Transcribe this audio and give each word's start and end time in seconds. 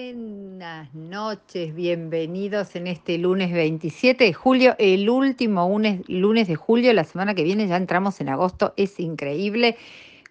Buenas 0.00 0.94
noches, 0.94 1.74
bienvenidos 1.74 2.76
en 2.76 2.86
este 2.86 3.18
lunes 3.18 3.52
27 3.52 4.22
de 4.22 4.32
julio, 4.32 4.76
el 4.78 5.10
último 5.10 5.68
lunes, 6.06 6.46
de 6.46 6.54
julio, 6.54 6.92
la 6.92 7.02
semana 7.02 7.34
que 7.34 7.42
viene 7.42 7.66
ya 7.66 7.76
entramos 7.76 8.20
en 8.20 8.28
agosto, 8.28 8.74
es 8.76 9.00
increíble, 9.00 9.76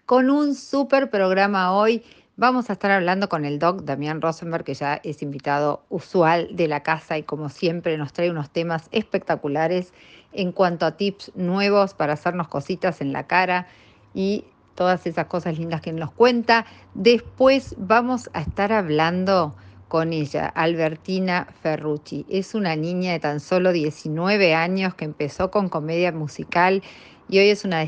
con 0.06 0.30
un 0.30 0.54
súper 0.54 1.10
programa 1.10 1.74
hoy. 1.74 2.02
Vamos 2.36 2.70
a 2.70 2.72
estar 2.72 2.90
hablando 2.90 3.28
con 3.28 3.44
el 3.44 3.58
doc 3.58 3.82
Damián 3.82 4.22
Rosenberg, 4.22 4.64
que 4.64 4.72
ya 4.72 5.02
es 5.04 5.20
invitado 5.20 5.82
usual 5.90 6.48
de 6.56 6.66
la 6.66 6.82
casa 6.82 7.18
y 7.18 7.22
como 7.24 7.50
siempre 7.50 7.98
nos 7.98 8.14
trae 8.14 8.30
unos 8.30 8.48
temas 8.48 8.88
espectaculares 8.90 9.92
en 10.32 10.52
cuanto 10.52 10.86
a 10.86 10.96
tips 10.96 11.32
nuevos 11.34 11.92
para 11.92 12.14
hacernos 12.14 12.48
cositas 12.48 13.02
en 13.02 13.12
la 13.12 13.26
cara 13.26 13.66
y 14.14 14.46
todas 14.78 15.04
esas 15.08 15.26
cosas 15.26 15.58
lindas 15.58 15.80
que 15.80 15.92
nos 15.92 16.12
cuenta. 16.12 16.64
Después 16.94 17.74
vamos 17.78 18.30
a 18.32 18.42
estar 18.42 18.72
hablando 18.72 19.56
con 19.88 20.12
ella, 20.12 20.46
Albertina 20.46 21.48
Ferrucci. 21.62 22.24
Es 22.28 22.54
una 22.54 22.76
niña 22.76 23.10
de 23.10 23.18
tan 23.18 23.40
solo 23.40 23.72
19 23.72 24.54
años 24.54 24.94
que 24.94 25.04
empezó 25.04 25.50
con 25.50 25.68
comedia 25.68 26.12
musical 26.12 26.84
y 27.28 27.40
hoy 27.40 27.48
es 27.48 27.64
una 27.64 27.84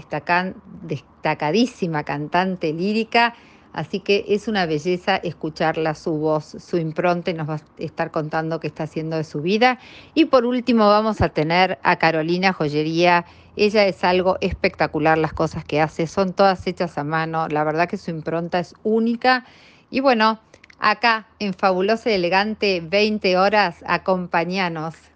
destacadísima 0.83 2.03
cantante 2.03 2.73
lírica. 2.73 3.35
Así 3.73 4.01
que 4.01 4.25
es 4.29 4.49
una 4.49 4.67
belleza 4.67 5.17
escucharla, 5.17 5.95
su 5.95 6.13
voz, 6.13 6.57
su 6.59 6.77
impronta 6.77 7.31
y 7.31 7.35
nos 7.35 7.49
va 7.49 7.55
a 7.55 7.61
estar 7.79 8.11
contando 8.11 8.61
qué 8.61 8.67
está 8.67 8.85
haciendo 8.85 9.17
de 9.17 9.25
su 9.25 9.41
vida. 9.41 9.79
Y 10.15 10.25
por 10.27 10.45
último 10.45 10.89
vamos 10.89 11.21
a 11.21 11.29
tener 11.29 11.79
a 11.83 11.97
Carolina 11.97 12.53
Joyería 12.53 13.25
ella 13.57 13.85
es 13.85 14.05
algo 14.05 14.39
espectacular, 14.41 15.19
las 15.19 15.33
cosas 15.33 15.65
que 15.65 15.81
hace 15.81 16.07
son 16.07 16.33
todas 16.33 16.67
hechas 16.67 16.97
a 16.99 17.05
mano, 17.05 17.49
la 17.49 17.65
verdad 17.65 17.89
que 17.89 17.97
su 17.97 18.11
impronta 18.11 18.59
es 18.59 18.75
única. 18.85 19.45
Y 19.91 20.01
bueno, 20.01 20.41
acá 20.79 21.29
en 21.41 21.53
Fabulosa 21.53 22.11
y 22.11 22.15
Elegante, 22.15 22.81
20 22.81 23.37
horas, 23.37 23.85
acompañanos. 23.87 25.10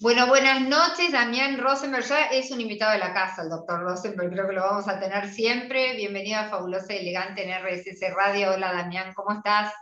Bueno, 0.00 0.28
buenas 0.28 0.60
noches, 0.60 1.10
Damián 1.10 1.58
Rosenberg. 1.58 2.04
Ya 2.04 2.26
es 2.26 2.52
un 2.52 2.60
invitado 2.60 2.92
de 2.92 2.98
la 2.98 3.12
casa, 3.12 3.42
el 3.42 3.48
doctor 3.48 3.80
Rosenberg, 3.80 4.30
creo 4.30 4.46
que 4.46 4.52
lo 4.52 4.60
vamos 4.60 4.86
a 4.86 5.00
tener 5.00 5.28
siempre. 5.28 5.96
Bienvenido 5.96 6.38
a 6.38 6.44
Fabulosa 6.44 6.94
y 6.94 6.98
Elegante 6.98 7.42
en 7.42 7.50
RSS 7.50 8.14
Radio. 8.14 8.52
Hola, 8.52 8.72
Damián, 8.72 9.12
¿cómo 9.12 9.36
estás? 9.36 9.74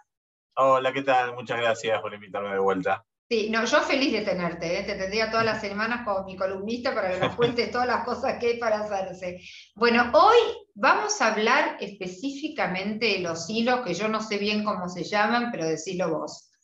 Hola, 0.55 0.91
¿qué 0.95 1.03
tal? 1.03 1.35
Muchas 1.35 1.61
gracias 1.61 2.01
por 2.01 2.15
invitarme 2.15 2.51
de 2.51 2.59
vuelta. 2.59 3.05
Sí, 3.29 3.51
no, 3.51 3.63
yo 3.67 3.83
feliz 3.83 4.11
de 4.11 4.23
tenerte, 4.23 4.79
¿eh? 4.79 4.85
te 4.85 4.95
tendría 4.95 5.31
todas 5.31 5.45
las 5.45 5.61
semanas 5.61 6.01
como 6.07 6.25
mi 6.25 6.35
columnista 6.35 6.95
para 6.95 7.11
que 7.11 7.21
nos 7.21 7.37
cuentes 7.37 7.71
todas 7.71 7.87
las 7.87 8.03
cosas 8.07 8.39
que 8.41 8.47
hay 8.47 8.59
para 8.59 8.81
hacerse. 8.81 9.39
Bueno, 9.75 10.11
hoy 10.15 10.39
vamos 10.75 11.21
a 11.21 11.35
hablar 11.35 11.77
específicamente 11.79 13.05
de 13.05 13.19
los 13.19 13.51
hilos, 13.51 13.81
que 13.81 13.93
yo 13.93 14.09
no 14.09 14.23
sé 14.23 14.39
bien 14.39 14.65
cómo 14.65 14.89
se 14.89 15.05
llaman, 15.05 15.51
pero 15.53 15.67
decilo 15.67 16.09
vos. 16.09 16.56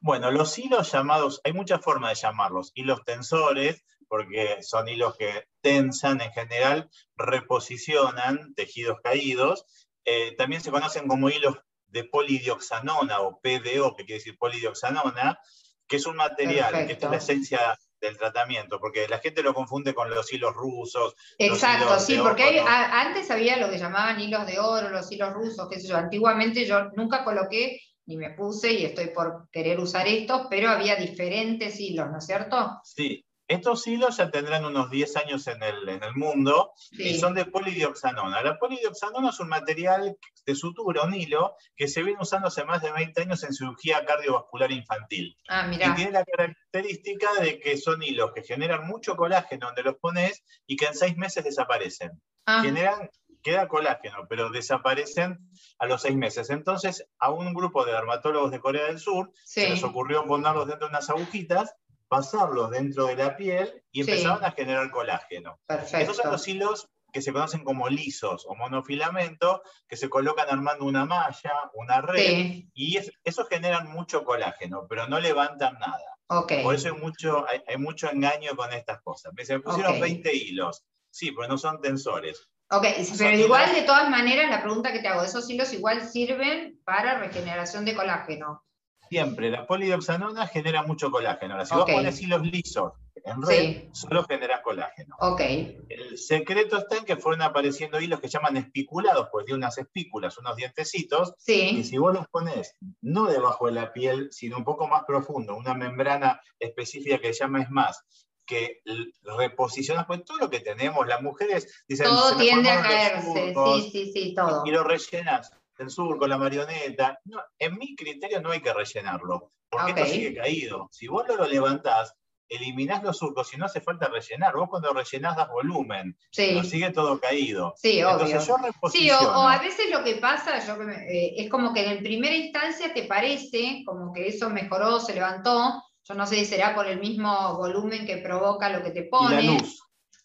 Bueno, 0.00 0.30
los 0.30 0.58
hilos 0.58 0.92
llamados, 0.92 1.40
hay 1.44 1.52
muchas 1.52 1.80
formas 1.80 2.10
de 2.10 2.26
llamarlos, 2.26 2.72
hilos 2.74 3.04
tensores, 3.04 3.84
porque 4.08 4.62
son 4.62 4.88
hilos 4.88 5.16
que 5.16 5.48
tensan 5.60 6.20
en 6.20 6.32
general, 6.32 6.88
reposicionan 7.16 8.54
tejidos 8.54 8.98
caídos, 9.02 9.66
eh, 10.04 10.34
también 10.36 10.62
se 10.62 10.70
conocen 10.70 11.06
como 11.06 11.28
hilos 11.28 11.56
de 11.88 12.04
polidioxanona 12.04 13.20
o 13.20 13.40
PDO, 13.40 13.96
que 13.96 14.04
quiere 14.04 14.18
decir 14.18 14.38
polidioxanona, 14.38 15.38
que 15.86 15.96
es 15.96 16.06
un 16.06 16.16
material, 16.16 16.86
que 16.86 16.92
es 16.92 17.02
la 17.02 17.16
esencia 17.16 17.78
del 18.00 18.16
tratamiento, 18.16 18.78
porque 18.78 19.08
la 19.08 19.18
gente 19.18 19.42
lo 19.42 19.54
confunde 19.54 19.94
con 19.94 20.08
los 20.10 20.32
hilos 20.32 20.54
rusos. 20.54 21.14
Exacto, 21.38 21.98
sí, 21.98 22.18
porque 22.22 22.60
antes 22.60 23.30
había 23.30 23.56
lo 23.56 23.70
que 23.70 23.78
llamaban 23.78 24.20
hilos 24.20 24.46
de 24.46 24.58
oro, 24.58 24.90
los 24.90 25.10
hilos 25.10 25.32
rusos, 25.32 25.68
qué 25.68 25.80
sé 25.80 25.88
yo. 25.88 25.96
Antiguamente 25.96 26.64
yo 26.64 26.90
nunca 26.94 27.24
coloqué 27.24 27.80
ni 28.08 28.16
me 28.16 28.30
puse 28.30 28.72
y 28.72 28.86
estoy 28.86 29.08
por 29.08 29.48
querer 29.52 29.78
usar 29.78 30.08
estos, 30.08 30.46
pero 30.48 30.70
había 30.70 30.96
diferentes 30.96 31.78
hilos, 31.78 32.10
¿no 32.10 32.18
es 32.18 32.24
cierto? 32.24 32.80
Sí, 32.82 33.22
estos 33.46 33.86
hilos 33.86 34.16
ya 34.16 34.30
tendrán 34.30 34.64
unos 34.64 34.90
10 34.90 35.16
años 35.18 35.46
en 35.46 35.62
el, 35.62 35.86
en 35.86 36.02
el 36.02 36.14
mundo 36.14 36.72
y 36.92 37.18
son 37.18 37.34
de 37.34 37.44
polidioxanona. 37.44 38.42
La 38.42 38.58
polidioxanona 38.58 39.28
es 39.28 39.40
un 39.40 39.48
material 39.48 40.16
de 40.46 40.54
sutura, 40.54 41.02
un 41.02 41.14
hilo, 41.14 41.54
que 41.76 41.86
se 41.86 42.02
viene 42.02 42.20
usando 42.22 42.48
hace 42.48 42.64
más 42.64 42.80
de 42.80 42.92
20 42.92 43.20
años 43.20 43.44
en 43.44 43.52
cirugía 43.52 44.06
cardiovascular 44.06 44.72
infantil. 44.72 45.36
Ah, 45.48 45.70
y 45.70 45.76
tiene 45.76 46.12
la 46.12 46.24
característica 46.24 47.28
de 47.40 47.60
que 47.60 47.76
son 47.76 48.02
hilos 48.02 48.32
que 48.34 48.42
generan 48.42 48.86
mucho 48.86 49.16
colágeno 49.16 49.66
donde 49.66 49.82
los 49.82 49.96
pones 49.96 50.42
y 50.66 50.76
que 50.76 50.86
en 50.86 50.94
seis 50.94 51.14
meses 51.18 51.44
desaparecen. 51.44 52.12
Ah. 52.46 52.62
Generan 52.62 53.10
queda 53.42 53.68
colágeno, 53.68 54.26
pero 54.28 54.50
desaparecen 54.50 55.38
a 55.78 55.86
los 55.86 56.02
seis 56.02 56.16
meses. 56.16 56.50
Entonces, 56.50 57.08
a 57.18 57.30
un 57.30 57.54
grupo 57.54 57.84
de 57.84 57.92
dermatólogos 57.92 58.50
de 58.50 58.60
Corea 58.60 58.86
del 58.86 58.98
Sur 58.98 59.32
se 59.44 59.68
les 59.68 59.82
ocurrió 59.82 60.26
ponerlos 60.26 60.66
dentro 60.66 60.88
de 60.88 60.92
unas 60.92 61.10
agujitas 61.10 61.74
pasarlos 62.08 62.70
dentro 62.70 63.06
de 63.06 63.16
la 63.16 63.36
piel 63.36 63.84
y 63.92 64.00
empezaron 64.00 64.44
a 64.44 64.52
generar 64.52 64.90
colágeno. 64.90 65.60
Perfecto. 65.66 65.98
Esos 65.98 66.16
son 66.16 66.32
los 66.32 66.48
hilos 66.48 66.88
que 67.12 67.22
se 67.22 67.32
conocen 67.32 67.64
como 67.64 67.88
lisos 67.88 68.44
o 68.46 68.54
monofilamento, 68.54 69.62
que 69.88 69.96
se 69.96 70.08
colocan 70.08 70.48
armando 70.50 70.84
una 70.84 71.04
malla, 71.04 71.70
una 71.74 72.00
red, 72.00 72.64
y 72.74 72.98
esos 73.24 73.48
generan 73.48 73.88
mucho 73.88 74.24
colágeno, 74.24 74.86
pero 74.88 75.06
no 75.06 75.18
levantan 75.18 75.78
nada. 75.78 76.18
Por 76.62 76.74
eso 76.74 76.88
hay 76.88 77.00
mucho, 77.00 77.46
hay, 77.48 77.76
mucho 77.78 78.10
engaño 78.10 78.54
con 78.56 78.72
estas 78.72 79.00
cosas. 79.00 79.32
Me, 79.34 79.46
se 79.46 79.60
pusieron 79.60 79.98
20 79.98 80.34
hilos. 80.34 80.84
Sí, 81.10 81.32
pero 81.32 81.48
no 81.48 81.56
son 81.56 81.80
tensores. 81.80 82.50
Ok, 82.70 82.84
pero 83.16 83.36
igual 83.36 83.74
de 83.74 83.82
todas 83.82 84.10
maneras 84.10 84.50
la 84.50 84.62
pregunta 84.62 84.92
que 84.92 84.98
te 84.98 85.08
hago, 85.08 85.22
¿esos 85.22 85.48
hilos 85.48 85.72
igual 85.72 86.06
sirven 86.06 86.78
para 86.84 87.18
regeneración 87.18 87.84
de 87.84 87.94
colágeno? 87.94 88.62
Siempre, 89.08 89.50
la 89.50 89.66
polidioxanona 89.66 90.46
genera 90.46 90.82
mucho 90.82 91.10
colágeno. 91.10 91.54
Ahora, 91.54 91.64
si 91.64 91.74
vos 91.74 91.90
pones 91.90 92.20
hilos 92.20 92.42
lisos 92.42 92.92
en 93.24 93.42
red, 93.42 93.88
solo 93.92 94.22
genera 94.24 94.60
colágeno. 94.60 95.16
Okay. 95.18 95.78
El 95.88 96.18
secreto 96.18 96.76
está 96.76 96.98
en 96.98 97.04
que 97.06 97.16
fueron 97.16 97.40
apareciendo 97.40 98.00
hilos 98.00 98.20
que 98.20 98.28
llaman 98.28 98.58
espiculados, 98.58 99.28
pues 99.32 99.46
de 99.46 99.54
unas 99.54 99.78
espículas, 99.78 100.36
unos 100.36 100.56
dientecitos. 100.56 101.32
Sí. 101.38 101.78
Y 101.78 101.84
si 101.84 101.96
vos 101.96 102.12
los 102.12 102.28
pones 102.28 102.76
no 103.00 103.24
debajo 103.26 103.66
de 103.66 103.72
la 103.72 103.94
piel, 103.94 104.28
sino 104.30 104.58
un 104.58 104.64
poco 104.64 104.86
más 104.88 105.04
profundo, 105.06 105.56
una 105.56 105.72
membrana 105.72 106.42
específica 106.58 107.18
que 107.18 107.32
se 107.32 107.40
llama 107.40 107.62
ESMAS, 107.62 108.04
que 108.48 108.80
reposicionas, 109.22 110.06
pues 110.06 110.24
todo 110.24 110.38
lo 110.38 110.50
que 110.50 110.60
tenemos, 110.60 111.06
las 111.06 111.22
mujeres 111.22 111.84
dicen... 111.86 112.06
Todo 112.06 112.36
tiende 112.36 112.70
a 112.70 112.82
caerse, 112.82 113.54
sí, 113.54 113.90
sí, 113.92 114.12
sí, 114.12 114.34
todo. 114.34 114.64
Y 114.64 114.70
lo 114.70 114.82
rellenas 114.82 115.52
el 115.78 115.90
surco, 115.90 116.26
la 116.26 116.38
marioneta. 116.38 117.20
en 117.58 117.78
mi 117.78 117.94
criterio 117.94 118.40
no 118.40 118.50
hay 118.50 118.60
que 118.60 118.72
rellenarlo, 118.72 119.52
porque 119.70 119.92
esto 119.92 120.06
sigue 120.06 120.34
caído. 120.34 120.88
Si 120.90 121.06
vos 121.06 121.24
lo 121.28 121.46
levantás, 121.46 122.14
eliminás 122.48 123.02
los 123.02 123.18
surcos 123.18 123.52
y 123.54 123.58
no 123.58 123.66
hace 123.66 123.80
falta 123.80 124.08
rellenar. 124.08 124.56
Vos 124.56 124.68
cuando 124.68 124.92
rellenás 124.92 125.36
das 125.36 125.48
volumen, 125.48 126.16
sí. 126.30 126.62
sigue 126.64 126.90
todo 126.90 127.20
caído. 127.20 127.74
Sí, 127.76 128.00
Entonces 128.00 128.46
yo 128.46 128.58
Sí, 128.90 129.10
o, 129.10 129.48
a 129.48 129.58
veces 129.58 129.90
lo 129.90 130.02
que 130.02 130.16
pasa 130.16 130.64
yo, 130.66 130.82
eh, 130.82 131.34
es 131.36 131.50
como 131.50 131.72
que 131.72 131.86
en 131.86 132.02
primera 132.02 132.34
instancia 132.34 132.92
te 132.92 133.04
parece 133.04 133.82
como 133.86 134.12
que 134.12 134.28
eso 134.28 134.50
mejoró, 134.50 134.98
se 135.00 135.14
levantó. 135.14 135.82
Yo 136.08 136.14
no 136.14 136.26
sé 136.26 136.36
si 136.36 136.46
será 136.46 136.74
por 136.74 136.86
el 136.86 137.00
mismo 137.00 137.56
volumen 137.58 138.06
que 138.06 138.16
provoca 138.16 138.70
lo 138.70 138.82
que 138.82 138.92
te 138.92 139.02
pone. 139.02 139.58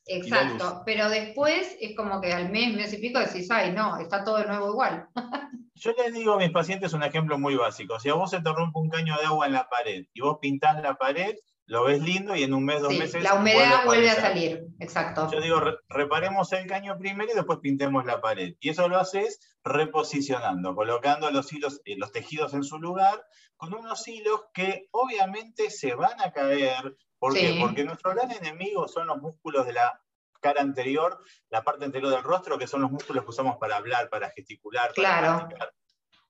Exacto, 0.05 0.81
pero 0.85 1.09
después 1.09 1.75
es 1.79 1.95
como 1.95 2.21
que 2.21 2.31
al 2.31 2.49
mes, 2.49 2.73
mes 2.73 2.93
y 2.93 2.97
pico 2.97 3.19
decís, 3.19 3.49
ay, 3.51 3.73
no, 3.73 3.97
está 3.97 4.23
todo 4.23 4.37
de 4.37 4.45
nuevo 4.45 4.71
igual. 4.71 5.07
Yo 5.75 5.91
les 5.97 6.13
digo 6.13 6.33
a 6.33 6.37
mis 6.37 6.51
pacientes 6.51 6.93
un 6.93 7.03
ejemplo 7.03 7.37
muy 7.37 7.55
básico. 7.55 7.99
Si 7.99 8.07
a 8.09 8.13
vos 8.13 8.29
se 8.29 8.41
te 8.41 8.53
rompe 8.53 8.79
un 8.79 8.89
caño 8.89 9.17
de 9.17 9.25
agua 9.25 9.45
en 9.45 9.53
la 9.53 9.67
pared 9.67 10.05
y 10.13 10.21
vos 10.21 10.37
pintás 10.41 10.81
la 10.81 10.95
pared, 10.95 11.35
lo 11.65 11.85
ves 11.85 12.01
lindo 12.01 12.35
y 12.35 12.43
en 12.43 12.53
un 12.53 12.65
mes, 12.65 12.81
dos 12.81 12.93
meses. 12.97 13.23
La 13.23 13.35
humedad 13.35 13.85
vuelve 13.85 14.09
a, 14.09 14.15
salir, 14.15 14.67
exacto. 14.79 15.29
Yo 15.31 15.39
digo, 15.39 15.61
reparemos 15.89 16.51
el 16.53 16.67
caño 16.67 16.97
primero 16.97 17.31
y 17.31 17.35
después 17.35 17.59
pintemos 17.59 18.05
la 18.05 18.21
pared. 18.21 18.55
Y 18.59 18.69
eso 18.69 18.87
lo 18.87 18.97
haces 18.99 19.39
reposicionando, 19.63 20.75
colocando 20.75 21.31
los 21.31 21.51
hilos, 21.53 21.81
eh, 21.85 21.95
los 21.97 22.11
tejidos 22.11 22.53
en 22.53 22.63
su 22.63 22.79
lugar, 22.79 23.23
con 23.55 23.73
unos 23.73 24.07
hilos 24.07 24.45
que 24.53 24.87
obviamente 24.91 25.69
se 25.69 25.95
van 25.95 26.19
a 26.21 26.31
caer, 26.31 26.95
¿Por 27.23 27.33
qué? 27.33 27.57
Porque 27.57 27.85
nuestro 27.85 28.13
gran 28.13 28.29
enemigo 28.31 28.85
son 28.89 29.07
los 29.07 29.17
músculos 29.21 29.65
de 29.65 29.71
la 29.71 29.97
cara 30.41 30.59
anterior, 30.59 31.23
la 31.49 31.63
parte 31.63 31.85
anterior 31.85 32.11
del 32.11 32.21
rostro, 32.21 32.57
que 32.57 32.67
son 32.67 32.81
los 32.81 32.91
músculos 32.91 33.23
que 33.23 33.29
usamos 33.29 33.55
para 33.57 33.77
hablar, 33.77 34.09
para 34.09 34.29
gesticular, 34.31 34.91
claro. 34.91 35.47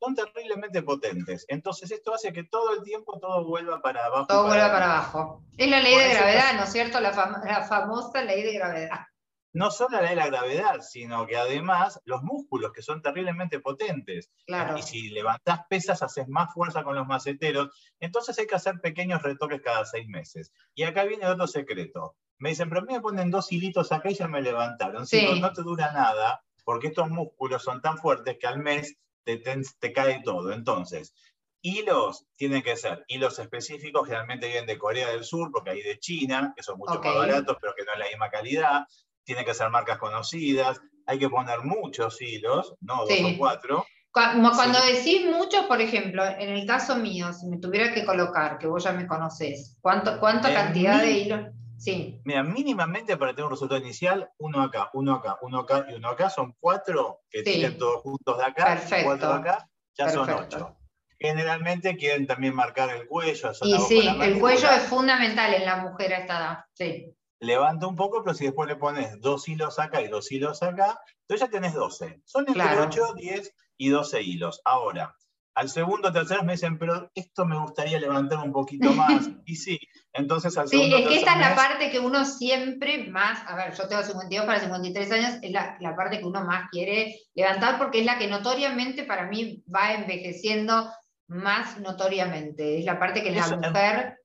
Son 0.04 0.16
terriblemente 0.16 0.82
potentes. 0.84 1.46
Entonces 1.48 1.92
esto 1.92 2.14
hace 2.14 2.34
que 2.34 2.44
todo 2.44 2.74
el 2.74 2.84
tiempo 2.84 3.20
todo 3.20 3.46
vuelva 3.46 3.82
para 3.82 4.06
abajo. 4.06 4.28
Todo 4.28 4.48
vuelva 4.48 4.72
para 4.72 4.86
abajo. 4.86 5.44
Es 5.58 5.70
la 5.70 5.80
ley 5.80 5.96
de 5.96 6.10
gravedad, 6.10 6.54
¿no 6.56 6.64
es 6.64 6.72
cierto? 6.72 7.00
la 7.00 7.66
famosa 7.68 8.22
ley 8.22 8.44
de 8.44 8.54
gravedad 8.54 9.06
no 9.54 9.70
solo 9.70 10.02
la 10.02 10.10
de 10.10 10.16
la 10.16 10.28
gravedad, 10.28 10.82
sino 10.82 11.28
que 11.28 11.38
además 11.38 12.02
los 12.06 12.24
músculos, 12.24 12.74
que 12.74 12.82
son 12.82 13.02
terriblemente 13.02 13.60
potentes. 13.60 14.32
Claro. 14.48 14.78
Y 14.78 14.82
si 14.82 15.10
levantás 15.10 15.62
pesas, 15.70 16.02
haces 16.02 16.28
más 16.28 16.52
fuerza 16.54 16.84
con 16.84 16.96
los 16.96 17.08
maceteros. 17.08 17.70
Entonces 18.00 18.38
hay 18.40 18.48
que 18.48 18.56
hacer 18.56 18.82
pequeños 18.82 19.22
retoques 19.22 19.62
cada 19.62 19.86
seis 19.86 20.08
meses. 20.08 20.52
Y 20.74 20.84
acá 20.84 21.04
viene 21.04 21.28
otro 21.28 21.46
secreto. 21.46 22.16
Me 22.40 22.50
dicen, 22.50 22.68
pero 22.68 22.82
a 22.82 22.86
mí 22.86 22.94
me 22.94 23.02
ponen 23.02 23.30
dos 23.30 23.52
hilitos 23.52 23.92
acá 23.92 24.10
y 24.10 24.16
ya 24.16 24.28
me 24.28 24.42
levantaron. 24.42 25.06
Si 25.06 25.24
no, 25.24 25.36
no 25.36 25.54
te 25.54 25.62
dura 25.62 25.94
nada, 25.94 26.44
porque 26.66 26.88
estos 26.88 27.10
músculos 27.10 27.64
son 27.64 27.80
tan 27.80 28.00
fuertes 28.00 28.38
que 28.40 28.48
al 28.48 28.58
mes 28.58 28.98
te, 29.24 29.42
te 29.80 29.94
cae 29.94 30.22
todo. 30.24 30.52
Entonces, 30.52 31.14
hilos 31.62 32.26
tienen 32.36 32.62
que 32.62 32.76
ser 32.76 33.06
hilos 33.08 33.40
específicos, 33.40 34.06
generalmente 34.06 34.48
vienen 34.48 34.66
de 34.66 34.78
Corea 34.78 35.10
del 35.10 35.24
Sur, 35.24 35.52
porque 35.52 35.72
hay 35.72 35.82
de 35.82 36.00
China, 36.00 36.54
que 36.56 36.64
son 36.64 36.78
mucho 36.78 37.02
más 37.02 37.16
baratos, 37.16 37.58
pero 37.60 37.74
que 37.76 37.86
no 37.86 37.94
es 37.94 38.00
la 38.00 38.08
misma 38.08 38.30
calidad. 38.30 38.84
Tienen 39.24 39.46
que 39.46 39.54
ser 39.54 39.70
marcas 39.70 39.98
conocidas. 39.98 40.80
Hay 41.06 41.20
que 41.20 41.30
poner 41.30 41.60
muchos 41.64 42.22
hilos, 42.22 42.76
no 42.82 43.06
dos 43.06 43.20
o 43.22 43.38
cuatro. 43.38 43.86
Cuando 44.12 44.80
decís 44.86 45.26
muchos, 45.26 45.66
por 45.66 45.82
ejemplo, 45.82 46.24
en 46.24 46.50
el 46.50 46.68
caso 46.68 46.98
mío, 46.98 47.34
si 47.34 47.48
me 47.48 47.58
tuviera 47.58 47.94
que 47.94 48.06
colocar, 48.06 48.60
que 48.60 48.68
vos 48.68 48.84
ya 48.84 48.92
me 48.92 49.08
conocés, 49.08 49.76
¿cuánto, 49.82 50.20
¿cuánta 50.20 50.54
cantidad 50.54 51.02
de 51.02 51.12
hilos? 51.12 51.42
Sí. 51.78 52.22
Mira, 52.24 52.44
mínimamente 52.44 53.18
para 53.18 53.32
tener 53.32 53.46
un 53.46 53.52
resultado 53.52 53.82
inicial, 53.82 54.30
uno 54.38 54.62
acá, 54.62 54.90
uno 54.94 55.16
acá, 55.16 55.38
uno 55.42 55.60
acá 55.60 55.86
y 55.90 55.96
uno 55.96 56.10
acá, 56.10 56.30
son 56.30 56.56
cuatro 56.60 57.22
que 57.30 57.44
tienen 57.44 57.78
todos 57.78 58.02
juntos 58.02 58.38
de 58.38 58.46
acá, 58.46 58.66
Perfecto. 58.66 59.06
cuatro 59.06 59.28
de 59.30 59.36
acá, 59.36 59.70
ya 59.96 60.10
son 60.10 60.30
ocho. 60.30 60.78
Generalmente 61.20 61.96
quieren 61.96 62.28
también 62.28 62.54
marcar 62.54 62.90
el 62.90 63.08
cuello. 63.08 63.52
Y 63.62 63.80
sí, 63.80 64.08
el 64.22 64.40
cuello 64.40 64.70
es 64.70 64.84
fundamental 64.84 65.54
en 65.54 65.66
la 65.66 65.78
mujer 65.78 66.14
a 66.14 66.18
esta 66.18 66.38
edad. 66.38 66.66
Sí. 66.74 67.16
Levanta 67.40 67.88
un 67.88 67.96
poco, 67.96 68.24
pero 68.24 68.34
si 68.34 68.46
después 68.46 68.68
le 68.68 68.76
pones 68.76 69.20
dos 69.20 69.48
hilos 69.48 69.80
acá 69.80 70.02
y 70.02 70.08
dos 70.08 70.32
hilos 70.32 70.64
acá, 70.64 71.00
entonces 71.22 71.48
ya 71.48 71.52
tenés 71.52 71.74
12. 71.74 72.22
Son 72.26 72.46
entre 72.48 72.80
8, 72.80 73.14
10 73.16 73.56
y 73.78 73.90
12 73.90 74.22
hilos. 74.22 74.62
Ahora, 74.66 75.16
al 75.56 75.70
segundo 75.70 76.10
o 76.10 76.12
tercer 76.12 76.44
me 76.44 76.54
dicen, 76.54 76.78
pero 76.78 77.12
esto 77.16 77.46
me 77.46 77.60
gustaría 77.60 78.00
levantar 78.00 78.40
un 78.40 78.52
poquito 78.52 78.92
más. 78.94 79.30
y 79.46 79.56
sí, 79.56 79.80
entonces 80.14 80.58
al 80.58 80.68
Sí, 80.68 80.94
es 80.94 81.08
que 81.08 81.16
esta 81.16 81.34
es 81.34 81.40
la 81.40 81.56
parte 81.56 81.90
que 81.90 82.00
uno 82.00 82.24
siempre 82.24 83.10
más, 83.10 83.40
a 83.48 83.56
ver, 83.56 83.74
yo 83.76 83.88
tengo 83.88 84.04
52 84.04 84.46
para 84.46 84.60
53 84.60 85.12
años, 85.12 85.40
es 85.42 85.52
la, 85.52 85.96
parte 85.96 86.20
que 86.20 86.26
uno 86.26 86.46
más 86.46 86.70
quiere 86.70 87.20
levantar 87.34 87.78
porque 87.78 88.00
es 88.00 88.06
la 88.06 88.18
que 88.18 88.28
notoriamente 88.28 89.04
para 89.04 89.28
mí 89.28 89.64
va 89.74 89.94
envejeciendo 89.94 90.92
más 91.28 91.80
notoriamente. 91.80 92.80
Es 92.80 92.86
la 92.86 93.00
parte 93.00 93.24
que 93.24 93.32
la 93.32 93.48
mujer... 93.48 94.18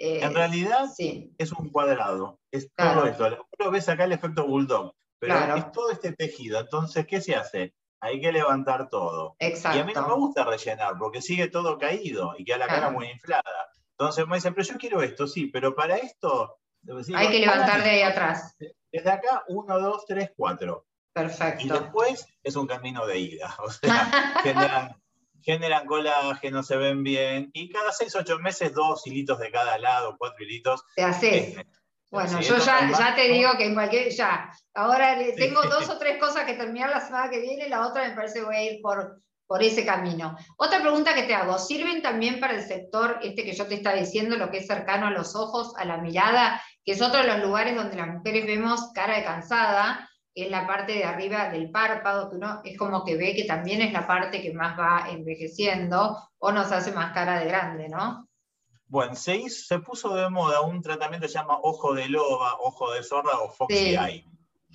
En, 0.00 0.22
eh, 0.22 0.28
realidad 0.28 0.86
es 0.96 1.52
un 1.52 1.70
cuadrado, 1.70 2.38
es 2.52 2.70
todo 2.74 3.04
esto. 3.04 3.46
Uno 3.58 3.70
ves 3.70 3.88
acá 3.88 4.04
el 4.04 4.12
efecto 4.12 4.46
bulldog, 4.46 4.94
pero 5.18 5.56
es 5.56 5.72
todo 5.72 5.90
este 5.90 6.12
tejido. 6.12 6.60
Entonces, 6.60 7.04
¿qué 7.06 7.20
se 7.20 7.34
hace? 7.34 7.74
hay 8.00 8.20
que 8.20 8.32
levantar 8.32 8.88
todo. 8.88 9.36
Exacto. 9.38 9.78
Y 9.78 9.80
a 9.80 9.84
mí 9.84 9.92
no 9.92 10.08
me 10.08 10.14
gusta 10.14 10.44
rellenar 10.44 10.94
porque 10.98 11.20
sigue 11.20 11.48
todo 11.48 11.78
caído 11.78 12.34
y 12.38 12.44
queda 12.44 12.58
la 12.58 12.66
cara 12.68 12.90
muy 12.90 13.06
inflada. 13.06 13.42
Entonces 13.98 14.28
me 14.28 14.36
dicen, 14.36 14.54
pero 14.54 14.66
yo 14.66 14.76
quiero 14.76 15.02
esto, 15.02 15.26
sí, 15.26 15.48
pero 15.48 15.74
para 15.74 15.96
esto... 15.96 16.60
hay 17.14 17.28
que 17.30 17.40
levantar 17.40 17.82
de 17.82 17.90
ahí 17.90 18.02
atrás. 18.02 18.56
Desde 18.92 19.10
acá, 19.10 19.42
uno, 19.48 19.80
dos, 19.80 20.06
tres, 20.06 20.30
cuatro. 20.36 20.86
Perfecto. 21.12 21.64
Y 21.64 21.68
después 21.68 22.26
es 22.44 22.54
un 22.54 22.68
camino 22.68 23.06
de 23.06 23.18
ida. 23.18 23.52
O 23.58 23.70
sea, 23.70 24.40
generan, 24.44 25.02
generan 25.42 25.84
colágeno, 25.86 26.62
se 26.62 26.76
ven 26.76 27.02
bien. 27.02 27.50
Y 27.52 27.70
cada 27.70 27.90
seis, 27.90 28.14
ocho 28.14 28.38
meses, 28.38 28.72
dos 28.72 29.04
hilitos 29.04 29.40
de 29.40 29.50
cada 29.50 29.76
lado, 29.78 30.14
cuatro 30.16 30.44
hilitos. 30.44 30.84
Te 30.94 31.02
haces. 31.02 31.48
Este, 31.48 31.66
bueno, 32.10 32.40
yo 32.40 32.56
ya, 32.58 32.90
ya, 32.96 33.14
te 33.16 33.28
digo 33.28 33.50
que 33.58 33.66
en 33.66 33.74
cualquier, 33.74 34.10
ya, 34.10 34.50
ahora 34.74 35.18
tengo 35.36 35.62
dos 35.64 35.88
o 35.90 35.98
tres 35.98 36.18
cosas 36.18 36.46
que 36.46 36.54
terminar 36.54 36.88
la 36.88 37.00
semana 37.00 37.28
que 37.28 37.40
viene, 37.40 37.68
la 37.68 37.86
otra 37.86 38.08
me 38.08 38.14
parece 38.14 38.38
que 38.38 38.44
voy 38.46 38.56
a 38.56 38.62
ir 38.62 38.80
por, 38.80 39.20
por 39.48 39.62
ese 39.62 39.84
camino. 39.84 40.36
Otra 40.58 40.80
pregunta 40.80 41.14
que 41.14 41.22
te 41.22 41.34
hago, 41.34 41.58
¿sirven 41.58 42.02
también 42.02 42.38
para 42.38 42.54
el 42.54 42.62
sector 42.62 43.18
este 43.22 43.44
que 43.44 43.54
yo 43.54 43.66
te 43.66 43.76
estaba 43.76 43.96
diciendo, 43.96 44.36
lo 44.36 44.50
que 44.50 44.58
es 44.58 44.66
cercano 44.66 45.06
a 45.06 45.10
los 45.10 45.34
ojos, 45.34 45.74
a 45.78 45.86
la 45.86 45.96
mirada, 45.96 46.62
que 46.84 46.92
es 46.92 47.02
otro 47.02 47.22
de 47.22 47.26
los 47.26 47.40
lugares 47.40 47.74
donde 47.74 47.96
las 47.96 48.08
mujeres 48.08 48.46
vemos 48.46 48.92
cara 48.94 49.16
de 49.16 49.24
cansada, 49.24 50.08
que 50.34 50.44
es 50.44 50.50
la 50.50 50.66
parte 50.66 50.92
de 50.92 51.04
arriba 51.04 51.48
del 51.48 51.70
párpado, 51.70 52.28
que 52.28 52.36
uno 52.36 52.60
es 52.62 52.76
como 52.76 53.04
que 53.04 53.16
ve 53.16 53.34
que 53.34 53.44
también 53.44 53.80
es 53.80 53.92
la 53.92 54.06
parte 54.06 54.42
que 54.42 54.52
más 54.52 54.78
va 54.78 55.06
envejeciendo 55.10 56.18
o 56.38 56.52
nos 56.52 56.70
hace 56.70 56.92
más 56.92 57.14
cara 57.14 57.40
de 57.40 57.46
grande, 57.46 57.88
¿no? 57.88 58.28
Bueno, 58.86 59.14
se, 59.14 59.48
se 59.48 59.78
puso 59.78 60.14
de 60.14 60.28
moda 60.28 60.60
un 60.60 60.82
tratamiento 60.82 61.26
que 61.26 61.32
se 61.32 61.38
llama 61.38 61.58
ojo 61.62 61.94
de 61.94 62.08
loba, 62.08 62.54
ojo 62.60 62.92
de 62.92 63.02
zorra 63.02 63.38
o 63.40 63.50
foxy 63.50 63.96
eye. 63.96 64.24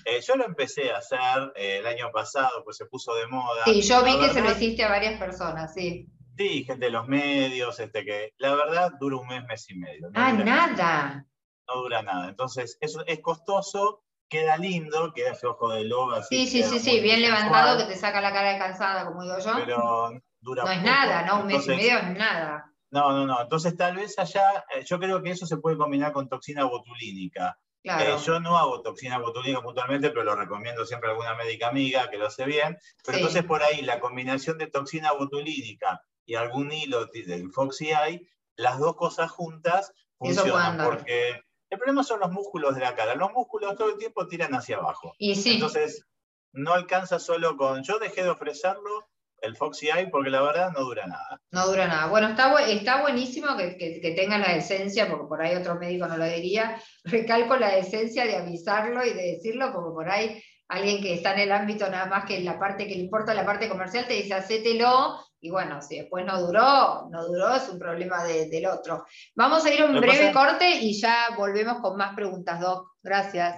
Eh, 0.05 0.21
yo 0.21 0.35
lo 0.35 0.45
empecé 0.45 0.91
a 0.91 0.97
hacer 0.97 1.53
eh, 1.55 1.77
el 1.79 1.87
año 1.87 2.11
pasado, 2.11 2.63
pues 2.63 2.77
se 2.77 2.85
puso 2.85 3.13
de 3.15 3.27
moda. 3.27 3.63
Sí, 3.65 3.81
yo 3.81 4.03
vi 4.03 4.19
que 4.19 4.29
se 4.29 4.41
lo 4.41 4.51
hiciste 4.51 4.83
a 4.83 4.89
varias 4.89 5.19
personas, 5.19 5.73
sí. 5.73 6.07
Sí, 6.37 6.63
gente 6.63 6.85
de 6.85 6.91
los 6.91 7.07
medios, 7.07 7.79
este 7.79 8.03
que 8.03 8.33
la 8.37 8.55
verdad 8.55 8.91
dura 8.99 9.17
un 9.17 9.27
mes, 9.27 9.43
mes 9.45 9.69
y 9.69 9.75
medio. 9.75 10.09
ah, 10.15 10.33
nada. 10.33 11.25
No 11.67 11.81
dura 11.81 12.01
nada. 12.01 12.29
Entonces, 12.29 12.77
eso 12.81 13.03
es 13.05 13.19
costoso, 13.21 14.03
queda 14.27 14.57
lindo, 14.57 15.13
queda 15.13 15.31
ese 15.31 15.47
ojo 15.47 15.71
de 15.71 15.83
loba. 15.85 16.23
Sí, 16.23 16.47
sí, 16.47 16.63
sí, 16.63 16.79
sí, 16.79 16.99
bien 16.99 17.21
levantado 17.21 17.77
que 17.77 17.85
te 17.85 17.95
saca 17.95 18.19
la 18.19 18.33
cara 18.33 18.53
de 18.53 18.59
cansada, 18.59 19.05
como 19.05 19.23
digo 19.23 19.37
yo. 19.37 19.51
Pero 19.63 20.11
dura 20.41 20.63
No 20.63 20.71
es 20.71 20.81
nada, 20.81 21.23
¿no? 21.23 21.41
Un 21.41 21.47
mes 21.47 21.65
y 21.67 21.69
medio 21.69 21.99
es 21.99 22.17
nada. 22.17 22.73
No, 22.89 23.11
no, 23.11 23.25
no. 23.25 23.41
Entonces 23.41 23.75
tal 23.77 23.95
vez 23.95 24.17
allá, 24.19 24.65
eh, 24.75 24.83
yo 24.85 24.99
creo 24.99 25.21
que 25.21 25.31
eso 25.31 25.45
se 25.45 25.57
puede 25.57 25.77
combinar 25.77 26.13
con 26.13 26.29
toxina 26.29 26.63
botulínica. 26.65 27.57
Eh, 27.83 28.15
yo 28.25 28.39
no 28.39 28.57
hago 28.57 28.81
toxina 28.81 29.17
botulínica 29.17 29.61
puntualmente, 29.61 30.09
pero 30.09 30.23
lo 30.23 30.35
recomiendo 30.35 30.85
siempre 30.85 31.09
a 31.09 31.11
alguna 31.11 31.35
médica 31.35 31.67
amiga 31.67 32.09
que 32.09 32.17
lo 32.17 32.27
hace 32.27 32.45
bien. 32.45 32.77
Pero 33.05 33.17
entonces 33.17 33.43
por 33.43 33.61
ahí 33.61 33.81
la 33.81 33.99
combinación 33.99 34.57
de 34.57 34.67
toxina 34.67 35.11
botulínica 35.11 36.01
y 36.25 36.35
algún 36.35 36.71
hilo 36.71 37.07
del 37.07 37.51
Foxy 37.51 37.91
Eye, 37.91 38.25
las 38.55 38.79
dos 38.79 38.95
cosas 38.95 39.29
juntas 39.31 39.93
funcionan. 40.17 40.77
Porque 40.77 41.41
el 41.69 41.77
problema 41.77 42.03
son 42.03 42.21
los 42.21 42.31
músculos 42.31 42.75
de 42.75 42.81
la 42.81 42.95
cara. 42.95 43.15
Los 43.15 43.31
músculos 43.33 43.75
todo 43.75 43.89
el 43.89 43.97
tiempo 43.97 44.27
tiran 44.27 44.53
hacia 44.55 44.77
abajo. 44.77 45.13
Y 45.17 45.35
sí. 45.35 45.55
Entonces 45.55 46.05
no 46.53 46.73
alcanza 46.73 47.19
solo 47.19 47.57
con. 47.57 47.83
Yo 47.83 47.99
dejé 47.99 48.23
de 48.23 48.29
ofrecerlo 48.29 49.07
el 49.43 49.55
Foxy 49.55 49.89
Eye 49.89 50.07
porque 50.07 50.29
la 50.29 50.41
verdad 50.41 50.71
no 50.71 50.85
dura 50.85 51.05
nada. 51.05 51.39
No 51.51 51.67
dura 51.67 51.87
nada. 51.87 52.07
Bueno, 52.07 52.29
está, 52.29 52.55
está 52.63 53.01
buenísimo 53.01 53.55
que, 53.57 53.77
que, 53.77 54.11
tengan 54.11 54.41
la 54.41 54.53
decencia, 54.53 55.07
porque 55.07 55.27
por 55.27 55.41
ahí 55.41 55.55
otro 55.55 55.75
médico 55.75 56.07
no 56.07 56.17
lo 56.17 56.25
diría. 56.25 56.81
Recalco 57.03 57.57
la 57.57 57.75
decencia 57.75 58.25
de 58.25 58.37
avisarlo 58.37 59.05
y 59.05 59.13
de 59.13 59.33
decirlo, 59.33 59.71
porque 59.73 59.93
por 59.93 60.09
ahí 60.09 60.41
alguien 60.69 61.01
que 61.01 61.13
está 61.13 61.33
en 61.33 61.41
el 61.41 61.51
ámbito 61.51 61.87
nada 61.89 62.05
más 62.05 62.25
que 62.25 62.37
en 62.37 62.45
la 62.45 62.57
parte 62.57 62.87
que 62.87 62.95
le 62.95 63.01
importa 63.01 63.33
la 63.33 63.45
parte 63.45 63.69
comercial 63.69 64.07
te 64.07 64.13
dice 64.13 64.33
hacételo 64.33 65.19
y 65.39 65.51
bueno, 65.51 65.81
si 65.81 65.97
después 65.99 66.25
no 66.25 66.39
duró, 66.39 67.09
no 67.11 67.25
duró, 67.25 67.53
es 67.53 67.67
un 67.67 67.77
problema 67.77 68.23
del 68.23 68.65
otro. 68.65 69.05
Vamos 69.35 69.65
a 69.65 69.73
ir 69.73 69.81
a 69.81 69.85
un 69.87 69.99
breve 69.99 70.31
corte 70.31 70.69
y 70.69 70.97
ya 70.97 71.31
volvemos 71.37 71.81
con 71.81 71.97
más 71.97 72.15
preguntas, 72.15 72.61
Doc. 72.61 72.93
Gracias. 73.03 73.57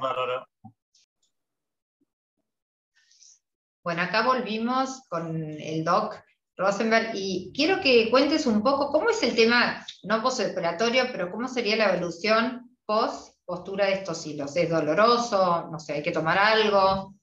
Bueno, 3.85 4.01
acá 4.01 4.25
volvimos 4.25 5.03
con 5.09 5.45
el 5.61 5.83
doc 5.83 6.15
Rosenberg 6.57 7.11
y 7.13 7.51
quiero 7.53 7.81
que 7.81 8.09
cuentes 8.09 8.47
un 8.47 8.63
poco 8.63 8.89
cómo 8.89 9.11
es 9.11 9.21
el 9.21 9.35
tema, 9.35 9.85
no 10.01 10.23
postoperatorio, 10.23 11.03
pero 11.11 11.29
cómo 11.29 11.47
sería 11.47 11.75
la 11.75 11.93
evolución 11.93 12.75
post 12.87 13.35
postura 13.45 13.85
de 13.85 13.93
estos 13.93 14.25
hilos. 14.25 14.55
¿Es 14.55 14.71
doloroso? 14.71 15.69
No 15.71 15.79
sé, 15.79 15.93
hay 15.93 16.01
que 16.01 16.11
tomar 16.11 16.35
algo. 16.39 17.13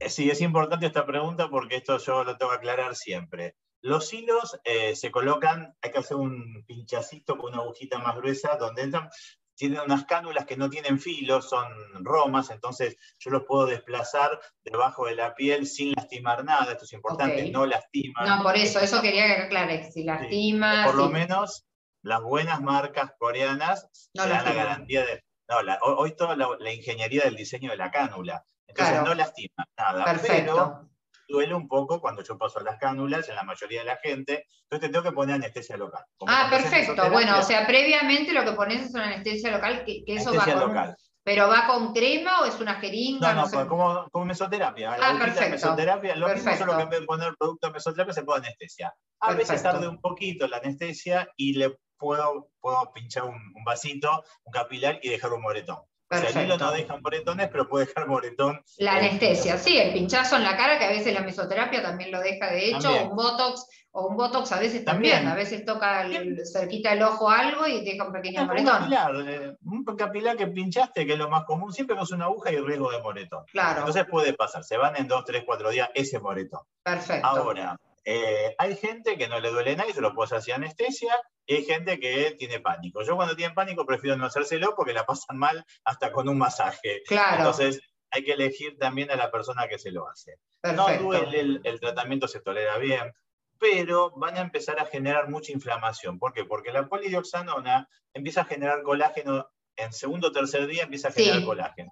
Eh, 0.00 0.10
sí, 0.10 0.28
es 0.28 0.40
importante 0.40 0.86
esta 0.86 1.06
pregunta 1.06 1.48
porque 1.48 1.76
esto 1.76 1.98
yo 1.98 2.24
lo 2.24 2.36
tengo 2.36 2.50
que 2.50 2.56
aclarar 2.56 2.96
siempre. 2.96 3.54
Los 3.80 4.12
hilos 4.12 4.58
eh, 4.64 4.96
se 4.96 5.12
colocan, 5.12 5.76
hay 5.80 5.92
que 5.92 5.98
hacer 5.98 6.16
un 6.16 6.64
pinchacito 6.66 7.38
con 7.38 7.52
una 7.52 7.62
agujita 7.62 7.98
más 7.98 8.16
gruesa 8.16 8.56
donde 8.56 8.82
entran, 8.82 9.08
tienen 9.54 9.80
unas 9.80 10.04
cánulas 10.04 10.46
que 10.46 10.56
no 10.56 10.70
tienen 10.70 10.98
filo, 10.98 11.42
son 11.42 11.66
romas, 12.04 12.50
entonces 12.50 12.96
yo 13.18 13.30
los 13.30 13.44
puedo 13.44 13.66
desplazar 13.66 14.40
debajo 14.64 15.06
de 15.06 15.14
la 15.14 15.34
piel 15.34 15.66
sin 15.66 15.92
lastimar 15.92 16.44
nada, 16.44 16.72
esto 16.72 16.84
es 16.84 16.92
importante, 16.92 17.50
no 17.50 17.66
lastima. 17.66 18.24
No, 18.24 18.42
por 18.42 18.56
eso, 18.56 18.80
eso 18.80 19.02
quería 19.02 19.26
que 19.26 19.42
aclare, 19.42 19.90
si 19.90 20.04
lastima... 20.04 20.84
por 20.86 20.96
lo 20.96 21.08
menos 21.08 21.64
las 22.02 22.22
buenas 22.22 22.60
marcas 22.60 23.12
coreanas 23.18 23.88
no 24.14 24.26
dan 24.26 24.44
la 24.44 24.52
garantía 24.52 25.04
de... 25.04 25.24
No, 25.48 25.56
hoy 25.96 26.16
toda 26.16 26.34
la, 26.36 26.72
ingeniería 26.72 27.24
del 27.24 27.36
diseño 27.36 27.70
de 27.70 27.76
la 27.76 27.90
cánula, 27.90 28.44
entonces 28.66 29.02
no 29.02 29.14
lastima 29.14 29.66
nada, 29.76 30.04
Perfecto 30.04 30.91
duele 31.32 31.54
un 31.54 31.66
poco 31.66 32.00
cuando 32.00 32.22
yo 32.22 32.38
paso 32.38 32.60
las 32.60 32.78
cánulas 32.78 33.28
en 33.28 33.34
la 33.34 33.42
mayoría 33.42 33.80
de 33.80 33.86
la 33.86 33.96
gente, 33.96 34.46
entonces 34.64 34.88
te 34.88 34.88
tengo 34.90 35.02
que 35.02 35.12
poner 35.12 35.36
anestesia 35.36 35.76
local. 35.76 36.04
ah, 36.26 36.46
perfecto. 36.50 37.10
Bueno, 37.10 37.38
o 37.38 37.42
sea, 37.42 37.66
previamente 37.66 38.32
lo 38.32 38.44
que 38.44 38.52
pones 38.52 38.86
es 38.86 38.94
una 38.94 39.06
anestesia 39.06 39.50
local, 39.50 39.82
que, 39.84 40.04
eso 40.06 40.32
va 40.34 40.44
con... 40.44 40.96
¿Pero 41.24 41.48
va 41.48 41.68
con 41.68 41.92
crema 41.92 42.40
o 42.40 42.46
es 42.46 42.58
una 42.58 42.74
jeringa? 42.74 43.32
No, 43.32 43.46
no, 43.46 43.68
como, 43.68 44.08
como, 44.10 44.24
mesoterapia. 44.24 44.96
Ah, 45.00 45.16
perfecto. 45.16 45.50
Mesoterapia, 45.50 46.16
lo 46.16 46.28
mismo, 46.28 46.56
solo 46.56 46.76
que 46.76 46.82
en 46.82 46.88
vez 46.88 47.00
de 47.00 47.06
poner 47.06 47.34
producto 47.38 47.68
de 47.68 47.72
mesoterapia 47.74 48.12
se 48.12 48.24
pone 48.24 48.46
anestesia. 48.46 48.92
A 49.20 49.32
veces 49.34 49.62
tarde 49.62 49.86
un 49.86 50.00
poquito 50.00 50.48
la 50.48 50.56
anestesia 50.56 51.28
y 51.36 51.52
le 51.52 51.78
puedo, 51.96 52.50
puedo 52.60 52.92
pinchar 52.92 53.22
un, 53.22 53.36
un 53.54 53.64
vasito, 53.64 54.24
un 54.42 54.52
capilar 54.52 54.98
y 55.00 55.10
dejar 55.10 55.32
un 55.32 55.42
moretón. 55.42 55.78
Perfecto. 56.12 56.40
el 56.40 56.44
hilo 56.46 56.58
no 56.58 56.72
deja 56.72 56.96
moretones, 56.98 57.48
pero 57.50 57.68
puede 57.68 57.86
dejar 57.86 58.06
moretón. 58.06 58.62
La 58.78 58.96
anestesia, 58.96 59.56
sí, 59.56 59.78
el 59.78 59.94
pinchazo 59.94 60.36
en 60.36 60.44
la 60.44 60.56
cara, 60.56 60.78
que 60.78 60.84
a 60.84 60.90
veces 60.90 61.14
la 61.14 61.22
mesoterapia 61.22 61.82
también 61.82 62.12
lo 62.12 62.20
deja 62.20 62.50
de 62.50 62.68
hecho, 62.68 62.92
o 62.92 63.08
un 63.08 63.16
botox, 63.16 63.66
o 63.92 64.08
un 64.08 64.16
botox 64.16 64.52
a 64.52 64.60
veces 64.60 64.84
también, 64.84 65.26
a 65.26 65.34
veces 65.34 65.64
toca 65.64 66.06
cerquita 66.44 66.92
el 66.92 67.02
ojo 67.02 67.30
algo 67.30 67.66
y 67.66 67.82
deja 67.82 68.06
un 68.06 68.12
pequeño 68.12 68.44
moretón. 68.44 68.74
Un 68.74 68.80
capilar, 68.80 69.14
eh, 69.26 69.56
un 69.64 69.84
capilar 69.96 70.36
que 70.36 70.48
pinchaste, 70.48 71.06
que 71.06 71.14
es 71.14 71.18
lo 71.18 71.30
más 71.30 71.44
común, 71.44 71.72
siempre 71.72 71.96
con 71.96 72.06
una 72.12 72.26
aguja 72.26 72.52
y 72.52 72.58
riesgo 72.58 72.90
de 72.90 73.00
moretón. 73.00 73.44
Claro. 73.50 73.80
Entonces 73.80 74.04
puede 74.04 74.34
pasar, 74.34 74.64
se 74.64 74.76
van 74.76 74.96
en 74.96 75.08
dos, 75.08 75.24
tres, 75.24 75.44
cuatro 75.46 75.70
días 75.70 75.88
ese 75.94 76.20
moretón. 76.20 76.60
Perfecto. 76.82 77.26
Ahora, 77.26 77.78
Eh, 78.04 78.54
hay 78.58 78.76
gente 78.76 79.16
que 79.16 79.28
no 79.28 79.38
le 79.40 79.50
duele 79.50 79.76
nada 79.76 79.88
y 79.88 79.92
se 79.92 80.00
lo 80.00 80.14
puede 80.14 80.36
hacer 80.36 80.54
anestesia, 80.54 81.14
y 81.46 81.54
hay 81.56 81.64
gente 81.64 81.98
que 82.00 82.34
tiene 82.38 82.60
pánico. 82.60 83.02
Yo 83.02 83.16
cuando 83.16 83.36
tienen 83.36 83.54
pánico 83.54 83.86
prefiero 83.86 84.16
no 84.16 84.26
hacérselo 84.26 84.74
porque 84.76 84.92
la 84.92 85.06
pasan 85.06 85.38
mal 85.38 85.64
hasta 85.84 86.12
con 86.12 86.28
un 86.28 86.38
masaje. 86.38 87.02
Claro. 87.06 87.38
Entonces 87.38 87.80
hay 88.10 88.24
que 88.24 88.32
elegir 88.32 88.78
también 88.78 89.10
a 89.10 89.16
la 89.16 89.30
persona 89.30 89.68
que 89.68 89.78
se 89.78 89.90
lo 89.90 90.08
hace. 90.08 90.36
No 90.62 90.86
duele, 90.98 91.40
el, 91.40 91.60
el, 91.64 91.80
tratamiento 91.80 92.28
se 92.28 92.40
tolera 92.40 92.78
bien, 92.78 93.12
pero 93.58 94.10
van 94.16 94.36
a 94.36 94.40
empezar 94.40 94.78
a 94.78 94.86
generar 94.86 95.28
mucha 95.28 95.52
inflamación. 95.52 96.18
¿Por 96.18 96.32
qué? 96.32 96.44
Porque 96.44 96.72
la 96.72 96.88
polidioxanona 96.88 97.88
empieza 98.12 98.42
a 98.42 98.44
generar 98.44 98.82
colágeno, 98.82 99.50
en 99.76 99.92
segundo 99.92 100.28
o 100.28 100.32
tercer 100.32 100.66
día 100.66 100.84
empieza 100.84 101.08
a 101.08 101.12
generar 101.12 101.44
colágeno 101.44 101.90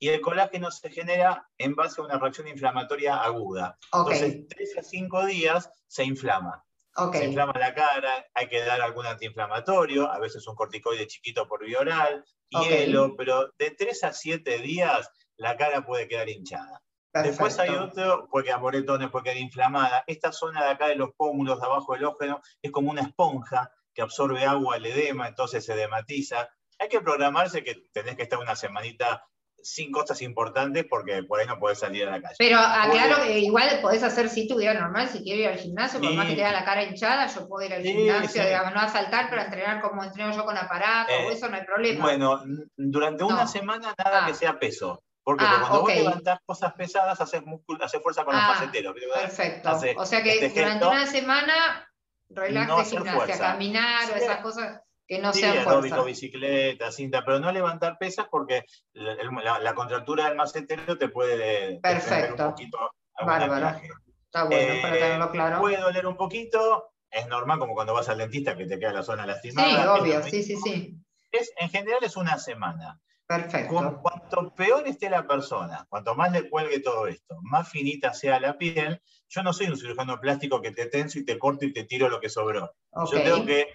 y 0.00 0.08
el 0.08 0.20
colágeno 0.20 0.70
se 0.70 0.90
genera 0.90 1.46
en 1.58 1.76
base 1.76 2.00
a 2.00 2.04
una 2.04 2.18
reacción 2.18 2.48
inflamatoria 2.48 3.16
aguda. 3.16 3.78
Entonces, 3.92 4.48
3 4.48 4.78
a 4.78 4.82
5 4.82 5.26
días 5.26 5.70
se 5.86 6.04
inflama. 6.04 6.64
Se 7.12 7.24
inflama 7.24 7.52
la 7.58 7.74
cara, 7.74 8.26
hay 8.34 8.48
que 8.48 8.64
dar 8.64 8.80
algún 8.80 9.06
antiinflamatorio, 9.06 10.10
a 10.10 10.18
veces 10.18 10.46
un 10.48 10.56
corticoide 10.56 11.06
chiquito 11.06 11.46
por 11.46 11.64
vía 11.64 11.78
oral, 11.78 12.24
hielo, 12.48 13.14
pero 13.16 13.52
de 13.58 13.70
3 13.70 14.04
a 14.04 14.12
7 14.12 14.58
días 14.58 15.10
la 15.36 15.56
cara 15.56 15.86
puede 15.86 16.08
quedar 16.08 16.28
hinchada. 16.28 16.82
Después 17.12 17.58
hay 17.58 17.70
otro, 17.70 18.28
porque 18.30 18.52
amoretones 18.52 19.10
puede 19.10 19.24
quedar 19.24 19.36
inflamada. 19.36 20.04
Esta 20.06 20.32
zona 20.32 20.64
de 20.64 20.70
acá 20.70 20.88
de 20.88 20.96
los 20.96 21.10
pómulos, 21.14 21.60
de 21.60 21.66
abajo 21.66 21.92
del 21.92 22.04
ógeno, 22.04 22.40
es 22.62 22.70
como 22.70 22.90
una 22.90 23.02
esponja 23.02 23.70
que 23.92 24.02
absorbe 24.02 24.44
agua 24.44 24.76
al 24.76 24.86
edema, 24.86 25.28
entonces 25.28 25.64
se 25.64 25.74
edematiza. 25.74 26.48
Hay 26.78 26.88
que 26.88 27.00
programarse 27.00 27.62
que 27.62 27.86
tenés 27.92 28.16
que 28.16 28.22
estar 28.22 28.38
una 28.38 28.56
semanita 28.56 29.24
sin 29.62 29.90
cosas 29.90 30.20
importantes 30.22 30.86
porque 30.88 31.22
por 31.22 31.40
ahí 31.40 31.46
no 31.46 31.58
podés 31.58 31.78
salir 31.78 32.06
a 32.06 32.10
la 32.10 32.22
calle. 32.22 32.36
Pero 32.38 32.58
aclaro 32.58 33.22
que 33.22 33.38
igual 33.38 33.80
podés 33.80 34.02
hacer 34.02 34.28
si 34.28 34.46
tu 34.48 34.56
vida 34.58 34.74
normal, 34.74 35.08
si 35.08 35.22
quiero 35.22 35.42
ir 35.42 35.48
al 35.48 35.58
gimnasio, 35.58 36.00
por 36.00 36.12
más 36.14 36.26
que 36.26 36.34
te 36.34 36.42
la 36.42 36.64
cara 36.64 36.84
hinchada, 36.84 37.26
yo 37.26 37.48
puedo 37.48 37.66
ir 37.66 37.74
al 37.74 37.82
gimnasio, 37.82 38.44
digamos, 38.44 38.74
no 38.74 38.80
a 38.80 38.88
saltar, 38.88 39.28
pero 39.30 39.42
a 39.42 39.44
entrenar 39.44 39.80
como 39.80 40.02
entreno 40.02 40.34
yo 40.34 40.44
con 40.44 40.56
aparato, 40.56 41.12
eh, 41.12 41.32
eso 41.32 41.48
no 41.48 41.56
hay 41.56 41.64
problema. 41.64 42.04
Bueno, 42.04 42.42
durante 42.76 43.24
una 43.24 43.46
semana 43.46 43.94
nada 43.96 44.26
que 44.26 44.32
ah. 44.32 44.34
sea 44.34 44.58
peso. 44.58 45.02
Porque 45.22 45.44
ah, 45.46 45.58
cuando 45.60 45.82
vos 45.82 45.94
levantás 45.94 46.38
cosas 46.46 46.72
pesadas, 46.72 47.20
haces, 47.20 47.44
músculo, 47.44 47.84
haces 47.84 48.02
fuerza 48.02 48.24
con 48.24 48.34
los 48.34 48.42
ah, 48.42 48.54
faceteros. 48.54 48.94
Perfecto. 49.14 49.78
o 49.96 50.06
sea 50.06 50.22
que 50.22 50.46
este 50.46 50.60
durante 50.60 50.86
una 50.86 51.06
semana, 51.06 51.88
relax 52.30 52.76
de 52.76 52.96
gimnasia, 52.96 53.38
caminar 53.38 54.10
o 54.10 54.16
esas 54.16 54.38
cosas 54.38 54.80
que 55.10 55.18
no 55.18 55.32
sí, 55.32 55.40
sea 55.40 55.50
aeróbico, 55.50 56.04
bicicleta, 56.04 56.92
cinta, 56.92 57.24
pero 57.24 57.40
no 57.40 57.50
levantar 57.50 57.98
pesas 57.98 58.28
porque 58.30 58.64
la, 58.92 59.74
contractura 59.74 60.28
del 60.28 60.36
macetero 60.36 60.96
te 60.96 61.08
puede 61.08 61.80
Perfecto. 61.80 62.44
un 62.44 62.50
poquito 62.52 62.78
Bárbaro. 63.20 63.80
Está 64.26 64.44
bueno, 64.44 64.80
para 64.80 64.96
eh, 64.96 65.00
tenerlo 65.00 65.30
claro. 65.32 65.58
Puede 65.58 65.78
doler 65.78 66.06
un 66.06 66.16
poquito, 66.16 66.92
es 67.10 67.26
normal 67.26 67.58
como 67.58 67.74
cuando 67.74 67.92
vas 67.92 68.08
al 68.08 68.18
dentista 68.18 68.56
que 68.56 68.66
te 68.66 68.78
queda 68.78 68.92
la 68.92 69.02
zona 69.02 69.26
lastimada. 69.26 69.82
Sí, 69.82 70.00
obvio, 70.00 70.22
sí, 70.22 70.44
sí, 70.44 70.56
sí. 70.62 70.96
Es, 71.32 71.52
en 71.56 71.70
general 71.70 72.04
es 72.04 72.16
una 72.16 72.38
semana. 72.38 73.00
Perfecto. 73.30 74.00
Cuanto 74.02 74.52
peor 74.56 74.88
esté 74.88 75.08
la 75.08 75.24
persona, 75.24 75.86
cuanto 75.88 76.16
más 76.16 76.32
le 76.32 76.50
cuelgue 76.50 76.80
todo 76.80 77.06
esto, 77.06 77.38
más 77.42 77.68
finita 77.68 78.12
sea 78.12 78.40
la 78.40 78.58
piel, 78.58 79.00
yo 79.28 79.44
no 79.44 79.52
soy 79.52 79.68
un 79.68 79.76
cirujano 79.76 80.18
plástico 80.18 80.60
que 80.60 80.72
te 80.72 80.86
tenso 80.86 81.20
y 81.20 81.24
te 81.24 81.38
corto 81.38 81.64
y 81.64 81.72
te 81.72 81.84
tiro 81.84 82.08
lo 82.08 82.18
que 82.18 82.28
sobró. 82.28 82.72
Yo 83.08 83.22
tengo 83.22 83.46
que 83.46 83.68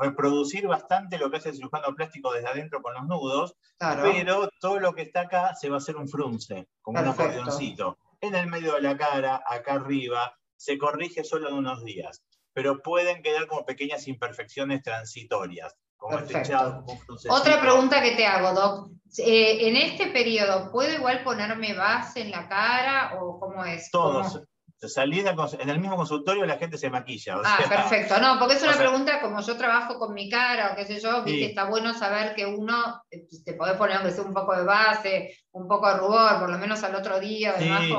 reproducir 0.00 0.66
bastante 0.66 1.18
lo 1.18 1.30
que 1.30 1.36
hace 1.36 1.50
el 1.50 1.54
cirujano 1.54 1.94
plástico 1.94 2.32
desde 2.32 2.48
adentro 2.48 2.82
con 2.82 2.94
los 2.94 3.06
nudos, 3.06 3.54
pero 3.78 4.48
todo 4.60 4.80
lo 4.80 4.92
que 4.92 5.02
está 5.02 5.20
acá 5.20 5.54
se 5.54 5.68
va 5.68 5.76
a 5.76 5.78
hacer 5.78 5.94
un 5.94 6.08
frunce, 6.08 6.66
como 6.82 7.00
un 7.00 7.06
acordeoncito. 7.06 7.96
En 8.20 8.34
el 8.34 8.48
medio 8.48 8.74
de 8.74 8.82
la 8.82 8.96
cara, 8.96 9.40
acá 9.46 9.74
arriba, 9.74 10.36
se 10.56 10.78
corrige 10.78 11.22
solo 11.22 11.48
en 11.48 11.54
unos 11.54 11.84
días, 11.84 12.24
pero 12.52 12.82
pueden 12.82 13.22
quedar 13.22 13.46
como 13.46 13.64
pequeñas 13.64 14.08
imperfecciones 14.08 14.82
transitorias. 14.82 15.76
Otra 16.00 17.60
pregunta 17.60 18.02
que 18.02 18.12
te 18.12 18.26
hago, 18.26 18.52
Doc. 18.52 18.90
Eh, 19.18 19.68
en 19.68 19.76
este 19.76 20.06
periodo, 20.06 20.70
¿puedo 20.70 20.92
igual 20.94 21.22
ponerme 21.24 21.74
base 21.74 22.22
en 22.22 22.30
la 22.30 22.48
cara 22.48 23.18
o 23.20 23.38
cómo 23.40 23.64
es? 23.64 23.90
Todos. 23.90 24.40
Salida 24.88 25.34
en 25.58 25.68
el 25.68 25.78
mismo 25.78 25.96
consultorio 25.96 26.46
la 26.46 26.56
gente 26.56 26.78
se 26.78 26.88
maquilla. 26.88 27.36
ah, 27.44 27.58
perfecto. 27.68 28.18
No, 28.18 28.38
porque 28.38 28.54
es 28.54 28.62
una 28.62 28.78
pregunta 28.78 29.20
como 29.20 29.42
yo 29.42 29.56
trabajo 29.58 29.98
con 29.98 30.14
mi 30.14 30.30
cara 30.30 30.72
o 30.72 30.76
qué 30.76 30.86
sé 30.86 31.00
yo, 31.00 31.22
viste, 31.22 31.50
está 31.50 31.64
bueno 31.64 31.92
saber 31.92 32.34
que 32.34 32.46
uno 32.46 33.02
eh, 33.10 33.26
te 33.44 33.52
podés 33.52 33.76
poner 33.76 33.96
aunque 33.96 34.12
sea 34.12 34.24
un 34.24 34.32
poco 34.32 34.56
de 34.56 34.64
base, 34.64 35.36
un 35.52 35.68
poco 35.68 35.86
de 35.86 35.98
rubor, 35.98 36.38
por 36.38 36.50
lo 36.50 36.56
menos 36.56 36.82
al 36.82 36.94
otro 36.94 37.20
día, 37.20 37.56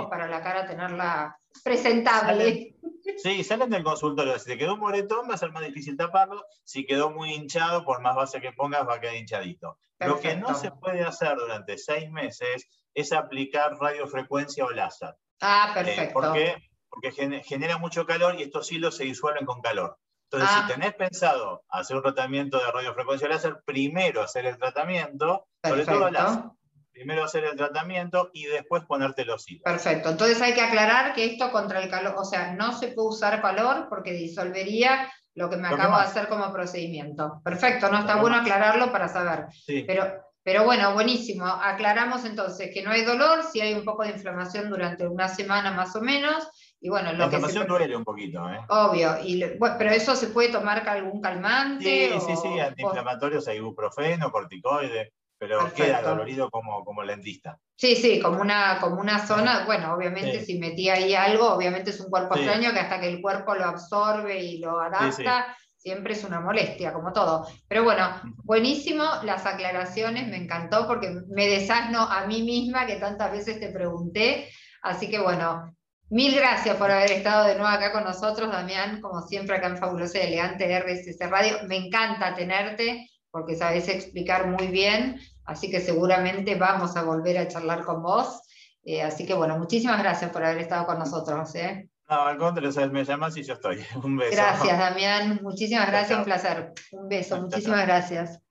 para 0.10 0.28
la 0.28 0.42
cara 0.42 0.66
tenerla 0.66 1.38
presentable. 1.64 2.76
Sí, 3.18 3.44
salen 3.44 3.70
del 3.70 3.84
consultorio. 3.84 4.38
Si 4.40 4.46
te 4.46 4.58
quedó 4.58 4.76
un 4.76 4.80
moretón, 4.80 5.30
va 5.30 5.36
a 5.36 5.38
ser 5.38 5.52
más 5.52 5.64
difícil 5.64 5.98
taparlo. 5.98 6.46
Si 6.64 6.86
quedó 6.86 7.12
muy 7.12 7.34
hinchado, 7.34 7.84
por 7.84 8.02
más 8.02 8.16
base 8.16 8.42
que 8.42 8.52
pongas, 8.52 8.88
va 8.88 8.96
a 8.96 9.00
quedar 9.02 9.16
hinchadito. 9.16 9.78
Lo 10.00 10.20
que 10.20 10.36
no 10.36 10.56
se 10.56 10.72
puede 10.72 11.04
hacer 11.04 11.38
durante 11.38 11.78
seis 11.78 12.10
meses 12.10 12.68
es 12.94 13.12
aplicar 13.14 13.78
radiofrecuencia 13.80 14.66
o 14.66 14.72
láser. 14.72 15.16
Ah, 15.42 15.72
eh, 15.72 15.84
perfecto. 15.84 16.14
¿Por 16.14 16.34
qué? 16.34 16.56
Porque 16.90 17.12
genera 17.44 17.78
mucho 17.78 18.06
calor 18.06 18.36
y 18.40 18.44
estos 18.44 18.72
hilos 18.72 18.98
se 18.98 19.04
disuelven 19.04 19.46
con 19.46 19.62
calor. 19.62 19.98
Entonces, 20.30 20.50
si 20.50 20.62
ah. 20.64 20.68
tenés 20.68 20.96
pensado 20.96 21.64
hacer 21.70 21.98
un 21.98 22.04
tratamiento 22.04 22.58
de 22.58 22.72
radiofrecuencia 22.72 23.28
o 23.28 23.30
láser, 23.30 23.62
primero 23.66 24.22
hacer 24.22 24.46
el 24.46 24.58
tratamiento, 24.58 25.48
sobre 25.64 25.86
todo 25.86 26.10
láser 26.10 26.44
primero 26.92 27.24
hacer 27.24 27.44
el 27.46 27.56
tratamiento 27.56 28.30
y 28.34 28.46
después 28.46 28.84
ponerte 28.86 29.26
los 29.26 29.50
hilos. 29.50 29.64
Perfecto. 29.64 30.10
Entonces 30.10 30.42
hay 30.42 30.54
que 30.54 30.62
aclarar 30.62 31.14
que 31.14 31.26
esto 31.26 31.52
contra 31.52 31.82
el 31.82 31.90
calor, 31.90 32.16
o 32.18 32.26
sea, 32.26 32.54
no 32.54 32.74
se 32.74 32.90
puede 32.90 33.10
usar 33.10 33.42
calor 33.42 33.88
porque 33.90 34.14
disolvería 34.14 35.12
lo 35.34 35.50
que 35.50 35.58
me 35.58 35.68
acabo 35.68 35.98
de 35.98 36.04
hacer 36.04 36.28
como 36.28 36.52
procedimiento. 36.52 37.42
Perfecto, 37.44 37.90
no 37.90 38.00
está 38.00 38.18
bueno 38.18 38.38
aclararlo 38.38 38.92
para 38.92 39.08
saber. 39.08 39.46
Pero, 39.66 40.06
pero 40.44 40.66
bueno, 40.66 40.94
buenísimo. 40.94 41.46
Aclaramos 41.46 42.26
entonces 42.26 42.70
que 42.74 42.84
no 42.84 42.92
hay 42.92 43.04
dolor, 43.04 43.44
si 43.44 43.62
hay 43.62 43.74
un 43.74 43.86
poco 43.86 44.04
de 44.04 44.10
inflamación 44.10 44.70
durante 44.70 45.08
una 45.08 45.30
semana 45.30 45.72
más 45.72 45.96
o 45.96 46.02
menos. 46.02 46.50
Y 46.82 46.90
bueno, 46.90 47.14
la 47.14 47.26
inflamación 47.26 47.68
duele 47.68 47.96
un 47.96 48.04
poquito, 48.04 48.50
¿eh? 48.50 48.60
Obvio, 48.68 49.18
y, 49.24 49.42
pero 49.78 49.92
eso 49.92 50.16
se 50.16 50.28
puede 50.28 50.50
tomar 50.50 50.88
algún 50.90 51.22
calmante. 51.22 52.10
Sí, 52.10 52.20
sí, 52.28 52.36
sí, 52.36 52.60
antiinflamatorios, 52.60 53.48
ibuprofeno, 53.48 54.32
corticoide 54.32 55.14
pero 55.42 55.74
queda 55.74 56.04
dolorido 56.04 56.52
como, 56.52 56.86
como 56.86 57.02
lentista. 57.02 57.58
Sí, 57.76 57.96
sí, 57.96 58.20
como 58.20 58.40
una, 58.42 58.78
como 58.80 59.02
una 59.02 59.26
zona, 59.26 59.66
bueno, 59.66 59.96
obviamente 59.96 60.46
si 60.46 60.60
metí 60.60 60.88
ahí 60.88 61.16
algo, 61.16 61.56
obviamente 61.56 61.90
es 61.90 62.00
un 62.00 62.12
cuerpo 62.12 62.36
extraño 62.36 62.72
que 62.72 62.80
hasta 62.80 63.00
que 63.00 63.10
el 63.10 63.24
cuerpo 63.24 63.56
lo 63.56 63.66
absorbe 63.66 64.40
y 64.40 64.60
lo 64.60 64.80
adapta, 64.80 65.58
siempre 65.76 66.14
es 66.14 66.24
una 66.24 66.42
molestia, 66.42 66.94
como 66.94 67.12
todo. 67.12 67.48
Pero 67.68 67.84
bueno, 67.84 68.22
buenísimo 68.44 69.04
las 69.24 69.48
aclaraciones, 69.48 70.28
me 70.28 70.38
encantó 70.38 70.86
porque 70.86 71.12
me 71.30 71.48
desasno 71.48 72.02
a 72.02 72.28
mí 72.28 72.44
misma 72.44 72.86
que 72.86 72.98
tantas 72.98 73.32
veces 73.32 73.60
te 73.60 73.70
pregunté, 73.70 74.48
así 74.84 75.10
que 75.10 75.20
bueno, 75.20 75.74
Mil 76.12 76.36
gracias 76.36 76.76
por 76.76 76.92
haber 76.92 77.10
estado 77.10 77.48
de 77.48 77.56
nuevo 77.56 77.70
acá 77.70 77.94
con 77.94 78.04
nosotros, 78.04 78.52
Damián, 78.52 79.00
como 79.00 79.22
siempre 79.22 79.56
acá 79.56 79.68
en 79.68 79.78
Fabulosa 79.78 80.18
y 80.18 80.24
Elegante 80.24 80.78
RSS 80.78 81.30
Radio. 81.30 81.60
Me 81.70 81.78
encanta 81.78 82.36
tenerte 82.36 83.08
porque 83.32 83.56
sabes 83.56 83.88
explicar 83.88 84.48
muy 84.48 84.68
bien 84.68 85.20
Así 85.46 85.70
que 85.70 85.82
seguramente 85.82 86.56
vamos 86.56 86.96
a 86.96 87.04
volver 87.04 87.38
a 87.38 87.48
charlar 87.48 87.84
con 87.84 88.02
vos. 88.02 88.42
Eh, 88.84 89.02
así 89.02 89.26
que 89.26 89.34
bueno, 89.34 89.58
muchísimas 89.58 90.00
gracias 90.00 90.32
por 90.32 90.44
haber 90.44 90.60
estado 90.60 90.86
con 90.86 91.00
nosotros. 91.00 91.54
¿eh? 91.56 91.90
No, 92.10 92.22
al 92.24 92.38
contrario, 92.38 92.92
me 92.92 93.06
llamas 93.06 93.38
y 93.38 93.44
yo 93.44 93.54
estoy. 93.54 93.84
Un 94.04 94.18
beso. 94.18 94.36
Gracias, 94.36 94.78
Damián. 94.78 95.40
Muchísimas 95.42 95.88
gracias, 95.88 96.20
un 96.20 96.26
placer. 96.26 96.74
Un 96.92 97.08
beso, 97.08 97.42
muchísimas 97.42 97.86
gracias. 97.86 98.42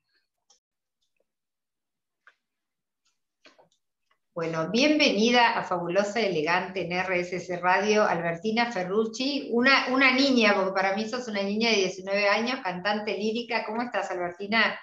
Bueno, 4.33 4.71
bienvenida 4.71 5.59
a 5.59 5.65
Fabulosa 5.65 6.21
Elegante 6.21 6.87
en 6.87 6.99
RSS 6.99 7.61
Radio, 7.61 8.05
Albertina 8.05 8.73
Ferrucci, 8.73 9.51
una, 9.53 9.89
una 9.93 10.15
niña, 10.15 10.55
porque 10.55 10.73
para 10.73 10.97
mí 10.97 11.07
sos 11.07 11.29
una 11.29 11.43
niña 11.43 11.69
de 11.69 11.77
19 11.77 12.29
años, 12.29 12.61
cantante 12.63 13.19
lírica. 13.19 13.67
¿Cómo 13.67 13.83
estás, 13.83 14.11
Albertina? 14.11 14.79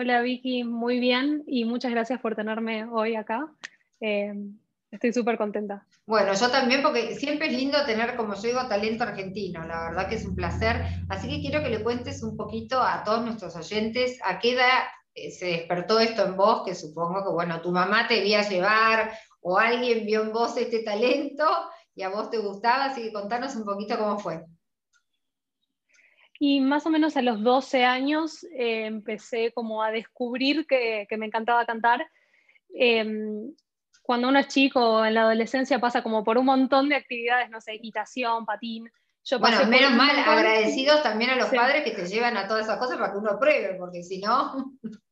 Hola 0.00 0.22
Vicky, 0.22 0.62
muy 0.62 1.00
bien 1.00 1.42
y 1.48 1.64
muchas 1.64 1.90
gracias 1.90 2.20
por 2.20 2.36
tenerme 2.36 2.84
hoy 2.84 3.16
acá. 3.16 3.52
Eh, 4.00 4.32
estoy 4.92 5.12
súper 5.12 5.36
contenta. 5.36 5.84
Bueno, 6.06 6.34
yo 6.34 6.48
también, 6.52 6.82
porque 6.82 7.16
siempre 7.16 7.48
es 7.48 7.54
lindo 7.54 7.84
tener, 7.84 8.14
como 8.14 8.36
yo 8.36 8.42
digo, 8.42 8.68
talento 8.68 9.02
argentino, 9.02 9.66
la 9.66 9.88
verdad 9.88 10.08
que 10.08 10.14
es 10.14 10.24
un 10.24 10.36
placer. 10.36 10.84
Así 11.08 11.28
que 11.28 11.40
quiero 11.40 11.64
que 11.64 11.70
le 11.70 11.82
cuentes 11.82 12.22
un 12.22 12.36
poquito 12.36 12.80
a 12.80 13.02
todos 13.02 13.24
nuestros 13.24 13.56
oyentes 13.56 14.20
a 14.22 14.38
qué 14.38 14.52
edad 14.52 14.84
eh, 15.16 15.32
se 15.32 15.46
despertó 15.46 15.98
esto 15.98 16.24
en 16.26 16.36
vos, 16.36 16.62
que 16.64 16.76
supongo 16.76 17.24
que, 17.24 17.32
bueno, 17.32 17.60
tu 17.60 17.72
mamá 17.72 18.06
te 18.06 18.36
a 18.36 18.48
llevar 18.48 19.10
o 19.40 19.58
alguien 19.58 20.06
vio 20.06 20.22
en 20.22 20.32
vos 20.32 20.56
este 20.56 20.84
talento 20.84 21.44
y 21.96 22.02
a 22.02 22.10
vos 22.10 22.30
te 22.30 22.38
gustaba, 22.38 22.84
así 22.84 23.02
que 23.02 23.12
contanos 23.12 23.56
un 23.56 23.64
poquito 23.64 23.98
cómo 23.98 24.16
fue. 24.20 24.44
Y 26.38 26.60
más 26.60 26.86
o 26.86 26.90
menos 26.90 27.16
a 27.16 27.22
los 27.22 27.42
12 27.42 27.84
años 27.84 28.44
eh, 28.44 28.86
empecé 28.86 29.52
como 29.52 29.82
a 29.82 29.90
descubrir 29.90 30.66
que, 30.66 31.06
me 31.18 31.26
encantaba 31.26 31.66
cantar. 31.66 32.08
Em, 32.74 33.52
cuando 34.02 34.28
uno 34.28 34.38
es 34.38 34.48
chico 34.48 35.04
en 35.04 35.14
la 35.14 35.22
adolescencia 35.22 35.80
pasa 35.80 36.02
como 36.02 36.24
por 36.24 36.38
un 36.38 36.46
montón 36.46 36.88
de 36.88 36.96
actividades, 36.96 37.50
no 37.50 37.60
sé, 37.60 37.72
equitación, 37.74 38.46
patín. 38.46 38.90
Yo 39.24 39.38
bueno, 39.38 39.66
menos 39.66 39.92
mal, 39.92 40.16
agradecidos 40.16 41.02
también 41.02 41.30
a 41.30 41.36
los 41.36 41.50
padres 41.50 41.84
que 41.84 41.90
te 41.90 42.06
llevan 42.06 42.36
a 42.36 42.46
todas 42.46 42.64
esas 42.64 42.78
cosas 42.78 42.96
para 42.96 43.12
que 43.12 43.18
uno 43.18 43.38
pruebe, 43.38 43.74
porque 43.74 44.02
si 44.02 44.20
no... 44.20 44.72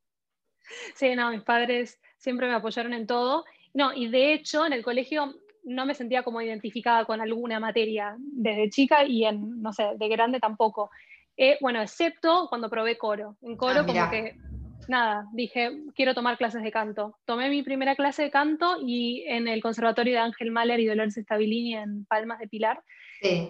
Sí, 0.97 1.15
no, 1.15 1.31
mis 1.31 1.43
padres 1.43 2.01
siempre 2.19 2.49
me 2.49 2.55
apoyaron 2.55 2.93
en 2.93 3.07
todo. 3.07 3.45
No, 3.73 3.93
y 3.93 4.09
de 4.09 4.33
hecho 4.33 4.67
en 4.67 4.73
el 4.73 4.83
colegio 4.83 5.35
no 5.63 5.85
me 5.85 5.95
sentía 5.95 6.23
como 6.23 6.41
identificada 6.41 7.05
con 7.05 7.21
alguna 7.21 7.61
materia 7.61 8.17
desde 8.19 8.71
chica 8.71 9.05
y 9.05 9.25
en, 9.25 9.61
no 9.61 9.73
sé, 9.73 9.93
de 9.97 10.09
grande 10.09 10.41
tampoco. 10.41 10.91
Eh, 11.37 11.59
bueno, 11.61 11.83
excepto 11.83 12.47
cuando 12.49 12.71
probé 12.71 12.97
coro. 12.97 13.37
En 13.43 13.57
coro 13.57 13.81
ah, 13.81 13.87
como 13.87 14.11
que, 14.11 14.37
nada, 14.89 15.27
dije, 15.33 15.71
quiero 15.95 16.15
tomar 16.15 16.39
clases 16.39 16.63
de 16.63 16.71
canto. 16.71 17.19
Tomé 17.25 17.51
mi 17.51 17.63
primera 17.63 17.95
clase 17.95 18.23
de 18.23 18.31
canto 18.31 18.79
y 18.81 19.25
en 19.27 19.49
el 19.49 19.63
Conservatorio 19.63 20.15
de 20.15 20.21
Ángel 20.21 20.51
Mahler 20.51 20.81
y 20.81 20.87
Dolores 20.87 21.15
Stabilini 21.15 21.77
en 21.77 22.07
Palmas 22.07 22.39
de 22.39 22.49
Pilar. 22.49 22.83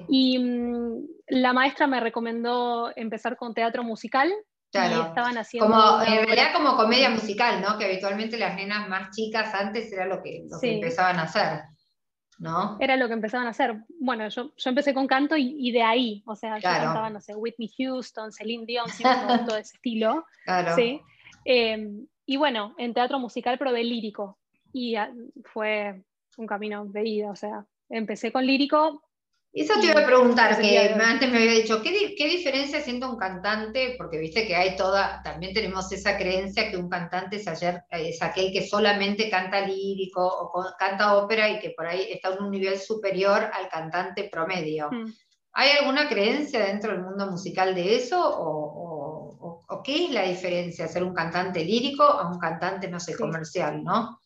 Y 0.08 0.38
mm, 0.38 1.06
la 1.28 1.52
maestra 1.52 1.86
me 1.86 2.00
recomendó 2.00 2.92
empezar 2.96 3.36
con 3.36 3.54
teatro 3.54 3.84
musical. 3.84 4.32
Claro. 4.72 4.96
Y 4.96 5.08
estaban 5.08 5.38
haciendo 5.38 5.68
como, 5.68 6.02
en 6.02 6.26
realidad 6.26 6.52
como 6.52 6.76
comedia 6.76 7.08
musical, 7.08 7.62
¿no? 7.62 7.78
Que 7.78 7.86
habitualmente 7.86 8.36
las 8.36 8.56
nenas 8.56 8.88
más 8.88 9.10
chicas 9.14 9.54
antes 9.54 9.92
era 9.92 10.06
lo 10.06 10.22
que, 10.22 10.44
lo 10.50 10.58
que 10.60 10.74
empezaban 10.74 11.18
a 11.18 11.22
hacer. 11.22 11.62
¿No? 12.38 12.76
Era 12.80 12.96
lo 12.96 13.08
que 13.08 13.14
empezaban 13.14 13.46
a 13.46 13.50
hacer. 13.50 13.76
Bueno, 14.00 14.28
yo, 14.28 14.52
yo 14.56 14.70
empecé 14.70 14.94
con 14.94 15.06
canto 15.06 15.36
y, 15.36 15.70
de 15.72 15.82
ahí, 15.82 16.22
o 16.26 16.36
sea, 16.36 16.56
yo 16.58 16.68
cantaba, 16.68 17.10
no 17.10 17.20
sé, 17.20 17.34
Whitney 17.34 17.70
Houston, 17.78 18.32
Celine 18.32 18.66
Dion, 18.66 18.88
siempre 18.88 19.38
todo 19.46 19.56
ese 19.56 19.76
estilo. 19.76 20.24
¿sí? 20.74 21.00
Em, 21.44 22.06
y 22.26 22.36
bueno, 22.36 22.74
en 22.78 22.92
teatro 22.92 23.18
musical 23.18 23.58
probé 23.58 23.84
lírico 23.84 24.38
y 24.72 24.96
ah, 24.96 25.12
fue 25.44 26.02
un 26.36 26.46
camino 26.46 26.84
de 26.86 27.08
ida, 27.08 27.30
o 27.30 27.36
sea, 27.36 27.64
empecé 27.88 28.32
con 28.32 28.44
lírico, 28.44 29.02
eso 29.62 29.80
te 29.80 29.86
iba 29.86 30.02
a 30.02 30.06
preguntar, 30.06 30.60
que 30.60 30.78
antes 30.78 31.30
me 31.30 31.38
había 31.38 31.52
dicho, 31.52 31.82
¿qué, 31.82 32.14
¿qué, 32.14 32.28
diferencia 32.28 32.80
siendo 32.82 33.10
un 33.10 33.16
cantante? 33.16 33.94
Porque 33.96 34.18
viste 34.18 34.46
que 34.46 34.54
hay 34.54 34.76
toda, 34.76 35.22
también 35.22 35.54
tenemos 35.54 35.90
esa 35.92 36.18
creencia 36.18 36.70
que 36.70 36.76
un 36.76 36.90
cantante 36.90 37.36
es, 37.36 37.48
ayer, 37.48 37.82
es 37.90 38.20
aquel 38.20 38.52
que 38.52 38.66
solamente 38.66 39.30
canta 39.30 39.66
lírico 39.66 40.26
o 40.26 40.64
canta 40.78 41.16
ópera 41.16 41.48
y 41.48 41.58
que 41.58 41.70
por 41.70 41.86
ahí 41.86 42.06
está 42.10 42.34
en 42.34 42.42
un 42.42 42.50
nivel 42.50 42.78
superior 42.78 43.50
al 43.52 43.68
cantante 43.70 44.28
promedio. 44.30 44.90
Hmm. 44.90 45.10
¿Hay 45.52 45.70
alguna 45.78 46.06
creencia 46.06 46.66
dentro 46.66 46.92
del 46.92 47.02
mundo 47.02 47.30
musical 47.30 47.74
de 47.74 47.96
eso? 47.96 48.20
¿O, 48.20 49.62
o, 49.68 49.82
qué 49.82 50.04
es 50.04 50.10
la 50.10 50.24
diferencia 50.24 50.86
ser 50.86 51.02
un 51.02 51.14
cantante 51.14 51.64
lírico 51.64 52.02
a 52.02 52.30
un 52.30 52.38
cantante, 52.38 52.88
no 52.88 53.00
sé, 53.00 53.16
comercial, 53.16 53.82
no? 53.82 54.20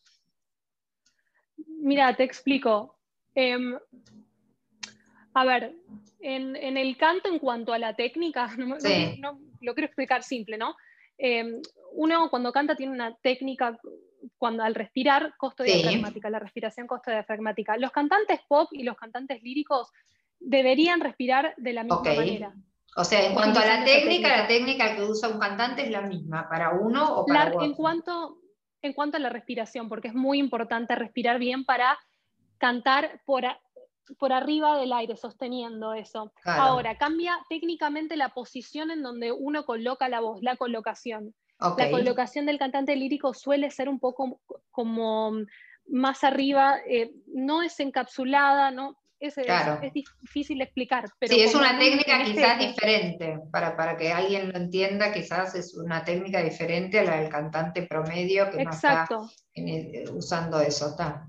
Mira, 1.57 2.17
te 2.17 2.25
explico. 2.25 2.99
Em, 3.35 3.79
a 5.35 5.45
ver, 5.45 5.75
en, 6.21 6.57
el 6.77 6.97
canto 6.97 7.29
en 7.29 7.39
cuanto 7.39 7.73
a 7.73 7.79
la 7.79 7.95
técnica, 7.95 8.49
no, 8.59 8.77
lo 9.61 9.75
quiero 9.75 9.87
explicar 9.87 10.23
simple, 10.23 10.59
¿no? 10.59 10.77
Em, 11.19 11.61
uno 11.93 12.31
cuando 12.31 12.53
canta 12.53 12.77
tiene 12.77 12.93
una 12.93 13.15
técnica 13.17 13.79
cuando 14.39 14.63
al 14.63 14.75
respirar 14.75 15.35
costo 15.37 15.63
diafragmática, 15.63 16.31
la 16.31 16.39
respiración 16.39 16.87
costo 16.87 17.11
diafragmática. 17.11 17.77
Los 17.77 17.91
cantantes 17.91 18.41
pop 18.49 18.69
y 18.73 18.83
los 18.83 18.97
cantantes 18.97 19.43
líricos 19.43 19.91
deberían 20.39 21.01
respirar 21.01 21.55
de 21.57 21.73
la 21.73 21.85
misma 21.85 22.03
manera. 22.03 22.55
O 22.97 23.05
sea, 23.05 23.25
en 23.25 23.35
cuanto 23.35 23.61
a 23.61 23.67
la 23.67 23.85
técnica, 23.85 24.29
la 24.29 24.49
técnica 24.49 24.97
que 24.97 25.03
usa 25.03 25.29
un 25.29 25.39
cantante 25.39 25.83
es 25.83 25.91
la 25.91 26.03
misma 26.03 26.49
para 26.49 26.71
uno 26.71 27.17
o 27.17 27.27
para 27.27 27.49
otro. 27.49 27.63
En 27.63 27.75
cuanto, 27.75 28.39
en 28.83 28.93
cuanto 28.93 29.17
a 29.17 29.21
la 29.21 29.29
respiración, 29.29 29.89
porque 29.89 30.09
es 30.09 30.15
muy 30.15 30.39
importante 30.39 30.95
respirar 30.97 31.39
bien 31.39 31.65
para 31.65 31.99
cantar 32.59 33.21
por, 33.25 33.45
por 34.19 34.33
arriba 34.33 34.79
del 34.79 34.93
aire, 34.93 35.17
sosteniendo 35.17 35.95
eso. 35.95 36.33
Ahora, 36.45 36.97
cambia 36.97 37.39
técnicamente 37.49 38.17
la 38.17 38.31
posición 38.31 38.91
en 38.91 39.03
donde 39.03 39.33
uno 39.33 39.65
coloca 39.65 40.09
la 40.09 40.21
voz, 40.21 40.43
la 40.43 40.57
colocación. 40.57 41.35
La 41.77 41.91
colocación 41.91 42.47
del 42.47 42.59
cantante 42.59 42.97
lírico 42.97 43.35
suele 43.35 43.71
ser 43.71 43.91
un 43.91 44.01
poco 44.01 44.41
como 44.71 45.33
más 45.87 46.25
arriba, 46.25 46.79
eh, 46.89 47.13
no 47.27 47.63
es 47.63 47.79
encapsulada, 47.81 48.71
¿no? 48.71 48.97
Es, 49.19 49.37
es, 49.37 49.93
difícil 49.93 50.57
de 50.59 50.65
explicar. 50.65 51.05
Pero 51.19 51.35
sí, 51.35 51.43
es 51.43 51.55
una 51.55 51.79
técnica 51.79 52.23
este 52.23 52.33
quizás 52.33 52.59
diferente, 52.59 53.39
para, 53.53 53.77
para 53.77 53.99
que 53.99 54.11
alguien 54.11 54.51
lo 54.51 54.57
entienda, 54.57 55.13
quizás 55.13 55.55
es 55.55 55.77
una 55.77 56.03
técnica 56.03 56.43
diferente 56.43 57.01
a 57.01 57.05
la 57.05 57.21
del 57.21 57.29
cantante 57.29 57.83
promedio 57.83 58.51
que 58.51 58.65
no 58.65 58.71
está 58.71 59.07
usando 60.15 60.61
eso. 60.61 60.89
Está. 60.89 61.29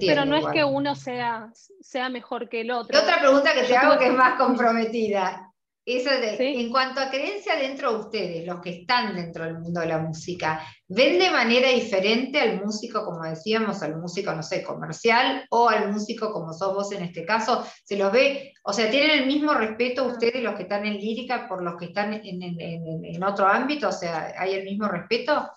Pero 0.00 0.24
no 0.24 0.36
es 0.36 0.46
que 0.52 0.64
uno 0.64 0.94
sea, 0.94 1.50
sea 1.80 2.08
mejor 2.08 2.48
que 2.48 2.62
el 2.62 2.70
otro. 2.70 2.98
otra 2.98 3.20
pregunta 3.20 3.52
que 3.54 3.62
te 3.62 3.76
hago 3.76 3.98
que 3.98 4.06
es 4.06 4.14
más 4.14 4.38
comprometida. 4.38 5.44
Eso 5.84 6.10
de, 6.10 6.36
en 6.60 6.70
cuanto 6.70 7.00
a 7.00 7.08
creencia 7.08 7.56
dentro 7.56 7.90
de 7.90 7.98
ustedes, 8.00 8.46
los 8.46 8.60
que 8.60 8.80
están 8.80 9.16
dentro 9.16 9.46
del 9.46 9.58
mundo 9.58 9.80
de 9.80 9.86
la 9.86 9.96
música, 9.96 10.62
¿ven 10.86 11.18
de 11.18 11.30
manera 11.30 11.70
diferente 11.70 12.38
al 12.38 12.62
músico, 12.62 13.06
como 13.06 13.24
decíamos, 13.24 13.82
al 13.82 13.96
músico, 13.96 14.34
no 14.34 14.42
sé, 14.42 14.62
comercial, 14.62 15.46
o 15.48 15.70
al 15.70 15.90
músico 15.90 16.30
como 16.30 16.52
sos 16.52 16.74
vos 16.74 16.92
en 16.92 17.04
este 17.04 17.24
caso? 17.24 17.66
¿Se 17.84 17.96
los 17.96 18.12
ve, 18.12 18.52
o 18.64 18.74
sea, 18.74 18.90
tienen 18.90 19.20
el 19.20 19.26
mismo 19.26 19.54
respeto 19.54 20.04
ustedes 20.04 20.42
los 20.42 20.56
que 20.56 20.64
están 20.64 20.84
en 20.84 20.98
lírica 20.98 21.48
por 21.48 21.62
los 21.62 21.78
que 21.78 21.86
están 21.86 22.12
en, 22.12 22.42
en 22.42 23.24
otro 23.24 23.46
ámbito? 23.46 23.88
O 23.88 23.92
sea, 23.92 24.34
¿hay 24.36 24.52
el 24.52 24.64
mismo 24.64 24.88
respeto? 24.88 25.48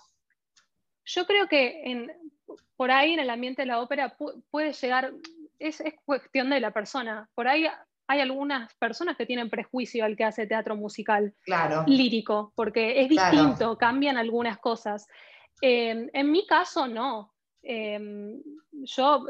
Yo 1.04 1.26
creo 1.26 1.48
que 1.48 1.82
en, 1.84 2.10
por 2.82 2.90
ahí 2.90 3.14
en 3.14 3.20
el 3.20 3.30
ambiente 3.30 3.62
de 3.62 3.68
la 3.68 3.80
ópera 3.80 4.18
puede 4.50 4.74
llegar, 4.74 5.14
es, 5.60 5.84
cuestión 6.04 6.50
de 6.50 6.60
la 6.60 6.72
persona. 6.72 7.30
Por 7.36 7.48
ahí 7.48 7.68
hay 8.08 8.22
algunas 8.22 8.74
personas 8.74 9.16
que 9.16 9.28
tienen 9.28 9.52
prejuicio 9.52 10.04
al 10.04 10.18
que 10.18 10.24
hace 10.24 10.48
teatro 10.48 10.76
musical 10.76 11.32
claro. 11.44 11.84
lírico, 11.86 12.52
porque 12.56 13.02
es 13.02 13.10
distinto, 13.10 13.78
cambian 13.78 14.18
algunas 14.18 14.58
cosas. 14.58 15.06
Em, 15.62 16.10
en 16.12 16.32
mi 16.32 16.48
caso, 16.48 16.88
no. 16.88 17.32
Em, 17.62 18.42
yo, 18.72 19.28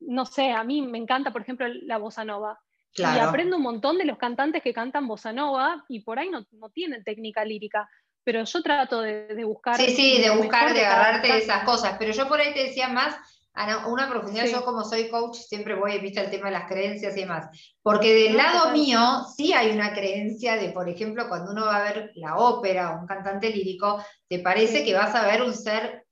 no 0.00 0.26
sé, 0.26 0.50
a 0.50 0.62
mí 0.62 0.82
me 0.82 0.98
encanta, 0.98 1.32
por 1.32 1.40
ejemplo, 1.40 1.66
la 1.68 1.96
bossa 1.96 2.22
nova. 2.22 2.60
Y 2.94 3.02
aprendo 3.02 3.56
un 3.56 3.62
montón 3.62 3.96
de 3.96 4.04
los 4.04 4.18
cantantes 4.18 4.62
que 4.62 4.74
cantan 4.74 5.08
bossa 5.08 5.32
nova 5.32 5.86
y 5.88 6.00
por 6.00 6.18
ahí 6.18 6.28
no, 6.28 6.44
no 6.50 6.68
tienen 6.68 7.02
técnica 7.02 7.46
lírica 7.46 7.88
pero 8.24 8.44
yo 8.44 8.62
trato 8.62 9.00
de, 9.00 9.44
buscar. 9.44 9.76
Sí, 9.76 9.94
sí, 9.94 10.20
de 10.20 10.30
buscar, 10.30 10.72
de, 10.72 10.84
agarrarte 10.84 11.32
de 11.32 11.38
esas 11.38 11.64
cosas, 11.64 11.96
pero 11.98 12.12
yo 12.12 12.28
por 12.28 12.40
ahí 12.40 12.52
te 12.52 12.64
decía 12.64 12.88
más 12.88 13.16
a 13.54 13.86
una 13.88 14.08
profundidad, 14.08 14.46
yo 14.46 14.64
como 14.64 14.82
soy 14.82 15.10
coach 15.10 15.36
siempre 15.36 15.74
voy, 15.74 15.98
viste, 15.98 16.20
el 16.20 16.30
tema 16.30 16.46
de 16.46 16.52
las 16.52 16.68
creencias 16.68 17.14
y 17.16 17.20
demás, 17.20 17.48
porque 17.82 18.14
del 18.14 18.36
lado 18.36 18.72
mío 18.72 19.26
sí 19.36 19.52
hay 19.52 19.72
una 19.72 19.92
creencia 19.92 20.56
de, 20.56 20.70
por 20.70 20.88
ejemplo, 20.88 21.28
cuando 21.28 21.52
uno 21.52 21.66
va 21.66 21.76
a 21.76 21.92
ver 21.92 22.12
la 22.14 22.36
ópera 22.36 22.92
o 22.92 23.00
un 23.00 23.06
cantante 23.06 23.50
lírico, 23.50 24.02
te 24.26 24.38
parece 24.38 24.84
que 24.84 24.94
vas 24.94 25.14
a 25.14 25.26
ver 25.26 25.42
un 25.42 25.52
ser 25.52 26.06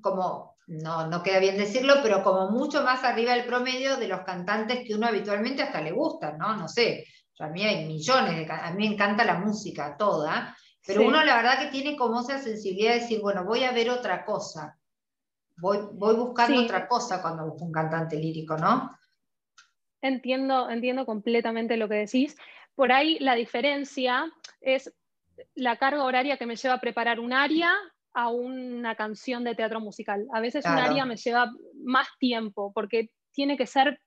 como, 0.00 0.56
no, 0.66 1.06
no 1.06 1.22
queda 1.22 1.38
bien 1.38 1.56
decirlo, 1.56 1.96
pero 2.02 2.24
como 2.24 2.50
mucho 2.50 2.82
más 2.82 3.04
arriba 3.04 3.34
del 3.34 3.46
promedio 3.46 3.96
de 3.96 4.08
los 4.08 4.22
cantantes 4.22 4.80
que 4.84 4.94
uno 4.94 5.06
habitualmente 5.06 5.62
hasta 5.62 5.80
le 5.80 5.92
gustan, 5.92 6.36
¿no? 6.38 6.56
No 6.56 6.66
sé, 6.66 7.04
a 7.42 7.48
mí 7.48 7.64
hay 7.64 7.86
millones, 7.86 8.36
de, 8.36 8.52
a 8.52 8.70
mí 8.70 8.88
me 8.88 8.94
encanta 8.94 9.24
la 9.24 9.38
música 9.38 9.96
toda, 9.96 10.56
pero 10.86 11.06
uno 11.06 11.22
la 11.22 11.36
verdad 11.36 11.58
que 11.60 11.70
tiene 11.70 11.96
como 11.96 12.20
esa 12.20 12.38
sensibilidad 12.38 12.94
de 12.94 13.00
decir, 13.00 13.20
bueno, 13.20 13.44
voy 13.44 13.64
a 13.64 13.72
ver 13.72 13.90
otra 13.90 14.24
cosa. 14.24 14.78
Voy, 15.56 15.78
voy 15.92 16.16
buscando 16.16 16.62
otra 16.62 16.88
cosa 16.88 17.22
cuando 17.22 17.46
busco 17.46 17.64
un 17.64 17.72
cantante 17.72 18.16
lírico, 18.16 18.56
¿no? 18.56 18.90
Entiendo, 20.00 20.68
entiendo 20.68 21.06
completamente 21.06 21.76
lo 21.76 21.88
que 21.88 21.94
decís. 21.94 22.36
Por 22.74 22.90
ahí 22.90 23.18
la 23.20 23.34
diferencia 23.34 24.32
es 24.60 24.92
la 25.54 25.76
carga 25.76 26.04
horaria 26.04 26.36
que 26.36 26.46
me 26.46 26.56
lleva 26.56 26.74
a 26.74 26.80
preparar 26.80 27.20
un 27.20 27.32
aria 27.32 27.72
a 28.14 28.28
una 28.28 28.96
canción 28.96 29.44
de 29.44 29.54
teatro 29.54 29.80
musical. 29.80 30.26
A 30.32 30.40
veces 30.40 30.64
un 30.64 30.72
aria 30.72 31.04
me 31.04 31.16
lleva 31.16 31.52
más 31.84 32.08
tiempo 32.18 32.72
porque 32.74 33.10
tiene 33.32 33.56
que 33.56 33.66
ser 33.66 34.00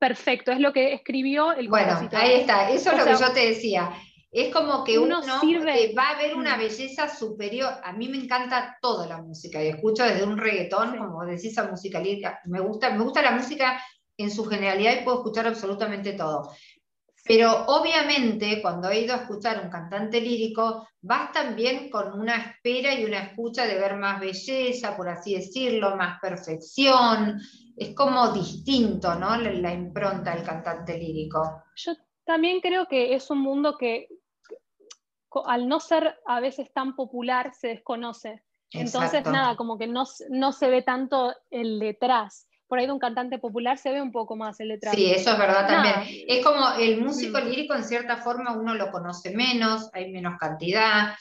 perfecto, 0.00 0.52
es 0.52 0.60
lo 0.60 0.72
que 0.72 0.92
escribió 0.92 1.52
el 1.52 1.68
Bueno, 1.68 1.98
ahí 2.12 2.40
está, 2.40 2.70
eso 2.70 2.92
es 2.92 2.98
lo 2.98 3.04
que 3.04 3.20
yo 3.20 3.32
te 3.32 3.48
decía. 3.48 3.90
Es 4.30 4.52
como 4.52 4.84
que 4.84 4.98
uno, 4.98 5.22
sirve... 5.40 5.94
va 5.96 6.10
a 6.10 6.18
ver 6.18 6.36
una 6.36 6.56
mm. 6.56 6.60
belleza 6.60 7.08
superior. 7.08 7.72
A 7.82 7.92
mí 7.92 8.08
me 8.08 8.18
encanta 8.18 8.78
toda 8.80 9.06
la 9.06 9.22
música 9.22 9.62
y 9.62 9.68
escucho 9.68 10.04
desde 10.04 10.24
un 10.24 10.36
reggaetón, 10.36 10.98
como 10.98 11.24
decís, 11.24 11.52
esa 11.52 11.64
música 11.64 11.98
lírica. 12.00 12.40
Me 12.44 12.60
gusta, 12.60 12.90
me 12.90 13.04
gusta 13.04 13.22
la 13.22 13.30
música 13.30 13.82
en 14.18 14.30
su 14.30 14.44
generalidad 14.44 15.00
y 15.00 15.04
puedo 15.04 15.18
escuchar 15.18 15.46
absolutamente 15.46 16.12
todo. 16.12 16.52
Pero 17.24 17.66
obviamente 17.66 18.60
cuando 18.62 18.88
he 18.90 19.00
ido 19.00 19.14
a 19.14 19.18
escuchar 19.18 19.62
un 19.62 19.70
cantante 19.70 20.20
lírico, 20.20 20.88
vas 21.02 21.32
también 21.32 21.90
con 21.90 22.18
una 22.18 22.36
espera 22.36 22.94
y 22.94 23.04
una 23.04 23.18
escucha 23.18 23.66
de 23.66 23.78
ver 23.78 23.96
más 23.96 24.20
belleza, 24.20 24.96
por 24.96 25.08
así 25.08 25.34
decirlo, 25.34 25.96
más 25.96 26.18
perfección. 26.20 27.38
Es 27.76 27.94
como 27.94 28.32
distinto, 28.32 29.14
¿no? 29.14 29.36
La, 29.36 29.52
la 29.52 29.72
impronta 29.72 30.34
del 30.34 30.44
cantante 30.44 30.98
lírico. 30.98 31.64
Yo 31.76 31.92
también 32.24 32.60
creo 32.60 32.86
que 32.88 33.14
es 33.14 33.30
un 33.30 33.40
mundo 33.40 33.76
que 33.78 34.08
al 35.46 35.68
no 35.68 35.80
ser 35.80 36.18
a 36.26 36.40
veces 36.40 36.72
tan 36.72 36.96
popular 36.96 37.52
se 37.54 37.68
desconoce. 37.68 38.42
Entonces, 38.70 39.24
nada, 39.24 39.56
como 39.56 39.78
que 39.78 39.86
no, 39.86 40.04
no 40.30 40.52
se 40.52 40.68
ve 40.68 40.82
tanto 40.82 41.34
el 41.50 41.78
detrás 41.78 42.48
por 42.68 42.78
ahí 42.78 42.86
de 42.86 42.92
un 42.92 42.98
cantante 42.98 43.38
popular 43.38 43.78
se 43.78 43.90
ve 43.90 44.02
un 44.02 44.12
poco 44.12 44.36
más 44.36 44.60
el 44.60 44.68
detrás. 44.68 44.94
Sí, 44.94 45.10
eso 45.10 45.32
es 45.32 45.38
verdad 45.38 45.66
también. 45.66 46.24
Es 46.28 46.44
como 46.44 46.74
el 46.78 47.00
músico 47.00 47.40
mm. 47.40 47.44
lírico, 47.44 47.74
en 47.74 47.82
cierta 47.82 48.18
forma, 48.18 48.52
uno 48.52 48.74
lo 48.74 48.90
conoce 48.92 49.34
menos, 49.34 49.88
hay 49.94 50.12
menos 50.12 50.38
cantidad. 50.38 51.14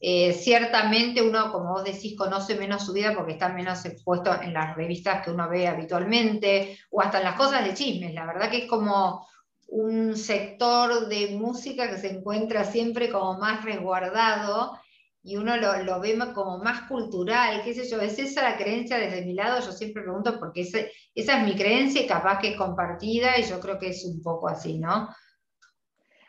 Eh, 0.00 0.32
ciertamente 0.32 1.22
uno, 1.22 1.50
como 1.50 1.72
vos 1.72 1.84
decís, 1.84 2.16
conoce 2.16 2.54
menos 2.54 2.86
su 2.86 2.92
vida 2.92 3.14
porque 3.16 3.32
está 3.32 3.48
menos 3.48 3.84
expuesto 3.84 4.40
en 4.40 4.54
las 4.54 4.76
revistas 4.76 5.24
que 5.24 5.32
uno 5.32 5.48
ve 5.48 5.66
habitualmente, 5.66 6.78
o 6.90 7.02
hasta 7.02 7.18
en 7.18 7.24
las 7.24 7.34
cosas 7.34 7.64
de 7.64 7.74
chismes. 7.74 8.14
La 8.14 8.24
verdad 8.24 8.48
que 8.48 8.58
es 8.58 8.70
como 8.70 9.26
un 9.68 10.16
sector 10.16 11.08
de 11.08 11.36
música 11.36 11.90
que 11.90 11.98
se 11.98 12.10
encuentra 12.10 12.64
siempre 12.64 13.10
como 13.10 13.38
más 13.38 13.64
resguardado 13.64 14.78
y 15.22 15.36
uno 15.36 15.56
lo, 15.56 16.00
ve 16.00 16.16
como 16.32 16.58
más 16.58 16.82
cultural, 16.82 17.62
qué 17.64 17.74
sé 17.74 17.88
yo, 17.88 18.00
es 18.00 18.16
esa 18.16 18.42
la 18.42 18.56
creencia 18.56 18.96
desde 18.96 19.24
mi 19.24 19.34
lado, 19.34 19.60
yo 19.60 19.72
siempre 19.72 20.04
pregunto 20.04 20.38
porque 20.38 20.60
esa 20.60 20.78
es 21.14 21.42
mi 21.42 21.56
creencia 21.56 22.02
y 22.02 22.06
capaz 22.06 22.38
que 22.38 22.50
es 22.50 22.56
compartida 22.56 23.36
y 23.36 23.42
yo 23.42 23.58
creo 23.58 23.76
que 23.76 23.88
es 23.88 24.04
un 24.04 24.22
poco 24.22 24.48
así, 24.48 24.78
¿no? 24.78 25.08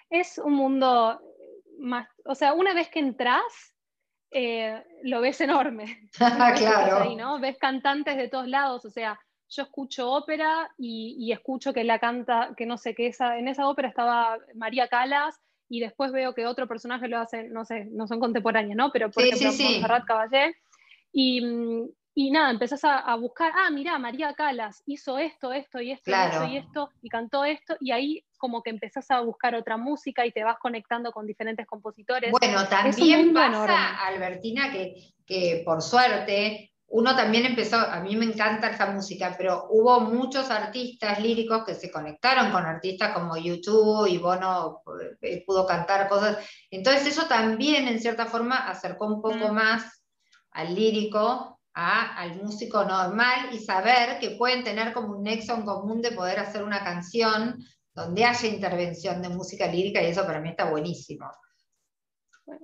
Es 0.09 0.39
un 0.39 0.53
mundo 0.53 1.21
más, 1.77 2.07
o 2.25 2.33
sea, 2.33 2.53
una 2.53 2.73
vez 2.73 2.89
que 2.89 2.97
entras, 2.97 3.75
eh, 4.31 4.83
lo 5.03 5.21
ves 5.21 5.41
enorme. 5.41 6.09
claro. 6.57 7.15
¿no? 7.15 7.39
Ves 7.39 7.57
cantantes 7.59 8.17
de 8.17 8.29
todos 8.29 8.47
lados, 8.47 8.83
o 8.83 8.89
sea, 8.89 9.19
yo 9.49 9.63
escucho 9.63 10.11
ópera 10.11 10.71
y, 10.77 11.31
escucho 11.31 11.73
que 11.73 11.83
la 11.83 11.99
canta, 11.99 12.53
que 12.57 12.65
no 12.65 12.77
sé, 12.77 12.93
que 12.93 13.07
esa, 13.07 13.37
en 13.37 13.47
esa 13.47 13.67
ópera 13.67 13.87
estaba 13.87 14.37
María 14.55 14.87
Calas 14.87 15.39
y 15.69 15.79
después 15.79 16.11
veo 16.11 16.33
que 16.33 16.45
otro 16.45 16.67
personaje 16.67 17.07
lo 17.07 17.19
hace, 17.19 17.43
no 17.49 17.65
sé, 17.65 17.85
no 17.85 18.07
son 18.07 18.19
contemporáneos, 18.19 18.75
¿no? 18.75 18.91
Pero 18.91 19.09
por 19.11 19.23
ejemplo, 19.23 19.51
sí, 19.51 19.81
Caballé. 20.05 20.55
Y, 21.11 21.41
y, 22.13 22.31
nada, 22.31 22.51
empezás 22.51 22.81
a, 22.83 23.15
buscar, 23.15 23.51
ah, 23.55 23.69
mira 23.69 23.97
María 23.97 24.33
Calas 24.33 24.83
hizo 24.85 25.17
esto, 25.17 25.53
esto 25.53 25.81
y 25.81 25.91
esto, 25.91 26.11
y 26.49 26.57
esto, 26.57 26.89
y 27.01 27.09
cantó 27.09 27.45
esto, 27.45 27.75
y 27.79 27.91
ahí 27.91 28.23
como 28.37 28.61
que 28.61 28.69
empezás 28.69 29.09
a 29.11 29.21
buscar 29.21 29.55
otra 29.55 29.77
música 29.77 30.25
y 30.25 30.31
te 30.31 30.43
vas 30.43 30.57
conectando 30.59 31.11
con 31.11 31.25
diferentes 31.25 31.65
compositores. 31.65 32.31
Bueno, 32.31 32.67
también 32.67 33.33
pasa, 33.33 34.05
Albertina, 34.05 34.71
que, 34.71 35.13
que 35.25 35.63
por 35.65 35.81
suerte 35.81 36.71
uno 36.89 37.15
también 37.15 37.45
empezó, 37.45 37.77
a 37.77 37.99
mí 37.99 38.15
me 38.15 38.25
encanta 38.25 38.69
esa 38.69 38.87
música, 38.87 39.35
pero 39.37 39.67
hubo 39.69 39.99
muchos 39.99 40.49
artistas 40.49 41.19
líricos 41.19 41.65
que 41.65 41.75
se 41.75 41.91
conectaron 41.91 42.51
con 42.51 42.65
artistas 42.65 43.13
como 43.13 43.35
YouTube 43.35 44.07
y 44.07 44.17
Bono 44.17 44.81
eh, 45.21 45.43
pudo 45.45 45.65
cantar 45.65 46.07
cosas. 46.07 46.37
Entonces 46.71 47.07
eso 47.07 47.27
también 47.27 47.87
en 47.87 47.99
cierta 47.99 48.25
forma 48.25 48.69
acercó 48.69 49.05
un 49.07 49.21
poco 49.21 49.49
mm. 49.49 49.53
más 49.53 50.03
al 50.51 50.73
lírico 50.73 51.57
al 51.79 52.35
músico 52.41 52.83
normal 52.83 53.49
y 53.51 53.59
saber 53.59 54.17
que 54.19 54.31
pueden 54.31 54.63
tener 54.63 54.93
como 54.93 55.15
un 55.15 55.23
nexo 55.23 55.53
en 55.53 55.63
común 55.63 56.01
de 56.01 56.11
poder 56.11 56.39
hacer 56.39 56.63
una 56.63 56.83
canción 56.83 57.63
donde 57.93 58.25
haya 58.25 58.47
intervención 58.47 59.21
de 59.21 59.29
música 59.29 59.67
lírica 59.67 60.01
y 60.01 60.07
eso 60.07 60.25
para 60.25 60.41
mí 60.41 60.49
está 60.49 60.69
buenísimo. 60.69 61.29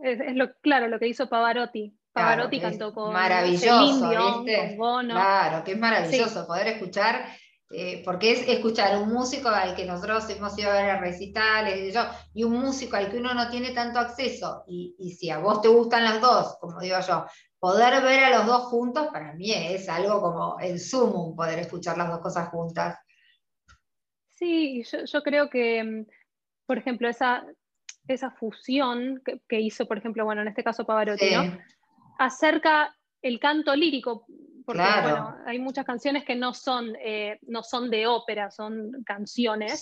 Es, 0.02 0.20
lo, 0.36 0.56
claro, 0.62 0.88
lo 0.88 0.98
que 0.98 1.08
hizo 1.08 1.30
Pavarotti. 1.30 1.96
Pavarotti 2.14 2.60
cantó 2.60 2.94
con 2.94 3.12
maravilloso, 3.12 4.10
¿viste? 4.10 4.78
Claro, 4.78 5.64
que 5.64 5.72
es 5.72 5.80
maravilloso 5.80 6.46
poder 6.46 6.68
escuchar, 6.68 7.26
eh, 7.72 8.04
porque 8.06 8.34
es 8.34 8.48
escuchar 8.48 9.02
un 9.02 9.12
músico 9.12 9.50
al 9.50 9.76
que 9.76 9.86
nosotros 9.86 10.30
hemos 10.30 10.58
ido 10.60 10.70
a 10.70 10.76
ver 10.76 11.00
recitales 11.00 11.96
y, 12.34 12.44
un 12.44 12.60
músico 12.60 12.98
al 12.98 13.10
que 13.10 13.18
uno 13.18 13.34
no 13.34 13.50
tiene 13.50 13.72
tanto 13.72 13.98
acceso, 13.98 14.64
y, 14.68 14.96
y 15.00 15.12
si 15.12 15.32
a 15.32 15.40
vos 15.40 15.62
te 15.62 15.70
gustan 15.70 16.04
las 16.04 16.22
dos, 16.22 16.58
como 16.60 16.80
digo 16.80 16.98
yo, 17.00 17.26
poder 17.64 18.04
ver 18.04 18.26
a 18.26 18.30
los 18.30 18.46
dos 18.46 18.64
juntos, 18.66 19.08
para 19.08 19.34
mí 19.34 19.54
es 19.54 19.88
algo 19.88 20.22
como 20.22 20.60
el 20.60 20.80
sumum, 20.80 21.34
poder 21.34 21.60
escuchar 21.60 21.98
las 21.98 22.10
dos 22.10 22.20
cosas 22.20 22.50
juntas. 22.50 23.00
Sí, 24.36 24.84
yo, 24.84 25.24
creo 25.24 25.50
que, 25.50 25.82
mm, 25.82 26.06
por 26.66 26.78
ejemplo, 26.78 27.08
esa, 27.08 27.46
esa 28.08 28.32
fusión 28.32 29.24
que, 29.48 29.62
hizo, 29.62 29.88
por 29.88 29.98
ejemplo, 29.98 30.26
bueno, 30.26 30.42
en 30.42 30.50
este 30.50 30.64
caso 30.64 30.86
Pavarotti, 30.86 31.34
acerca 32.18 32.96
el 33.22 33.40
canto 33.40 33.76
lírico, 33.76 34.26
porque 34.66 34.82
bueno, 34.82 35.36
hay 35.46 35.60
muchas 35.60 35.86
canciones 35.86 36.24
que 36.24 36.36
no 36.36 36.54
son, 36.54 36.94
eh, 37.04 37.40
no 37.48 37.64
son 37.64 37.90
de 37.90 38.08
ópera, 38.08 38.52
son 38.52 39.04
canciones, 39.06 39.80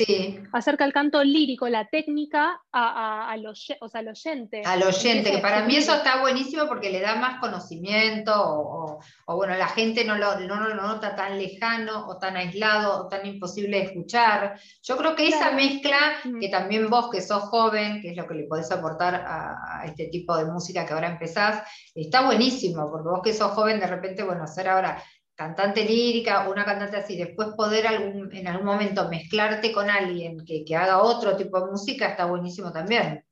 acerca 0.51 0.85
el 0.85 0.93
canto 0.93 1.23
lírico, 1.23 1.67
la 1.67 1.87
técnica 1.87 2.61
a, 2.71 3.31
a, 3.31 3.35
o 3.81 3.87
sea, 3.87 3.99
al 3.99 4.07
oyente. 4.07 4.63
Al 4.65 4.83
oyente, 4.83 5.31
que 5.31 5.37
para 5.39 5.65
mí 5.65 5.75
eso 5.75 5.95
está 5.95 6.21
buenísimo 6.21 6.67
porque 6.67 6.89
le 6.89 7.01
da 7.01 7.15
más 7.15 7.39
conocimiento, 7.39 8.33
o, 8.35 8.99
bueno, 9.35 9.55
la 9.55 9.67
gente 9.67 10.03
no 10.05 10.15
lo, 10.15 10.39
no 10.39 10.55
lo, 10.55 10.75
nota 10.75 11.15
tan 11.15 11.37
lejano, 11.37 12.07
o 12.07 12.17
tan 12.17 12.35
aislado, 12.37 13.05
o 13.05 13.07
tan 13.07 13.25
imposible 13.25 13.77
de 13.77 13.83
escuchar. 13.83 14.59
Yo 14.83 14.97
creo 14.97 15.15
que 15.15 15.27
esa 15.27 15.51
mezcla, 15.51 15.97
que 16.39 16.49
también 16.49 16.89
vos 16.89 17.09
que 17.09 17.21
sos 17.21 17.43
joven, 17.43 18.01
que 18.01 18.11
es 18.11 18.17
lo 18.17 18.27
que 18.27 18.35
le 18.35 18.43
podés 18.43 18.71
aportar 18.71 19.15
a, 19.15 19.81
a 19.81 19.85
este 19.85 20.07
tipo 20.07 20.35
de 20.35 20.45
música 20.45 20.85
que 20.85 20.93
ahora 20.93 21.09
empezás, 21.09 21.63
está 21.93 22.25
buenísimo, 22.25 22.89
porque 22.89 23.09
vos 23.09 23.21
que 23.23 23.33
sos 23.33 23.51
joven, 23.51 23.79
de 23.79 23.87
repente, 23.87 24.23
bueno, 24.23 24.43
hacer 24.43 24.69
ahora 24.71 25.03
cantante 25.41 25.83
lírica, 25.83 26.47
una 26.47 26.63
cantante 26.63 26.97
así, 26.97 27.17
después 27.17 27.49
poder 27.57 27.85
en 28.31 28.47
algún 28.47 28.65
momento 28.65 29.09
mezclarte 29.09 29.71
con 29.71 29.89
alguien 29.89 30.45
que, 30.45 30.63
haga 30.75 31.01
otro 31.01 31.35
tipo 31.35 31.59
de 31.59 31.71
música, 31.71 32.09
está 32.09 32.25
buenísimo 32.25 32.71
también. 32.71 33.25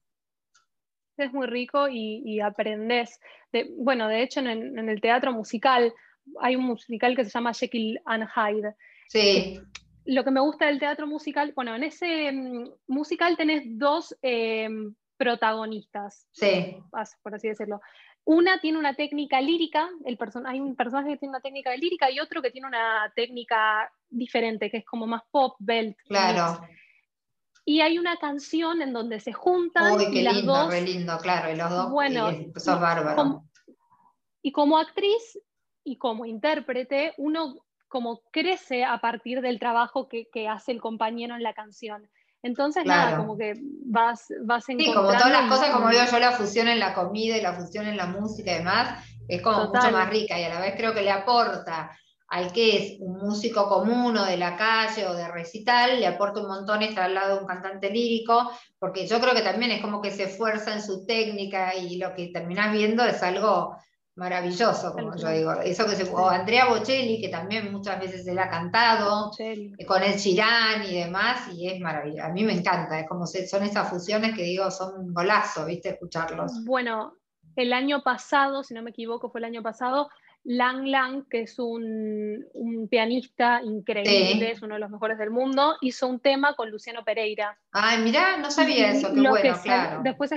Es 1.17 1.31
muy 1.31 1.45
rico 1.45 1.87
y, 1.87 2.39
aprendes. 2.39 3.19
De, 3.51 3.69
bueno, 3.77 4.07
de 4.07 4.23
hecho, 4.23 4.39
en, 4.39 4.89
el 4.89 5.01
teatro 5.01 5.33
musical 5.33 5.93
hay 6.41 6.55
un 6.55 6.63
musical 6.63 7.15
que 7.15 7.25
se 7.25 7.29
llama 7.29 7.53
Jekyll 7.53 7.99
and 8.05 8.27
Hyde. 8.27 8.75
Sí. 9.07 9.59
Lo 10.05 10.23
que 10.23 10.31
me 10.31 10.39
gusta 10.39 10.65
del 10.65 10.79
teatro 10.79 11.05
musical, 11.05 11.53
bueno, 11.55 11.75
en 11.75 11.83
ese 11.83 12.31
mm, 12.31 12.69
musical 12.87 13.37
tenés 13.37 13.63
dos 13.65 14.17
eh, 14.23 14.67
protagonistas. 15.17 16.25
Sí. 16.31 16.77
Por 17.21 17.35
así 17.35 17.49
decirlo. 17.49 17.81
Una 18.31 18.59
tiene 18.59 18.77
una 18.77 18.93
técnica 18.93 19.41
lírica, 19.41 19.89
el 20.05 20.15
hay 20.45 20.59
un 20.59 20.75
personaje 20.75 21.09
que 21.09 21.17
tiene 21.17 21.31
una 21.31 21.41
técnica 21.41 21.75
lírica 21.75 22.11
y 22.11 22.19
otro 22.19 22.43
que 22.43 22.51
tiene 22.51 22.67
una 22.67 23.11
técnica 23.15 23.91
diferente, 24.07 24.69
que 24.69 24.77
es 24.77 24.85
como 24.85 25.07
más 25.07 25.23
pop, 25.31 25.55
belt. 25.57 25.97
Claro. 26.07 26.61
Y 27.65 27.81
hay 27.81 27.97
una 27.97 28.17
canción 28.17 28.83
en 28.83 28.93
donde 28.93 29.19
se 29.19 29.33
juntan. 29.33 29.95
Uy, 29.95 30.11
qué 30.11 30.21
lindo, 30.21 30.69
re 30.69 30.81
lindo, 30.81 31.17
claro, 31.17 31.51
y 31.51 31.55
los 31.55 31.71
dos. 31.71 31.89
Bueno, 31.89 32.29
y 32.29 32.51
sos 32.55 32.79
bárbaro. 32.79 33.45
y 34.43 34.51
como 34.51 34.77
actriz 34.77 35.39
y 35.83 35.97
como 35.97 36.23
intérprete, 36.27 37.15
uno 37.17 37.55
como 37.87 38.21
crece 38.31 38.83
a 38.83 38.99
partir 38.99 39.41
del 39.41 39.57
trabajo 39.57 40.07
que, 40.07 40.29
que 40.31 40.47
hace 40.47 40.71
el 40.71 40.81
compañero 40.81 41.33
en 41.33 41.41
la 41.41 41.55
canción. 41.55 42.07
Entonces, 42.41 42.85
nada, 42.85 43.17
como 43.17 43.37
que 43.37 43.53
vas, 43.85 44.27
vas 44.45 44.69
encontrando... 44.69 44.83
Sí, 44.83 44.93
como 44.93 45.17
todas 45.17 45.31
las 45.31 45.49
cosas, 45.49 45.71
como 45.71 45.89
digo 45.89 46.03
yo, 46.09 46.19
la 46.19 46.31
fusión 46.31 46.67
en 46.67 46.79
la 46.79 46.93
comida 46.93 47.37
y 47.37 47.41
la 47.41 47.53
fusión 47.53 47.85
en 47.85 47.97
la 47.97 48.05
música 48.05 48.51
y 48.51 48.57
demás, 48.59 49.05
es 49.27 49.41
como 49.41 49.67
mucho 49.67 49.91
más 49.91 50.09
rica 50.09 50.39
y 50.39 50.43
a 50.43 50.49
la 50.49 50.59
vez 50.59 50.75
creo 50.75 50.93
que 50.93 51.01
le 51.01 51.11
aporta 51.11 51.91
al 52.29 52.51
que 52.53 52.77
es 52.77 52.97
un 52.99 53.17
músico 53.17 53.67
común 53.67 54.15
o 54.15 54.25
de 54.25 54.37
la 54.37 54.55
calle 54.55 55.07
o 55.07 55.13
de 55.15 55.27
recital, 55.27 55.99
le 55.99 56.07
aporta 56.07 56.41
un 56.41 56.47
montón 56.47 56.83
estar 56.83 57.05
al 57.05 57.15
lado 57.15 57.35
de 57.35 57.41
un 57.41 57.47
cantante 57.47 57.89
lírico, 57.89 58.51
porque 58.77 59.07
yo 59.07 59.19
creo 59.19 59.33
que 59.33 59.41
también 59.41 59.71
es 59.71 59.81
como 59.81 59.99
que 59.99 60.11
se 60.11 60.23
esfuerza 60.23 60.73
en 60.73 60.83
su 60.83 61.05
técnica 61.05 61.75
y 61.75 61.97
lo 61.97 62.13
que 62.13 62.27
terminás 62.27 62.71
viendo 62.71 63.03
es 63.03 63.23
algo 63.23 63.75
maravilloso, 64.19 64.93
como 64.93 65.15
yo 65.15 65.29
digo. 65.29 65.53
Eso 65.63 65.85
que 65.85 65.95
se, 65.95 66.03
o 66.03 66.27
Andrea 66.27 66.67
Bocelli, 66.67 67.21
que 67.21 67.29
también 67.29 67.71
muchas 67.71 67.99
veces 67.99 68.27
él 68.27 68.37
ha 68.37 68.49
cantado, 68.49 69.31
eh, 69.39 69.85
con 69.87 70.03
el 70.03 70.17
Chirán 70.17 70.83
y 70.87 70.95
demás, 70.95 71.47
y 71.53 71.69
es 71.69 71.79
maravilloso. 71.79 72.25
A 72.25 72.29
mí 72.29 72.43
me 72.43 72.53
encanta, 72.53 72.99
es 72.99 73.07
como 73.07 73.25
son 73.25 73.63
esas 73.63 73.89
fusiones 73.89 74.35
que 74.35 74.43
digo, 74.43 74.69
son 74.69 74.99
un 74.99 75.13
golazo, 75.13 75.65
¿viste? 75.65 75.89
Escucharlos. 75.89 76.63
Bueno, 76.65 77.13
el 77.55 77.71
año 77.73 78.03
pasado, 78.03 78.63
si 78.63 78.73
no 78.73 78.83
me 78.83 78.91
equivoco, 78.91 79.31
fue 79.31 79.39
el 79.39 79.45
año 79.45 79.63
pasado, 79.63 80.09
Lang 80.43 80.85
Lang, 80.87 81.27
que 81.29 81.41
es 81.41 81.57
un, 81.57 82.45
pianista 82.89 83.61
increíble, 83.63 84.51
es 84.51 84.61
uno 84.61 84.75
de 84.75 84.81
los 84.81 84.89
mejores 84.89 85.17
del 85.17 85.31
mundo, 85.31 85.75
hizo 85.81 86.07
un 86.07 86.19
tema 86.19 86.55
con 86.55 86.69
Luciano 86.69 87.03
Pereira. 87.05 87.57
Ay, 87.71 87.99
mirá, 88.03 88.37
no 88.37 88.51
sabía 88.51 88.91
eso, 88.91 89.13
qué 89.13 89.21
bueno, 89.21 89.57
claro. 89.63 90.01
Después 90.03 90.31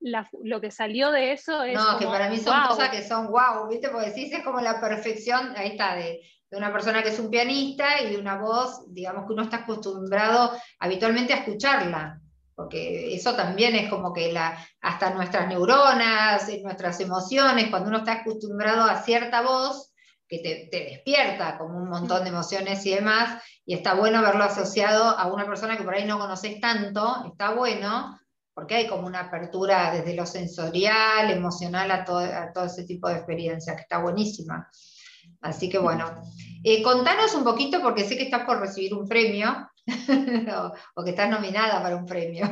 escuchalo 0.00 0.28
lo 0.42 0.60
que 0.60 0.70
salió 0.70 1.10
de 1.10 1.32
eso 1.32 1.62
es. 1.62 1.74
No, 1.74 1.98
que 1.98 2.06
para 2.06 2.28
mí 2.30 2.38
son 2.38 2.66
cosas 2.68 2.88
que 2.90 3.06
son 3.06 3.28
wow, 3.28 3.68
¿viste? 3.68 3.88
Porque 3.90 4.10
decís 4.10 4.32
es 4.32 4.42
como 4.42 4.60
la 4.60 4.80
perfección, 4.80 5.52
ahí 5.56 5.70
está, 5.70 5.94
de, 5.94 6.20
una 6.52 6.72
persona 6.72 7.02
que 7.02 7.10
es 7.10 7.18
un 7.20 7.30
pianista 7.30 8.02
y 8.02 8.10
de 8.10 8.18
una 8.18 8.36
voz, 8.36 8.92
digamos 8.92 9.26
que 9.26 9.34
uno 9.34 9.42
está 9.44 9.58
acostumbrado 9.58 10.52
habitualmente 10.80 11.32
a 11.32 11.38
escucharla. 11.38 12.20
Porque 12.56 13.14
eso 13.14 13.34
también 13.36 13.74
es 13.74 13.88
como 13.88 14.12
que 14.12 14.32
la, 14.32 14.58
hasta 14.82 15.14
nuestras 15.14 15.48
neuronas, 15.48 16.46
nuestras 16.62 17.00
emociones, 17.00 17.70
cuando 17.70 17.88
uno 17.88 17.98
está 17.98 18.14
acostumbrado 18.14 18.82
a 18.82 19.00
cierta 19.00 19.42
voz, 19.42 19.92
que 20.28 20.40
te, 20.40 20.68
te, 20.70 20.84
despierta 20.84 21.56
como 21.56 21.78
un 21.78 21.88
montón 21.88 22.22
de 22.24 22.30
emociones 22.30 22.84
y 22.84 22.94
demás, 22.94 23.42
y 23.64 23.74
está 23.74 23.94
bueno 23.94 24.20
verlo 24.20 24.44
asociado 24.44 25.04
a 25.04 25.32
una 25.32 25.46
persona 25.46 25.76
que 25.76 25.84
por 25.84 25.94
ahí 25.94 26.04
no 26.04 26.18
conoces 26.18 26.60
tanto, 26.60 27.24
está 27.30 27.54
bueno, 27.54 28.18
porque 28.60 28.74
hay 28.74 28.86
como 28.86 29.06
una 29.06 29.20
apertura 29.20 29.90
desde 29.90 30.14
lo 30.14 30.26
sensorial, 30.26 31.30
emocional 31.30 31.90
a 31.90 32.04
todo, 32.04 32.18
a 32.18 32.52
todo 32.52 32.66
ese 32.66 32.84
tipo 32.84 33.08
de 33.08 33.14
experiencias, 33.14 33.74
que 33.74 33.80
está 33.80 34.02
buenísima. 34.02 34.68
Así 35.40 35.70
que 35.70 35.78
bueno, 35.78 36.20
eh, 36.62 36.82
contanos 36.82 37.34
un 37.34 37.42
poquito, 37.42 37.80
porque 37.80 38.04
sé 38.04 38.18
que 38.18 38.24
estás 38.24 38.44
por 38.44 38.60
recibir 38.60 38.92
un 38.92 39.08
premio, 39.08 39.66
o, 40.94 41.02
que 41.02 41.10
estás 41.10 41.30
nominada 41.30 41.82
para 41.82 41.96
un 41.96 42.04
premio. 42.04 42.44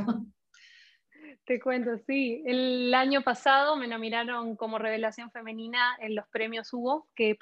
Te 1.44 1.61
cuento, 1.61 1.99
sí. 2.07 2.42
El 2.47 2.94
año 2.94 3.21
pasado 3.21 3.77
me 3.77 3.87
nominaron 3.87 4.57
como 4.57 4.79
revelación 4.79 5.31
femenina 5.31 5.94
en 6.01 6.14
los 6.14 6.27
premios 6.29 6.73
Hugo, 6.73 7.07
que 7.14 7.37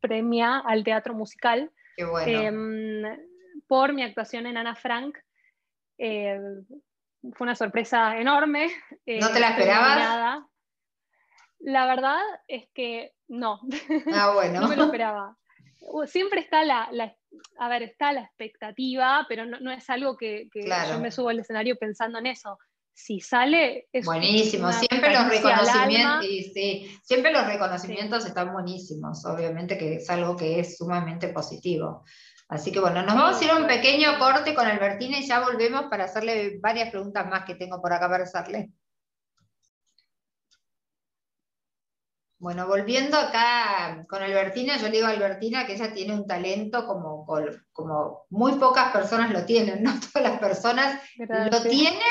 premia 0.00 0.60
al 0.60 0.82
teatro 0.82 1.12
musical. 1.12 1.70
Qué 1.94 2.06
bueno. 2.06 2.40
Em, 2.40 3.18
por 3.66 3.92
mi 3.92 4.02
actuación 4.02 4.46
en 4.46 4.56
Ana 4.56 4.76
Frank. 4.76 5.18
Eh, 5.98 6.40
fue 7.34 7.44
una 7.44 7.54
sorpresa 7.54 8.16
enorme. 8.16 8.70
¿No 9.06 9.30
te 9.30 9.40
la 9.40 9.50
esperabas? 9.50 10.42
La 11.60 11.86
verdad 11.86 12.20
es 12.48 12.68
que 12.74 13.12
no. 13.28 13.60
Ah, 14.12 14.32
bueno. 14.34 14.60
no 14.60 14.68
me 14.68 14.76
lo 14.76 14.84
esperaba. 14.84 15.36
Siempre 16.06 16.40
está 16.40 16.64
la, 16.64 16.88
a 17.58 17.68
ver, 17.68 17.82
está 17.82 18.12
la 18.12 18.22
expectativa, 18.22 19.26
pero 19.28 19.46
no, 19.46 19.72
es 19.72 19.88
algo 19.90 20.16
que, 20.16 20.48
yo 20.54 20.98
me 21.00 21.10
subo 21.10 21.30
al 21.30 21.40
escenario 21.40 21.76
pensando 21.76 22.18
en 22.18 22.26
eso. 22.26 22.58
Si 22.94 23.20
sale, 23.20 23.88
es 23.90 24.04
buenísimo. 24.04 24.70
Siempre 24.70 25.12
los 25.12 25.28
reconocimientos, 25.28 26.26
sí, 26.52 26.98
siempre 27.02 27.32
los 27.32 27.46
reconocimientos 27.46 28.26
están 28.26 28.52
buenísimos. 28.52 29.24
Obviamente 29.24 29.78
que 29.78 29.94
es 29.94 30.10
algo 30.10 30.36
que 30.36 30.60
es 30.60 30.76
sumamente 30.76 31.28
positivo. 31.28 32.04
Así 32.52 32.70
que 32.70 32.80
bueno, 32.80 33.02
nos 33.02 33.14
vamos 33.14 33.40
a 33.40 33.44
ir 33.46 33.50
a 33.50 33.56
un 33.56 33.66
pequeño 33.66 34.18
corte 34.18 34.54
con 34.54 34.66
Albertina 34.66 35.18
y 35.18 35.26
ya 35.26 35.40
volvemos 35.40 35.84
para 35.84 36.04
hacerle 36.04 36.58
varias 36.60 36.90
preguntas 36.90 37.26
más 37.26 37.46
que 37.46 37.54
tengo 37.54 37.80
por 37.80 37.94
acá 37.94 38.10
para 38.10 38.24
hacerle. 38.24 38.70
Bueno, 42.38 42.66
volviendo 42.66 43.16
acá 43.16 44.04
con 44.06 44.22
Albertina, 44.22 44.76
yo 44.76 44.88
le 44.88 44.96
digo 44.96 45.06
a 45.06 45.10
Albertina 45.12 45.64
que 45.64 45.76
ella 45.76 45.94
tiene 45.94 46.12
un 46.12 46.26
talento 46.26 46.86
como, 46.86 47.24
como 47.72 48.26
muy 48.28 48.52
pocas 48.56 48.92
personas 48.92 49.30
lo 49.30 49.46
tienen, 49.46 49.82
no 49.82 49.98
todas 49.98 50.30
las 50.30 50.38
personas 50.38 51.00
lo 51.16 51.62
tienen 51.62 52.02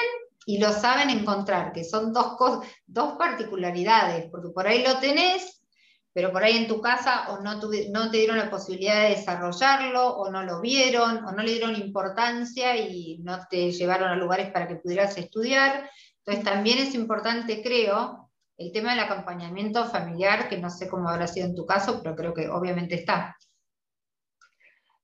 y 0.47 0.57
lo 0.57 0.71
saben 0.71 1.11
encontrar, 1.11 1.71
que 1.71 1.83
son 1.83 2.11
dos, 2.11 2.35
dos 2.87 3.13
particularidades, 3.15 4.27
porque 4.31 4.49
por 4.49 4.65
ahí 4.65 4.83
lo 4.83 4.97
tenés 4.97 5.60
pero 6.13 6.31
por 6.31 6.43
ahí 6.43 6.57
en 6.57 6.67
tu 6.67 6.81
casa 6.81 7.31
o 7.31 7.41
no, 7.41 7.55
no 7.55 8.11
te 8.11 8.17
dieron 8.17 8.37
la 8.37 8.49
posibilidad 8.49 9.03
de 9.03 9.15
desarrollarlo, 9.15 10.17
o 10.17 10.29
no 10.29 10.43
lo 10.43 10.59
vieron, 10.59 11.23
o 11.23 11.31
no 11.31 11.41
le 11.41 11.51
dieron 11.51 11.75
importancia 11.75 12.75
y 12.75 13.19
no 13.19 13.39
te 13.49 13.71
llevaron 13.71 14.09
a 14.09 14.15
lugares 14.15 14.51
para 14.51 14.67
que 14.67 14.75
pudieras 14.75 15.17
estudiar. 15.17 15.89
Entonces 16.19 16.43
también 16.43 16.79
es 16.79 16.93
importante, 16.95 17.61
creo, 17.63 18.29
el 18.57 18.71
tema 18.71 18.91
del 18.91 18.99
acompañamiento 18.99 19.85
familiar, 19.85 20.49
que 20.49 20.57
no 20.57 20.69
sé 20.69 20.89
cómo 20.89 21.09
habrá 21.09 21.27
sido 21.27 21.47
en 21.47 21.55
tu 21.55 21.65
caso, 21.65 22.01
pero 22.03 22.15
creo 22.15 22.33
que 22.33 22.49
obviamente 22.49 22.95
está. 22.95 23.37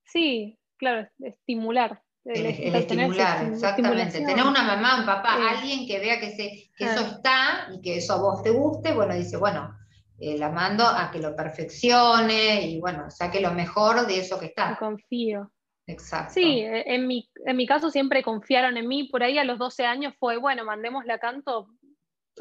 Sí, 0.03 0.59
claro, 0.77 1.07
estimular. 1.19 2.01
El, 2.25 2.45
estimular, 2.45 3.45
exactamente. 3.53 4.19
Tener 4.19 4.45
una 4.45 4.61
mamá, 4.61 4.99
un 4.99 5.05
papá, 5.05 5.37
alguien 5.49 5.87
que 5.87 5.99
vea 5.99 6.19
que, 6.19 6.31
se, 6.31 6.69
que 6.77 6.83
eso 6.83 6.99
está 6.99 7.69
y 7.73 7.81
que 7.81 7.97
eso 7.97 8.13
a 8.13 8.21
vos 8.21 8.43
te 8.43 8.49
guste, 8.49 8.93
bueno, 8.93 9.15
dice, 9.15 9.37
bueno, 9.37 9.76
eh, 10.19 10.37
la 10.37 10.49
mando 10.49 10.83
a 10.85 11.11
que 11.11 11.19
lo 11.19 11.35
perfeccione 11.35 12.61
y 12.67 12.79
bueno, 12.79 13.09
saque 13.11 13.39
lo 13.39 13.51
mejor 13.51 14.07
de 14.07 14.19
eso 14.19 14.39
que 14.39 14.47
está. 14.47 14.75
Confío. 14.77 15.51
Exacto. 15.85 16.33
Sí, 16.33 16.59
e, 16.59 16.95
en 16.95 17.07
mi, 17.07 17.29
en 17.45 17.55
mi 17.55 17.65
caso 17.65 17.89
siempre 17.89 18.23
confiaron 18.23 18.77
en 18.77 18.87
mí, 18.87 19.05
por 19.05 19.23
ahí 19.23 19.37
a 19.37 19.43
los 19.43 19.59
12 19.59 19.85
años 19.85 20.13
fue, 20.19 20.37
bueno, 20.37 20.65
mandémosle 20.65 21.13
a 21.13 21.19
canto. 21.19 21.67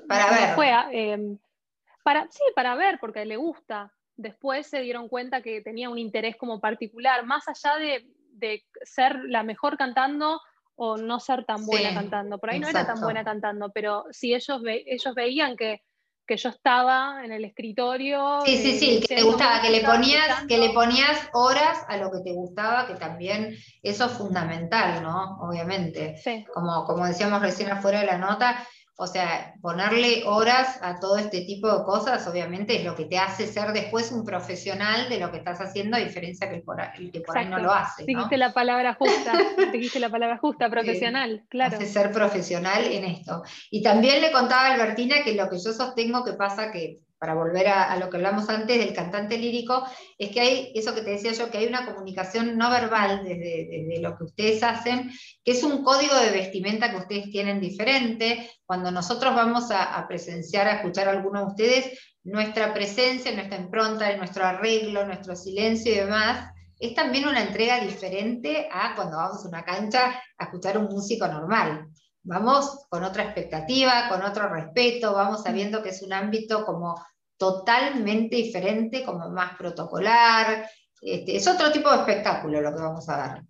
Para 0.08 0.30
ver. 0.30 0.54
Fue, 0.54 0.70
em, 0.90 1.38
para, 2.02 2.26
sí, 2.30 2.42
para 2.54 2.74
ver, 2.74 2.98
porque 3.00 3.24
le 3.24 3.36
gusta. 3.36 3.92
Después 4.16 4.66
se 4.66 4.80
dieron 4.80 5.08
cuenta 5.08 5.42
que 5.42 5.60
tenía 5.60 5.90
un 5.90 5.98
interés 5.98 6.36
como 6.36 6.60
particular, 6.60 7.24
más 7.26 7.44
allá 7.48 7.76
de, 7.76 8.06
de 8.30 8.64
ser 8.82 9.20
la 9.24 9.42
mejor 9.42 9.76
cantando 9.76 10.40
o 10.74 10.96
no 10.96 11.20
ser 11.20 11.44
tan 11.44 11.64
buena 11.66 11.94
cantando. 11.94 12.38
Por 12.38 12.50
ahí 12.50 12.60
no 12.60 12.68
era 12.68 12.86
tan 12.86 13.00
buena 13.00 13.24
cantando, 13.24 13.70
pero 13.72 14.04
si 14.10 14.34
ellos, 14.34 14.60
ellos 14.64 15.14
veían 15.14 15.56
que 15.56 15.82
que 16.26 16.36
yo 16.36 16.48
estaba 16.48 17.24
en 17.24 17.32
el 17.32 17.44
escritorio. 17.44 18.40
Sí, 18.44 18.56
sí, 18.56 18.78
sí, 18.78 19.00
que 19.06 19.16
te 19.16 19.22
gustaba, 19.22 19.60
que 19.62 19.70
le, 19.70 19.80
ponías, 19.82 20.44
que 20.46 20.58
le 20.58 20.70
ponías 20.70 21.28
horas 21.32 21.78
a 21.88 21.96
lo 21.96 22.10
que 22.10 22.20
te 22.20 22.32
gustaba, 22.32 22.86
que 22.86 22.94
también 22.94 23.56
eso 23.82 24.06
es 24.06 24.12
fundamental, 24.12 25.02
¿no? 25.02 25.38
Obviamente. 25.40 26.16
Como, 26.52 26.84
como 26.84 27.06
decíamos 27.06 27.40
recién 27.40 27.70
afuera 27.70 28.00
de 28.00 28.06
la 28.06 28.18
nota, 28.18 28.66
o 28.98 29.06
sea, 29.06 29.54
ponerle 29.60 30.22
horas 30.24 30.78
a 30.80 30.98
todo 30.98 31.18
este 31.18 31.42
tipo 31.42 31.68
de 31.68 31.84
cosas, 31.84 32.26
obviamente, 32.26 32.76
es 32.76 32.84
lo 32.84 32.96
que 32.96 33.04
te 33.04 33.18
hace 33.18 33.46
ser 33.46 33.72
después 33.72 34.10
un 34.10 34.24
profesional 34.24 35.10
de 35.10 35.20
lo 35.20 35.30
que 35.30 35.36
estás 35.36 35.60
haciendo, 35.60 35.98
a 35.98 36.00
diferencia 36.00 36.48
que 36.48 36.56
el, 36.56 36.62
por, 36.62 36.80
el 36.80 37.10
que 37.12 37.20
por 37.20 37.36
ahí 37.36 37.46
no 37.46 37.58
lo 37.58 37.72
hace. 37.72 38.02
¿no? 38.02 38.06
Dijiste 38.06 38.38
la 38.38 38.54
palabra 38.54 38.94
justa, 38.94 39.32
dijiste 39.72 40.00
la 40.00 40.08
palabra 40.08 40.38
justa, 40.38 40.70
profesional, 40.70 41.44
claro. 41.50 41.76
Hace 41.76 41.86
ser 41.86 42.10
profesional 42.10 42.84
en 42.84 43.04
esto. 43.04 43.42
Y 43.70 43.82
también 43.82 44.22
le 44.22 44.32
contaba 44.32 44.68
a 44.68 44.72
Albertina 44.72 45.16
que 45.22 45.34
lo 45.34 45.50
que 45.50 45.58
yo 45.58 45.74
sostengo 45.74 46.24
que 46.24 46.32
pasa 46.32 46.72
que 46.72 47.00
para 47.18 47.34
volver 47.34 47.68
a, 47.68 47.96
lo 47.96 48.10
que 48.10 48.18
hablamos 48.18 48.48
antes 48.50 48.78
del 48.78 48.94
cantante 48.94 49.38
lírico, 49.38 49.86
es 50.18 50.30
que 50.30 50.40
hay 50.40 50.72
eso 50.74 50.94
que 50.94 51.00
te 51.00 51.10
decía 51.10 51.32
yo, 51.32 51.50
que 51.50 51.58
hay 51.58 51.66
una 51.66 51.86
comunicación 51.86 52.56
no 52.58 52.70
verbal 52.70 53.24
desde, 53.24 54.00
lo 54.00 54.16
que 54.16 54.24
ustedes 54.24 54.62
hacen, 54.62 55.10
que 55.44 55.52
es 55.52 55.62
un 55.62 55.82
código 55.82 56.14
de 56.16 56.30
vestimenta 56.30 56.90
que 56.90 56.96
ustedes 56.96 57.30
tienen 57.30 57.60
diferente. 57.60 58.50
Cuando 58.66 58.90
nosotros 58.90 59.34
vamos 59.34 59.70
a, 59.70 60.06
presenciar, 60.06 60.68
a 60.68 60.76
escuchar 60.76 61.08
a 61.08 61.12
alguno 61.12 61.40
de 61.40 61.46
ustedes, 61.46 61.98
nuestra 62.24 62.74
presencia, 62.74 63.32
nuestra 63.32 63.58
impronta, 63.58 64.14
nuestro 64.16 64.44
arreglo, 64.44 65.06
nuestro 65.06 65.36
silencio 65.36 65.92
y 65.92 65.96
demás, 65.96 66.50
es 66.78 66.94
también 66.94 67.26
una 67.26 67.42
entrega 67.42 67.80
diferente 67.80 68.68
a 68.70 68.94
cuando 68.94 69.16
vamos 69.16 69.44
a 69.44 69.48
una 69.48 69.64
cancha 69.64 70.20
a 70.36 70.44
escuchar 70.44 70.76
un 70.76 70.86
músico 70.86 71.26
normal 71.26 71.88
vamos 72.26 72.86
con 72.88 73.04
otra 73.04 73.24
expectativa, 73.24 74.08
con 74.08 74.22
otro 74.22 74.48
respeto, 74.48 75.14
vamos 75.14 75.42
sabiendo 75.42 75.82
que 75.82 75.90
es 75.90 76.02
un 76.02 76.12
ámbito 76.12 76.64
como 76.66 76.96
totalmente 77.36 78.36
diferente, 78.36 79.04
como 79.04 79.30
más 79.30 79.56
protocolar. 79.56 80.68
Este, 81.00 81.36
es 81.36 81.46
otro 81.46 81.70
tipo 81.70 81.90
de 81.90 81.98
espectáculo 81.98 82.60
lo 82.60 82.74
que 82.74 82.82
vamos 82.82 83.08
a 83.08 83.16
dar. 83.16 83.42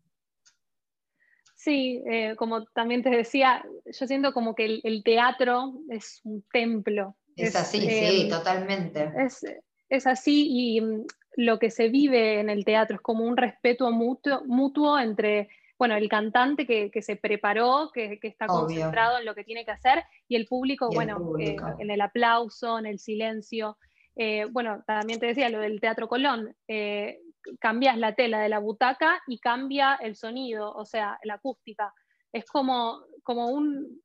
Sí, 1.54 2.02
eh, 2.08 2.36
como 2.36 2.64
también 2.66 3.02
te 3.02 3.10
decía, 3.10 3.64
yo 3.86 4.06
siento 4.06 4.32
como 4.32 4.54
que 4.54 4.80
el, 4.82 5.02
teatro 5.02 5.74
es 5.88 6.20
un 6.24 6.44
templo. 6.52 7.16
Es, 7.34 7.56
así, 7.56 7.80
sí, 7.80 8.22
em, 8.22 8.28
totalmente. 8.28 9.10
Es, 9.18 9.40
es, 9.88 10.06
así 10.06 10.46
y 10.48 10.80
mm, 10.80 11.06
lo 11.36 11.58
que 11.58 11.70
se 11.70 11.88
vive 11.88 12.40
en 12.40 12.50
el 12.50 12.64
teatro 12.64 12.96
es 12.96 13.02
como 13.02 13.24
un 13.24 13.36
respeto 13.36 13.90
mutuo, 13.90 14.42
mutuo 14.46 14.98
entre 14.98 15.48
bueno, 15.78 15.94
el 15.96 16.08
cantante 16.08 16.66
que, 16.66 17.02
se 17.02 17.16
preparó, 17.16 17.90
que, 17.92 18.18
está 18.22 18.46
concentrado 18.46 19.18
en 19.18 19.26
lo 19.26 19.34
que 19.34 19.44
tiene 19.44 19.64
que 19.64 19.72
hacer, 19.72 20.04
y 20.28 20.36
el 20.36 20.46
público, 20.46 20.88
bueno, 20.90 21.18
eh, 21.38 21.56
en 21.78 21.90
el 21.90 22.00
aplauso, 22.00 22.78
en 22.78 22.86
el 22.86 22.98
silencio. 22.98 23.76
Eh, 24.16 24.46
bueno, 24.50 24.82
también 24.86 25.20
te 25.20 25.26
decía 25.26 25.50
lo 25.50 25.60
del 25.60 25.80
Teatro 25.80 26.08
Colón, 26.08 26.56
eh, 26.66 27.18
cambias 27.60 27.98
la 27.98 28.14
tela 28.14 28.40
de 28.40 28.48
la 28.48 28.58
butaca 28.58 29.22
y 29.26 29.38
cambia 29.38 29.98
el 30.00 30.16
sonido, 30.16 30.72
o 30.72 30.86
sea, 30.86 31.18
la 31.22 31.34
acústica. 31.34 31.92
Es 32.32 32.46
como, 32.46 33.02
como 33.22 33.48
un, 33.48 34.02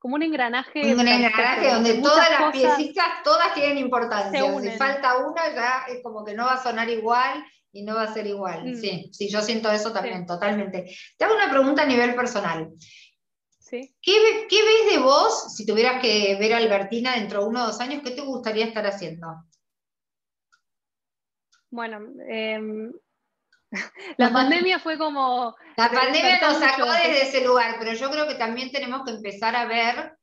como 0.00 0.16
un 0.16 0.22
engranaje. 0.24 0.94
Un 0.94 1.06
engranaje 1.06 1.70
donde 1.70 1.94
todas 2.02 2.28
las 2.28 2.52
piecitas, 2.52 3.22
todas 3.22 3.54
tienen 3.54 3.78
importancia. 3.78 4.60
Si 4.60 4.70
falta 4.72 5.18
una, 5.18 5.54
ya 5.54 5.84
es 5.88 6.02
como 6.02 6.24
que 6.24 6.34
no 6.34 6.44
va 6.44 6.54
a 6.54 6.62
sonar 6.62 6.88
igual 6.88 7.44
y 7.72 7.82
no 7.82 7.94
va 7.94 8.02
a 8.02 8.14
ser 8.14 8.26
igual. 8.26 8.72
Mm. 8.72 8.76
Sí, 8.76 9.10
sí, 9.12 9.28
yo 9.28 9.40
siento 9.40 9.70
eso 9.70 9.92
también, 9.92 10.26
totalmente. 10.26 10.94
Te 11.16 11.24
hago 11.24 11.34
una 11.34 11.50
pregunta 11.50 11.82
a 11.82 11.86
nivel 11.86 12.14
personal. 12.14 12.70
¿Sí? 13.58 13.94
¿Qué, 14.02 14.12
ves 14.20 14.92
de 14.92 14.98
vos, 14.98 15.54
si 15.54 15.64
tuvieras 15.64 16.02
que 16.02 16.36
ver 16.38 16.52
a 16.52 16.58
Albertina 16.58 17.14
dentro 17.14 17.40
de 17.40 17.48
uno 17.48 17.62
o 17.62 17.66
dos 17.68 17.80
años, 17.80 18.02
qué 18.04 18.10
te 18.10 18.20
gustaría 18.20 18.66
estar 18.66 18.86
haciendo? 18.86 19.26
Bueno, 21.70 22.00
em, 22.28 22.92
la 24.18 24.30
pandemia 24.30 24.78
fue 24.78 24.98
como... 24.98 25.56
La 25.78 25.90
pandemia 25.90 26.38
nos 26.42 26.58
sacó 26.58 26.92
desde 26.92 27.22
ese 27.22 27.44
lugar, 27.46 27.76
pero 27.78 27.94
yo 27.94 28.10
creo 28.10 28.28
que 28.28 28.34
también 28.34 28.70
tenemos 28.70 29.04
que 29.06 29.12
empezar 29.12 29.56
a 29.56 29.64
ver, 29.64 30.18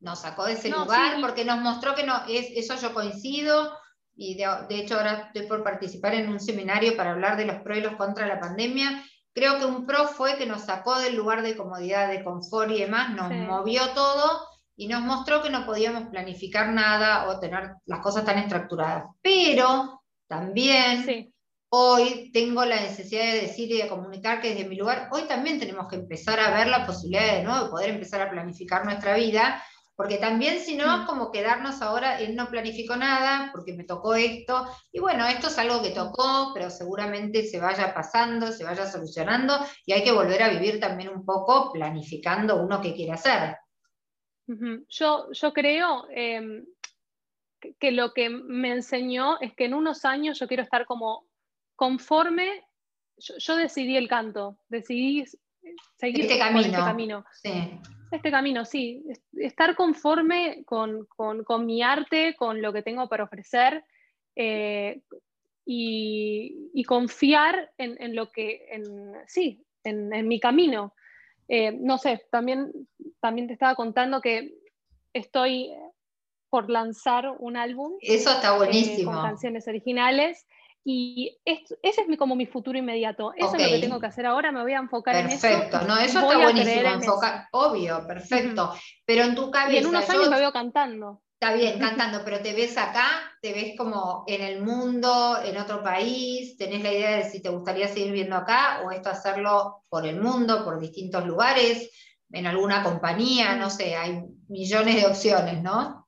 nos 0.00 0.22
sacó 0.22 0.46
de 0.46 0.54
ese 0.54 0.70
lugar, 0.70 1.20
porque 1.20 1.44
nos 1.44 1.60
mostró 1.60 1.94
que 1.94 2.04
no, 2.04 2.24
es, 2.26 2.46
eso 2.54 2.74
yo 2.76 2.94
coincido, 2.94 3.76
y 4.16 4.36
de, 4.36 4.44
hecho 4.70 4.96
ahora 4.96 5.30
estoy 5.32 5.46
por 5.46 5.64
participar 5.64 6.14
en 6.14 6.28
un 6.28 6.40
seminario 6.40 6.96
para 6.96 7.12
hablar 7.12 7.36
de 7.36 7.46
los 7.46 7.56
pros 7.62 7.78
y 7.78 7.80
los 7.80 7.96
contras 7.96 8.28
de 8.28 8.34
la 8.34 8.40
pandemia. 8.40 9.04
Creo 9.32 9.58
que 9.58 9.64
un 9.64 9.84
pro 9.86 10.06
fue 10.06 10.36
que 10.36 10.46
nos 10.46 10.62
sacó 10.62 10.98
del 10.98 11.16
lugar 11.16 11.42
de 11.42 11.56
comodidad, 11.56 12.08
de 12.08 12.22
confort 12.22 12.70
y 12.70 12.80
demás, 12.80 13.10
nos 13.10 13.32
movió 13.32 13.90
todo 13.90 14.46
y 14.76 14.86
nos 14.86 15.02
mostró 15.02 15.42
que 15.42 15.50
no 15.50 15.66
podíamos 15.66 16.08
planificar 16.08 16.68
nada 16.68 17.28
o 17.28 17.40
tener 17.40 17.74
las 17.86 18.00
cosas 18.00 18.24
tan 18.24 18.38
estructuradas. 18.38 19.04
Pero 19.22 20.02
también 20.28 21.32
hoy 21.68 22.30
tengo 22.32 22.64
la 22.64 22.80
necesidad 22.80 23.24
de 23.24 23.40
decir 23.42 23.70
y 23.72 23.78
de 23.78 23.88
comunicar 23.88 24.40
que 24.40 24.50
desde 24.50 24.68
mi 24.68 24.76
lugar, 24.76 25.08
hoy 25.10 25.22
también 25.22 25.58
tenemos 25.58 25.88
que 25.88 25.96
empezar 25.96 26.38
a 26.38 26.56
ver 26.56 26.68
la 26.68 26.86
posibilidad 26.86 27.34
de 27.34 27.42
nuevo 27.42 27.70
poder 27.70 27.90
empezar 27.90 28.20
a 28.20 28.30
planificar 28.30 28.84
nuestra 28.84 29.16
vida, 29.16 29.60
porque 29.96 30.16
también 30.16 30.58
si 30.58 30.76
no 30.76 30.84
es 30.92 31.02
mm. 31.02 31.06
como 31.06 31.30
quedarnos 31.30 31.80
ahora 31.82 32.20
en 32.20 32.34
no 32.34 32.48
planifico 32.48 32.96
nada, 32.96 33.50
porque 33.52 33.74
me 33.74 33.84
tocó 33.84 34.14
esto, 34.14 34.66
y 34.92 35.00
bueno, 35.00 35.26
esto 35.26 35.48
es 35.48 35.58
algo 35.58 35.82
que 35.82 35.90
tocó, 35.90 36.52
pero 36.52 36.70
seguramente 36.70 37.44
se 37.44 37.60
vaya 37.60 37.94
pasando, 37.94 38.50
se 38.50 38.64
vaya 38.64 38.86
solucionando, 38.86 39.54
y 39.86 39.92
hay 39.92 40.02
que 40.02 40.12
volver 40.12 40.42
a 40.42 40.50
vivir 40.50 40.80
también 40.80 41.10
un 41.10 41.24
poco 41.24 41.72
planificando 41.72 42.56
uno 42.56 42.80
que 42.80 42.94
quiere 42.94 43.12
hacer. 43.12 43.56
Yo, 44.88 45.32
yo 45.32 45.52
creo 45.52 46.06
em, 46.10 46.66
que 47.78 47.92
lo 47.92 48.12
que 48.12 48.28
me 48.28 48.72
enseñó 48.72 49.40
es 49.40 49.54
que 49.54 49.66
en 49.66 49.74
unos 49.74 50.04
años 50.04 50.38
yo 50.38 50.48
quiero 50.48 50.62
estar 50.62 50.84
como 50.86 51.26
conforme, 51.76 52.62
yo, 53.16 53.56
decidí 53.56 53.96
el 53.96 54.08
canto, 54.08 54.58
decidí 54.68 55.24
seguir 55.96 56.20
este, 56.20 56.34
este 56.34 56.38
camino. 56.38 57.24
Este 58.14 58.30
camino, 58.30 58.64
sí. 58.64 59.04
Estar 59.32 59.74
conforme 59.74 60.64
con, 60.64 61.06
mi 61.66 61.82
arte, 61.82 62.34
con 62.36 62.62
lo 62.62 62.72
que 62.72 62.82
tengo 62.82 63.08
para 63.08 63.24
ofrecer 63.24 63.84
eh, 64.36 65.00
y, 65.66 66.84
confiar 66.84 67.72
en, 67.78 68.14
lo 68.14 68.30
que, 68.30 68.66
en, 68.70 69.14
sí, 69.26 69.64
en, 69.82 70.28
mi 70.28 70.38
camino. 70.40 70.94
Eh, 71.48 71.72
no 71.72 71.98
sé, 71.98 72.26
también, 72.30 72.72
también 73.20 73.48
te 73.48 73.52
estaba 73.52 73.74
contando 73.74 74.20
que 74.20 74.54
estoy 75.12 75.70
por 76.48 76.70
lanzar 76.70 77.34
un 77.38 77.56
álbum. 77.56 77.94
Eso 78.00 78.30
está 78.30 78.56
buenísimo. 78.56 79.10
Eh, 79.10 79.14
con 79.14 79.24
canciones 79.24 79.66
originales. 79.66 80.46
Y 80.86 81.38
ese 81.46 81.76
es 81.82 82.08
mi, 82.08 82.18
como 82.18 82.36
mi 82.36 82.44
futuro 82.44 82.78
inmediato. 82.78 83.32
Eso 83.34 83.56
es 83.56 83.62
lo 83.62 83.68
que 83.70 83.80
tengo 83.80 84.00
que 84.00 84.06
hacer 84.06 84.26
ahora, 84.26 84.52
me 84.52 84.60
voy 84.60 84.74
a 84.74 84.78
enfocar 84.78 85.16
en 85.16 85.28
eso. 85.28 85.40
Perfecto, 85.40 85.80
no, 85.86 85.96
eso 85.96 86.20
está 86.20 86.38
buenísimo, 86.38 86.88
enfocar, 86.88 87.48
obvio, 87.52 88.06
perfecto. 88.06 88.74
Pero 89.06 89.24
en 89.24 89.34
tu 89.34 89.50
cabeza. 89.50 89.72
Y 89.72 89.78
en 89.78 89.86
unos 89.86 90.08
años 90.10 90.28
me 90.28 90.38
veo 90.38 90.52
cantando. 90.52 91.22
Está 91.40 91.54
bien, 91.54 91.78
cantando, 91.80 92.20
pero 92.22 92.40
te 92.40 92.52
ves 92.52 92.76
acá, 92.76 93.08
te 93.40 93.54
ves 93.54 93.74
como 93.78 94.24
en 94.26 94.42
el 94.42 94.62
mundo, 94.62 95.38
en 95.42 95.56
otro 95.56 95.82
país, 95.82 96.56
tenés 96.58 96.82
la 96.82 96.92
idea 96.92 97.16
de 97.16 97.30
si 97.30 97.40
te 97.40 97.48
gustaría 97.48 97.88
seguir 97.88 98.12
viendo 98.12 98.36
acá 98.36 98.82
o 98.84 98.90
esto 98.90 99.08
hacerlo 99.08 99.84
por 99.88 100.06
el 100.06 100.20
mundo, 100.20 100.64
por 100.64 100.78
distintos 100.78 101.24
lugares, 101.24 101.90
en 102.30 102.46
alguna 102.46 102.82
compañía, 102.82 103.56
no 103.56 103.70
sé, 103.70 103.96
hay 103.96 104.22
millones 104.48 104.96
de 104.96 105.06
opciones, 105.06 105.62
¿no? 105.62 106.03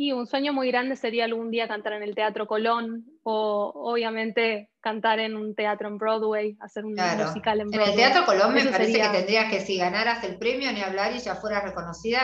Y 0.00 0.12
un 0.12 0.28
sueño 0.28 0.52
muy 0.52 0.70
grande 0.70 0.94
sería 0.94 1.24
algún 1.24 1.50
día 1.50 1.66
cantar 1.66 1.94
en 1.94 2.04
el 2.04 2.14
Teatro 2.14 2.46
Colón 2.46 3.04
o 3.24 3.72
obviamente 3.74 4.70
cantar 4.80 5.18
en 5.18 5.36
un 5.36 5.56
teatro 5.56 5.88
en 5.88 5.98
Broadway, 5.98 6.56
hacer 6.60 6.84
un 6.84 6.92
musical 6.92 7.60
en 7.60 7.68
Broadway. 7.68 7.72
En 7.72 7.90
el 7.90 7.96
Teatro 7.96 8.24
Colón 8.24 8.54
me 8.54 8.64
parece 8.66 8.92
que 8.92 9.08
tendrías 9.08 9.50
que 9.50 9.58
si 9.58 9.76
ganaras 9.76 10.22
el 10.22 10.38
premio 10.38 10.72
ni 10.72 10.82
hablar 10.82 11.16
y 11.16 11.18
ya 11.18 11.34
fueras 11.34 11.64
reconocida, 11.64 12.20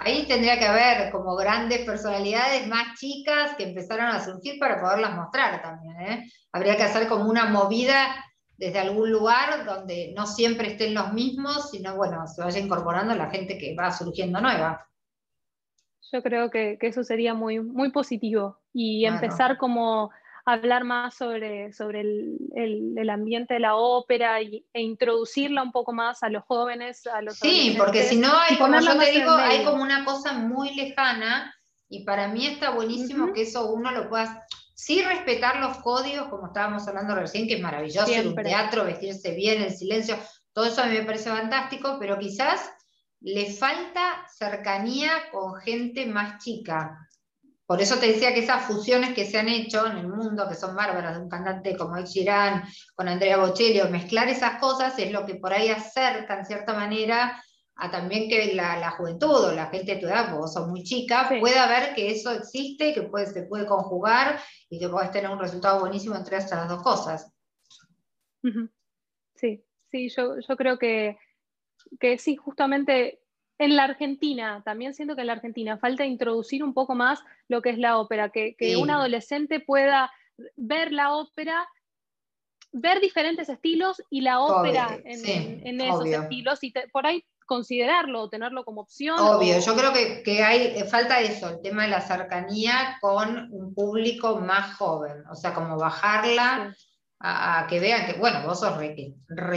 ahí 0.00 0.26
tendría 0.28 0.58
que 0.58 0.66
haber 0.66 1.10
como 1.10 1.34
grandes 1.34 1.86
personalidades 1.86 2.68
más 2.68 2.98
chicas 3.00 3.54
que 3.56 3.64
empezaron 3.64 4.08
a 4.08 4.22
surgir 4.22 4.58
para 4.58 4.78
poderlas 4.78 5.16
mostrar 5.16 5.62
también. 5.62 5.98
¿eh? 6.02 6.30
Habría 6.52 6.76
que 6.76 6.82
hacer 6.82 7.08
como 7.08 7.24
una 7.30 7.46
movida 7.46 8.22
desde 8.58 8.80
algún 8.80 9.10
lugar 9.10 9.64
donde 9.64 10.12
no 10.14 10.26
siempre 10.26 10.72
estén 10.72 10.92
los 10.92 11.14
mismos, 11.14 11.70
sino 11.70 11.96
bueno, 11.96 12.26
se 12.26 12.42
vaya 12.42 12.60
incorporando 12.60 13.14
la 13.14 13.30
gente 13.30 13.56
que 13.56 13.74
va 13.74 13.90
surgiendo 13.92 14.42
nueva. 14.42 14.84
Yo 16.12 16.22
creo 16.22 16.50
que, 16.50 16.78
eso 16.80 17.04
sería 17.04 17.34
muy, 17.34 17.60
muy 17.60 17.90
positivo. 17.90 18.58
Y 18.72 19.04
empezar 19.04 19.58
como 19.58 20.10
a 20.46 20.52
hablar 20.54 20.84
más 20.84 21.14
sobre, 21.14 21.72
sobre 21.72 22.00
el, 22.00 23.10
ambiente 23.10 23.54
de 23.54 23.60
la 23.60 23.76
ópera 23.76 24.40
e 24.40 24.62
introducirla 24.80 25.62
un 25.62 25.72
poco 25.72 25.92
más 25.92 26.22
a 26.22 26.30
los 26.30 26.44
jóvenes, 26.44 27.06
a 27.06 27.20
los 27.20 27.38
Sí, 27.38 27.74
porque 27.76 28.04
si 28.04 28.16
no 28.16 28.30
hay, 28.38 28.56
como 28.56 28.80
yo 28.80 28.98
te 28.98 29.10
digo, 29.10 29.32
hay 29.32 29.64
como 29.64 29.82
una 29.82 30.04
cosa 30.04 30.32
muy 30.32 30.74
lejana 30.74 31.54
y 31.88 32.04
para 32.04 32.28
mí 32.28 32.46
está 32.46 32.70
buenísimo 32.70 33.32
que 33.32 33.42
eso 33.42 33.70
uno 33.70 33.90
lo 33.90 34.08
pueda, 34.08 34.46
sí 34.74 35.02
respetar 35.02 35.56
los 35.60 35.78
códigos, 35.78 36.28
como 36.28 36.46
estábamos 36.46 36.86
hablando 36.88 37.14
recién, 37.14 37.46
que 37.46 37.54
es 37.54 37.60
maravilloso, 37.60 38.10
un 38.24 38.34
teatro, 38.34 38.84
vestirse 38.84 39.34
bien, 39.34 39.62
el 39.62 39.72
silencio, 39.72 40.16
todo 40.52 40.66
eso 40.66 40.82
a 40.82 40.86
mí 40.86 40.96
me 40.96 41.04
parece 41.04 41.30
fantástico, 41.30 41.98
pero 42.00 42.18
quizás 42.18 42.70
le 43.20 43.52
falta 43.52 44.26
cercanía 44.28 45.30
con 45.32 45.56
gente 45.56 46.06
más 46.06 46.42
chica. 46.42 47.08
Por 47.66 47.82
eso 47.82 47.98
te 47.98 48.06
decía 48.06 48.32
que 48.32 48.40
esas 48.40 48.64
fusiones 48.64 49.12
que 49.12 49.26
se 49.26 49.38
han 49.38 49.48
hecho 49.48 49.86
en 49.86 49.98
el 49.98 50.08
mundo, 50.08 50.48
que 50.48 50.54
son 50.54 50.74
bárbaras, 50.74 51.16
de 51.16 51.22
un 51.22 51.28
cantante 51.28 51.76
como 51.76 51.96
Ed 51.96 52.06
Sheeran 52.06 52.64
con 52.94 53.08
Andrea 53.08 53.36
Bocelli, 53.36 53.80
o 53.80 53.90
mezclar 53.90 54.28
esas 54.28 54.58
cosas 54.58 54.98
es 54.98 55.12
lo 55.12 55.26
que 55.26 55.34
por 55.34 55.52
ahí 55.52 55.68
acerca 55.68 56.38
en 56.38 56.46
cierta 56.46 56.72
manera 56.72 57.42
a 57.80 57.90
también 57.90 58.28
que 58.28 58.54
la, 58.54 58.90
juventud 58.92 59.28
o 59.28 59.52
la 59.52 59.66
gente 59.66 59.94
de 59.94 60.00
tu 60.00 60.06
edad, 60.06 60.24
porque 60.24 60.38
vos 60.40 60.52
sos 60.52 60.66
muy 60.66 60.82
chica, 60.82 61.28
pueda 61.38 61.68
ver 61.68 61.94
que 61.94 62.10
eso 62.10 62.32
existe, 62.32 62.92
que 62.92 63.02
puede, 63.02 63.26
se 63.26 63.42
puede 63.42 63.66
conjugar 63.66 64.40
y 64.68 64.80
que 64.80 64.88
puedes 64.88 65.12
tener 65.12 65.30
un 65.30 65.38
resultado 65.38 65.80
buenísimo 65.80 66.16
entre 66.16 66.38
estas 66.38 66.68
dos 66.68 66.82
cosas. 66.82 67.32
Sí, 69.36 69.62
sí, 69.90 70.08
yo, 70.08 70.40
yo 70.40 70.56
creo 70.56 70.78
que 70.78 71.18
que 71.98 72.18
sí, 72.18 72.36
justamente 72.36 73.20
en 73.58 73.76
la 73.76 73.84
Argentina, 73.84 74.62
también 74.64 74.94
siento 74.94 75.14
que 75.14 75.22
en 75.22 75.26
la 75.26 75.32
Argentina 75.34 75.78
falta 75.78 76.04
introducir 76.04 76.62
un 76.62 76.74
poco 76.74 76.94
más 76.94 77.20
lo 77.48 77.60
que 77.60 77.70
es 77.70 77.78
la 77.78 77.98
ópera, 77.98 78.30
que, 78.30 78.54
un 78.80 78.90
adolescente 78.90 79.60
pueda 79.60 80.12
ver 80.56 80.92
la 80.92 81.14
ópera, 81.14 81.68
ver 82.70 83.00
diferentes 83.00 83.48
estilos 83.48 84.00
y 84.10 84.20
la 84.20 84.40
ópera 84.40 84.98
en, 85.04 85.80
esos 85.80 86.06
estilos 86.06 86.62
y 86.62 86.72
por 86.92 87.06
ahí 87.06 87.24
considerarlo 87.46 88.22
o 88.22 88.28
tenerlo 88.28 88.64
como 88.64 88.82
opción. 88.82 89.18
Obvio, 89.18 89.58
yo 89.58 89.74
creo 89.74 89.92
que, 90.22 90.42
hay 90.44 90.80
falta 90.88 91.20
eso, 91.20 91.48
el 91.48 91.60
tema 91.60 91.82
de 91.84 91.88
la 91.88 92.00
cercanía 92.00 92.98
con 93.00 93.52
un 93.52 93.74
público 93.74 94.36
más 94.36 94.76
joven, 94.76 95.24
o 95.28 95.34
sea, 95.34 95.52
como 95.52 95.76
bajarla 95.76 96.76
a, 97.20 97.66
que 97.68 97.80
vean 97.80 98.06
que, 98.06 98.18
bueno, 98.18 98.42
vos 98.44 98.60
sos 98.60 98.76
re, 98.76 98.94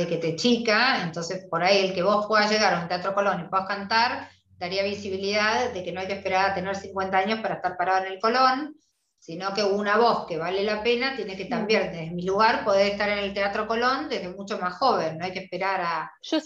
que 0.08 0.18
te 0.18 0.36
chica, 0.36 1.04
entonces 1.04 1.46
por 1.50 1.64
ahí 1.64 1.86
el 1.86 1.94
que 1.94 2.04
vos 2.04 2.26
puedas 2.28 2.52
llegar 2.52 2.74
a 2.74 2.82
un 2.82 2.88
teatro 2.88 3.14
Colón 3.14 3.42
y 3.42 3.50
puedas 3.50 3.68
cantar, 3.68 4.30
daría 4.58 4.84
visibilidad 4.84 5.72
de 5.72 5.84
que 5.84 5.92
no 5.92 6.02
hay 6.02 6.08
que 6.08 6.14
esperar 6.14 6.52
a 6.52 6.54
tener 6.54 6.76
50 6.76 7.18
años 7.18 7.40
para 7.40 7.56
estar 7.56 7.78
parado 7.78 8.06
en 8.06 8.14
el 8.14 8.20
Colón, 8.20 8.76
sino 9.20 9.54
que 9.54 9.64
una 9.64 9.98
voz 9.98 10.26
que 10.26 10.38
vale 10.38 10.64
la 10.64 10.82
pena 10.82 11.16
tiene 11.16 11.38
que 11.38 11.46
también, 11.46 11.92
desde 11.92 12.12
mi 12.12 12.24
lugar, 12.24 12.64
poder 12.64 12.92
estar 12.92 13.10
en 13.10 13.20
el 13.20 13.34
Teatro 13.34 13.68
Colón 13.68 14.10
desde 14.10 14.30
mucho 14.30 14.58
más 14.58 14.76
joven, 14.78 15.18
no 15.18 15.26
hay 15.26 15.32
que 15.32 15.40
esperar 15.40 15.82
a... 15.82 16.12
Yo, 16.24 16.40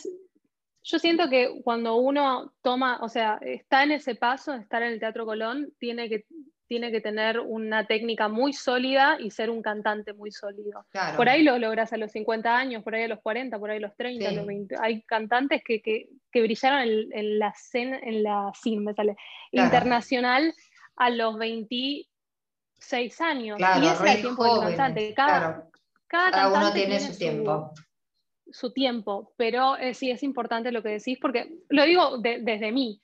yo 0.84 1.00
siento 1.00 1.30
que 1.30 1.62
cuando 1.64 1.96
uno 1.96 2.54
toma, 2.62 3.00
o 3.02 3.08
sea, 3.08 3.40
está 3.42 3.84
en 3.84 3.94
ese 3.94 4.16
paso 4.16 4.52
de 4.52 4.60
estar 4.60 4.84
en 4.84 4.92
el 4.92 5.00
Teatro 5.00 5.26
Colón, 5.26 5.74
tiene 5.80 6.10
que 6.10 6.26
tiene 6.68 6.92
que 6.92 7.02
tener 7.02 7.40
una 7.40 7.86
técnica 7.86 8.28
muy 8.28 8.54
sólida 8.54 9.18
y 9.20 9.32
ser 9.32 9.50
un 9.50 9.62
cantante 9.62 10.14
muy 10.14 10.32
sólido. 10.32 10.86
Por 11.16 11.30
ahí 11.30 11.44
lo 11.44 11.58
logras 11.60 11.94
a 11.94 11.98
los 11.98 12.12
50 12.12 12.58
años, 12.58 12.84
por 12.84 12.96
ahí 12.96 13.04
a 13.04 13.08
los 13.08 13.22
40, 13.22 13.60
por 13.60 13.70
ahí 13.70 13.78
a 13.78 13.82
los 13.82 13.96
30, 13.96 14.30
a 14.30 14.32
los 14.32 14.46
20. 14.46 14.76
Hay 14.80 15.04
cantantes 15.04 15.62
que, 15.64 15.82
que, 15.82 16.10
que 16.32 16.42
brillaron 16.42 16.82
en, 16.82 17.40
la 17.40 17.50
escena, 17.50 18.00
en 18.02 18.24
la 18.24 18.52
me 18.80 18.94
sale, 18.94 19.16
internacional 19.52 20.54
a 20.96 21.10
los 21.10 21.38
26 21.38 23.22
años. 23.22 23.60
y 23.60 23.86
ese 23.86 24.04
es 24.04 24.16
el 24.16 24.22
tiempo 24.22 24.44
del 24.44 24.76
cantante. 24.76 25.14
Cada, 25.14 25.70
cada, 26.08 26.48
uno 26.52 26.74
tiene, 26.74 27.00
su 27.00 27.18
tiempo. 27.18 27.72
Su, 28.50 28.74
tiempo, 28.74 29.34
pero 29.38 29.78
eh, 29.78 29.94
sí 29.94 30.10
es 30.10 30.24
importante 30.24 30.72
lo 30.72 30.82
que 30.82 30.90
decís, 30.90 31.18
porque 31.22 31.60
lo 31.70 31.84
digo 31.84 32.18
desde 32.20 32.72
mí 32.72 33.02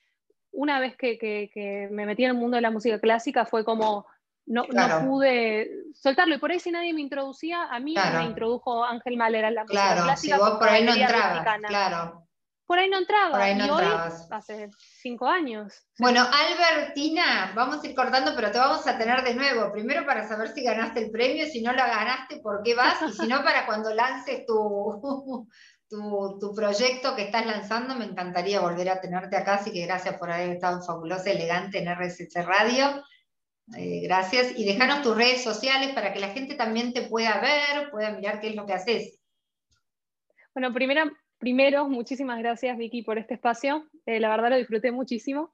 una 0.52 0.80
vez 0.80 0.96
que, 0.98 1.90
me 1.92 2.06
metí 2.06 2.24
en 2.24 2.32
el 2.32 2.38
mundo 2.38 2.56
de 2.56 2.62
la 2.62 2.72
música 2.72 3.00
clásica 3.00 3.46
fue 3.46 3.64
como, 3.64 4.06
no, 4.46 4.66
pude 5.06 5.72
soltarlo. 5.94 6.36
Y 6.36 6.38
por 6.40 6.52
ahí 6.52 6.60
si 6.60 6.72
nadie 6.72 6.94
me 6.94 7.02
introducía, 7.02 7.64
a 7.64 7.80
mí 7.80 7.96
me 7.96 8.26
introdujo 8.26 8.84
Ángel 8.84 9.18
Malera 9.18 9.50
en 9.50 9.56
la 9.56 9.64
música 9.64 10.04
clásica. 10.04 10.38
Claro, 10.38 10.50
si 10.50 10.52
vos 10.52 10.60
por 10.60 10.70
ahí 10.70 10.84
no 10.84 10.94
entrabas, 10.94 11.60
claro. 11.68 12.28
Por 12.72 12.80
ahí 12.80 12.90
no 12.90 13.00
entraba. 13.00 13.32
Por 13.32 13.42
ahí 13.42 13.54
no 13.54 13.66
y 13.66 13.70
entrabas. 13.70 14.22
Hoy, 14.22 14.28
hace 14.32 14.70
cinco 15.02 15.28
años. 15.28 15.74
Bueno, 16.00 16.22
Albertina, 16.22 17.52
vamos 17.54 17.84
a 17.84 17.88
ir 17.88 17.94
cortando, 17.94 18.32
pero 18.34 18.50
te 18.50 18.60
vamos 18.60 18.88
a 18.88 18.98
tener 18.98 19.24
de 19.24 19.34
nuevo. 19.34 19.74
Primero 19.74 20.06
para 20.06 20.26
saber 20.26 20.48
si 20.54 20.64
ganaste 20.64 21.04
el 21.04 21.12
premio, 21.12 21.46
si 21.48 21.62
no 21.62 21.74
lo 21.74 21.80
ganaste, 21.80 22.38
por 22.38 22.64
qué 22.64 22.74
vas, 22.74 23.02
y 23.02 23.12
si 23.12 23.28
no, 23.28 23.44
para 23.44 23.66
cuando 23.66 23.94
lances 23.94 24.46
tu, 24.46 25.50
tu, 25.92 26.54
proyecto 26.56 27.16
que 27.16 27.24
estás 27.24 27.46
lanzando. 27.46 27.96
Me 27.96 28.06
encantaría 28.06 28.62
volver 28.62 28.90
a 28.90 29.02
tenerte 29.02 29.36
acá, 29.36 29.56
así 29.56 29.72
que 29.72 29.86
gracias 29.86 30.18
por 30.18 30.32
haber 30.32 30.52
estado 30.52 30.78
en 30.78 30.84
fabulosa, 30.84 31.32
elegante 31.32 31.80
en 31.80 31.94
RSC 31.94 32.44
Radio. 32.44 33.04
Eh, 33.78 34.02
gracias. 34.04 34.58
Y 34.58 34.66
dejanos 34.66 35.02
tus 35.02 35.16
redes 35.16 35.44
sociales 35.44 35.94
para 35.94 36.14
que 36.14 36.20
la 36.20 36.30
gente 36.30 36.56
también 36.56 36.94
te 36.94 37.04
pueda 37.04 37.40
ver, 37.42 37.92
pueda 37.92 38.12
mirar 38.12 38.40
qué 38.40 38.50
es 38.50 38.56
lo 38.56 38.66
que 38.66 38.74
haces. 38.74 39.20
Bueno, 40.54 40.74
primero, 40.74 41.12
primero 41.38 41.88
muchísimas 41.88 42.40
gracias 42.40 42.78
Vicky 42.78 43.04
por 43.04 43.18
este 43.18 43.36
espacio. 43.36 43.88
Eh, 44.06 44.20
la 44.20 44.30
verdad 44.30 44.50
lo 44.50 44.58
disfruté 44.58 44.92
muchísimo. 44.92 45.54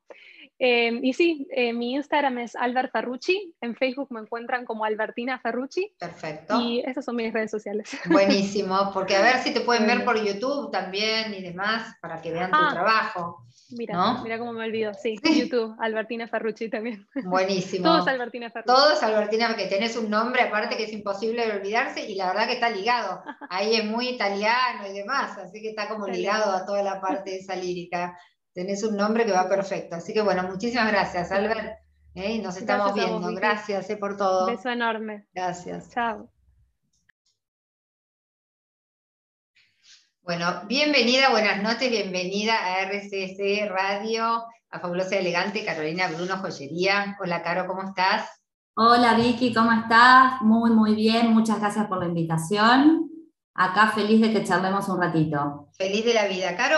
Eh, 0.60 1.00
y 1.04 1.14
sí, 1.14 1.48
eh, 1.52 1.72
mi 1.74 1.94
Instagram 1.94 2.40
es 2.40 2.56
Albert 2.56 2.92
Ferrucci, 2.92 3.54
en 3.62 3.76
Facebook 3.76 4.08
me 4.12 4.22
encuentran 4.22 4.66
como 4.66 4.86
Albertina 4.86 5.40
Ferrucci. 5.40 5.94
Perfecto. 6.00 6.60
Y 6.60 6.80
esas 6.86 7.06
son 7.06 7.16
mis 7.16 7.32
redes 7.32 7.52
sociales. 7.52 7.90
Buenísimo, 8.10 8.92
porque 8.94 9.16
a 9.16 9.22
ver 9.22 9.38
si 9.38 9.54
te 9.54 9.62
pueden 9.62 9.86
ver 9.86 10.04
por 10.04 10.18
YouTube 10.24 10.72
también 10.72 11.34
y 11.34 11.42
demás, 11.44 11.96
para 12.02 12.22
que 12.22 12.32
vean 12.32 12.50
tu 12.52 12.58
Ah. 12.58 12.70
trabajo. 12.74 13.44
Mira, 13.70 14.22
mira 14.24 14.40
cómo 14.40 14.54
me 14.54 14.64
olvido. 14.66 14.94
Sí, 14.94 15.20
YouTube, 15.22 15.76
Albertina 15.80 16.28
Ferrucci 16.28 16.70
también. 16.70 17.06
Buenísimo. 17.26 17.84
Todos 17.84 18.08
Albertina 18.08 18.50
Ferrucci. 18.50 18.74
Todos, 18.74 19.04
Albertina, 19.04 19.48
porque 19.50 19.66
tenés 19.68 19.98
un 19.98 20.10
nombre 20.10 20.42
aparte 20.44 20.78
que 20.78 20.86
es 20.86 20.94
imposible 20.94 21.46
de 21.46 21.58
olvidarse 21.58 22.10
y 22.10 22.16
la 22.16 22.28
verdad 22.28 22.48
que 22.48 22.54
está 22.54 22.70
ligado. 22.70 23.22
Ahí 23.50 23.76
es 23.76 23.84
muy 23.86 24.08
italiano 24.10 24.88
y 24.90 24.94
demás, 24.94 25.38
así 25.38 25.62
que 25.62 25.70
está 25.70 25.90
como 25.90 26.08
ligado 26.08 26.52
a 26.54 26.66
toda 26.66 26.82
la 26.82 27.02
parte 27.02 27.32
de 27.32 27.38
esa 27.40 27.56
lírica. 27.56 28.18
Tenés 28.58 28.82
un 28.82 28.98
nombre 28.98 29.24
que 29.24 29.32
va 29.32 29.48
perfecto. 29.48 29.98
Así 29.98 30.16
que 30.16 30.24
bueno, 30.24 30.42
muchísimas 30.42 30.92
gracias, 30.92 31.32
Albert. 31.32 31.78
¿eh? 32.16 32.42
Nos 32.42 32.58
estamos 32.58 32.88
Gracias 32.88 33.06
a 33.06 33.12
vos, 33.12 33.22
viendo. 33.22 33.40
Gracias 33.40 33.90
eh, 33.92 33.98
por 33.98 34.18
todo. 34.18 34.48
Beso 34.48 34.70
enorme. 34.70 35.28
Gracias. 35.32 35.92
Chao. 35.92 36.28
Bueno, 40.24 40.64
bienvenida, 40.68 41.30
buenas 41.30 41.62
noches, 41.62 41.92
bienvenida 41.92 42.56
a 42.56 42.82
RCC 42.82 43.70
Radio, 43.70 44.44
a 44.72 44.80
Fabulosa 44.80 45.14
y 45.14 45.20
Elegante, 45.20 45.64
Carolina 45.64 46.08
Bruno 46.08 46.38
Joyería. 46.38 47.16
Hola, 47.22 47.44
Caro, 47.44 47.68
¿cómo 47.68 47.84
estás? 47.84 48.42
Hola 48.76 49.14
Vicky, 49.14 49.54
¿cómo 49.54 49.72
estás? 49.72 50.42
Muy, 50.42 50.72
muy 50.72 50.96
bien, 50.96 51.32
muchas 51.32 51.60
gracias 51.60 51.86
por 51.86 52.00
la 52.00 52.08
invitación. 52.08 53.08
Acá 53.54 53.92
feliz 53.92 54.22
de 54.22 54.32
que 54.34 54.44
charlemos 54.44 54.88
un 54.90 55.02
ratito. 55.02 55.70
Feliz 55.78 56.06
de 56.06 56.14
la 56.14 56.28
vida. 56.28 56.56
Caro, 56.56 56.78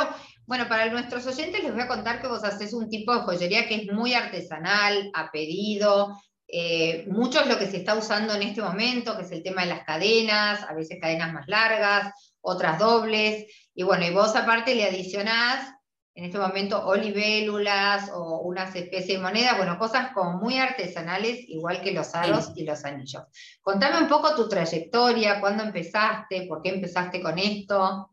bueno, 0.50 0.68
para 0.68 0.90
nuestros 0.90 1.28
oyentes 1.28 1.62
les 1.62 1.72
voy 1.72 1.84
a 1.84 1.88
contar 1.88 2.20
que 2.20 2.28
vos 2.28 2.44
haces 2.44 2.74
un 2.74 2.90
tipo 2.90 3.14
de 3.14 3.22
joyería 3.22 3.68
que 3.68 3.76
es 3.76 3.94
muy 3.94 4.16
artesanal, 4.16 5.12
a 5.14 5.30
pedido. 5.30 6.20
eh, 6.48 7.06
mucho 7.08 7.42
es 7.42 7.46
lo 7.46 7.60
que 7.60 7.68
se 7.68 7.78
está 7.78 7.94
usando 7.94 8.34
en 8.34 8.42
este 8.42 8.64
momento, 8.64 9.16
que 9.16 9.22
es 9.26 9.32
el 9.32 9.44
tema 9.44 9.62
de 9.62 9.68
las 9.68 9.84
cadenas, 9.84 10.64
a 10.68 10.74
veces 10.74 10.98
cadenas 11.00 11.34
más 11.34 11.48
largas, 11.48 12.36
otras 12.42 12.80
dobles. 12.80 13.46
Y 13.76 13.84
bueno, 13.84 14.08
y 14.08 14.12
vos 14.12 14.36
aparte 14.36 14.74
le 14.74 14.86
adicionás 14.86 15.72
en 16.16 16.26
este 16.26 16.40
momento 16.40 16.84
olivélulas 16.84 18.10
o 18.12 18.40
unas 18.40 18.76
especies 18.76 19.20
de 19.20 19.24
monedas, 19.24 19.56
bueno, 19.56 19.78
cosas 19.78 20.12
como 20.14 20.40
muy 20.40 20.58
artesanales, 20.58 21.48
igual 21.48 21.80
que 21.82 21.92
los 21.92 22.16
aros 22.16 22.54
y 22.56 22.64
los 22.64 22.84
anillos. 22.86 23.22
Contame 23.62 24.00
un 24.00 24.08
poco 24.08 24.34
tu 24.34 24.50
trayectoria, 24.50 25.40
cuándo 25.40 25.64
empezaste, 25.64 26.48
por 26.48 26.64
qué 26.64 26.70
empezaste 26.70 27.22
con 27.22 27.38
esto. 27.38 28.10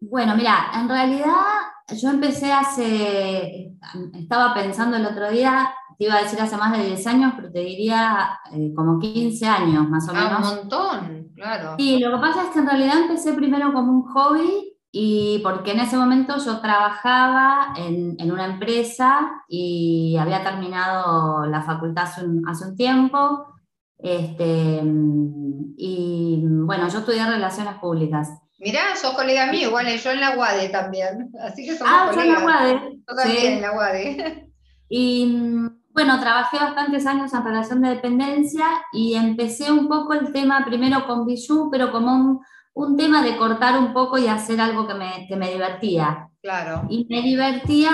Bueno, 0.00 0.36
mira, 0.36 0.70
en 0.74 0.88
realidad 0.88 1.32
yo 1.96 2.10
empecé 2.10 2.52
hace, 2.52 3.72
estaba 4.14 4.52
pensando 4.54 4.96
el 4.96 5.06
otro 5.06 5.30
día, 5.30 5.72
te 5.98 6.04
iba 6.04 6.14
a 6.16 6.22
decir 6.22 6.40
hace 6.40 6.56
más 6.56 6.76
de 6.76 6.84
10 6.86 7.06
años, 7.06 7.32
pero 7.36 7.50
te 7.50 7.60
diría 7.60 8.38
eh, 8.52 8.72
como 8.74 8.98
15 8.98 9.46
años 9.46 9.88
más 9.88 10.08
o 10.08 10.12
Ah, 10.14 10.24
menos. 10.24 10.50
un 10.52 10.56
montón, 10.58 11.28
claro. 11.34 11.74
Sí, 11.78 11.98
lo 11.98 12.10
que 12.12 12.18
pasa 12.18 12.42
es 12.44 12.48
que 12.50 12.58
en 12.58 12.66
realidad 12.66 12.98
empecé 13.00 13.32
primero 13.32 13.72
como 13.72 13.92
un 13.92 14.02
hobby 14.12 14.72
y 14.92 15.40
porque 15.42 15.72
en 15.72 15.80
ese 15.80 15.96
momento 15.96 16.36
yo 16.44 16.60
trabajaba 16.60 17.72
en, 17.76 18.16
en 18.18 18.32
una 18.32 18.44
empresa 18.46 19.42
y 19.48 20.16
había 20.18 20.42
terminado 20.42 21.46
la 21.46 21.62
facultad 21.62 22.04
hace 22.04 22.24
un, 22.24 22.46
hace 22.48 22.66
un 22.66 22.76
tiempo. 22.76 23.46
Este, 23.98 24.82
y 25.78 26.42
bueno, 26.46 26.88
yo 26.88 26.98
estudié 26.98 27.26
relaciones 27.26 27.74
públicas. 27.78 28.30
Mirá, 28.58 28.96
sos 28.96 29.12
colega 29.14 29.46
mío, 29.52 29.68
igual 29.68 29.86
yo 29.86 30.10
en 30.10 30.20
la 30.20 30.36
UADE 30.36 30.68
también, 30.70 31.30
así 31.42 31.64
que 31.66 31.76
somos 31.76 31.92
Ah, 31.94 32.10
yo 32.14 32.20
en 32.22 32.32
la. 32.32 32.44
UADE. 32.44 32.80
Yo 33.08 33.14
también 33.14 33.40
sí. 33.40 33.46
en 33.46 33.62
la 33.62 33.72
UADE. 33.72 34.50
Y 34.88 35.42
bueno, 35.90 36.20
trabajé 36.20 36.58
bastantes 36.58 37.06
años 37.06 37.32
en 37.34 37.44
relación 37.44 37.82
de 37.82 37.88
dependencia 37.90 38.66
y 38.92 39.14
empecé 39.14 39.70
un 39.72 39.88
poco 39.88 40.12
el 40.14 40.32
tema 40.32 40.64
primero 40.64 41.06
con 41.06 41.26
Bijou, 41.26 41.70
pero 41.70 41.90
como 41.90 42.14
un, 42.14 42.40
un 42.74 42.96
tema 42.96 43.22
de 43.22 43.36
cortar 43.36 43.78
un 43.78 43.92
poco 43.92 44.16
y 44.18 44.28
hacer 44.28 44.60
algo 44.60 44.86
que 44.86 44.94
me, 44.94 45.26
que 45.28 45.36
me 45.36 45.50
divertía. 45.50 46.28
Claro, 46.42 46.84
Y 46.88 47.06
me 47.10 47.22
divertía 47.22 47.90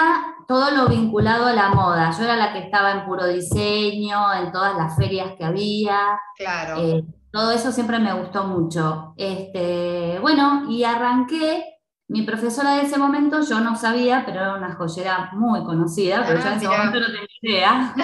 todo 0.47 0.71
lo 0.73 0.87
vinculado 0.89 1.47
a 1.47 1.55
la 1.55 1.71
moda. 1.71 2.11
Yo 2.11 2.25
era 2.25 2.37
la 2.37 2.53
que 2.53 2.59
estaba 2.59 2.93
en 2.93 3.07
puro 3.07 3.27
diseño, 3.27 4.33
en 4.35 4.53
todas 4.53 4.77
las 4.77 4.95
ferias 4.97 5.33
que 5.39 5.45
había. 5.45 6.19
claro. 6.37 6.77
eh, 6.79 7.05
todo 7.33 7.51
eso 7.53 7.73
siempre 7.73 7.99
me 7.99 8.13
gustó 8.15 8.45
mucho. 8.45 9.15
Este, 9.17 10.19
bueno, 10.21 10.71
y 10.71 10.85
arranqué. 10.85 11.67
Mi 12.09 12.23
profesora 12.25 12.75
de 12.75 12.83
ese 12.83 12.99
momento, 12.99 13.41
yo 13.41 13.61
no 13.61 13.75
sabía, 13.75 14.25
pero 14.27 14.41
era 14.41 14.55
una 14.57 14.75
joyera 14.75 15.31
muy 15.33 15.65
conocida, 15.65 16.23
pero 16.27 16.41
Ah, 16.41 16.43
yo 16.45 16.49
en 16.51 16.57
ese 16.59 16.69
mirá. 16.69 16.79
momento 16.79 17.01
no 17.01 17.07
tenía 17.07 17.27
idea. 17.41 17.95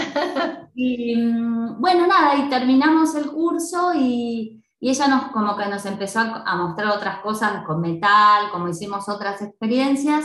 y 0.74 1.16
mm, 1.16 1.80
bueno, 1.80 2.06
nada, 2.06 2.36
y 2.36 2.48
terminamos 2.48 3.14
el 3.16 3.26
curso 3.30 3.92
y, 3.94 4.64
y 4.80 4.90
ella 4.90 5.08
nos 5.08 5.24
como 5.32 5.56
que 5.56 5.66
nos 5.66 5.84
empezó 5.84 6.20
a 6.20 6.56
mostrar 6.56 6.88
otras 6.96 7.18
cosas 7.18 7.64
con 7.66 7.80
metal, 7.82 8.50
como 8.50 8.68
hicimos 8.68 9.08
otras 9.10 9.42
experiencias. 9.42 10.24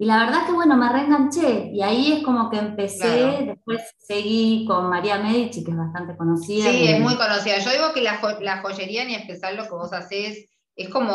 Y 0.00 0.04
la 0.06 0.18
verdad 0.24 0.46
que 0.46 0.52
bueno, 0.52 0.76
me 0.76 0.88
reenganché 0.92 1.70
y 1.72 1.82
ahí 1.82 2.12
es 2.12 2.22
como 2.24 2.48
que 2.50 2.58
empecé, 2.58 3.18
Claro. 3.18 3.46
después 3.46 3.82
seguí 3.98 4.64
con 4.66 4.88
María 4.88 5.18
Medici, 5.18 5.64
que 5.64 5.72
es 5.72 5.76
bastante 5.76 6.16
conocida. 6.16 6.70
Sí, 6.70 6.86
es 6.86 7.00
muy 7.00 7.16
conocida. 7.16 7.58
Yo 7.58 7.70
digo 7.72 7.92
que 7.92 8.02
la, 8.02 8.18
jo- 8.18 8.40
la 8.40 8.58
joyería, 8.62 9.04
ni 9.04 9.14
especial 9.16 9.56
lo 9.56 9.64
que 9.64 9.70
vos 9.70 9.92
hacés, 9.92 10.48
es 10.76 10.88
como 10.90 11.12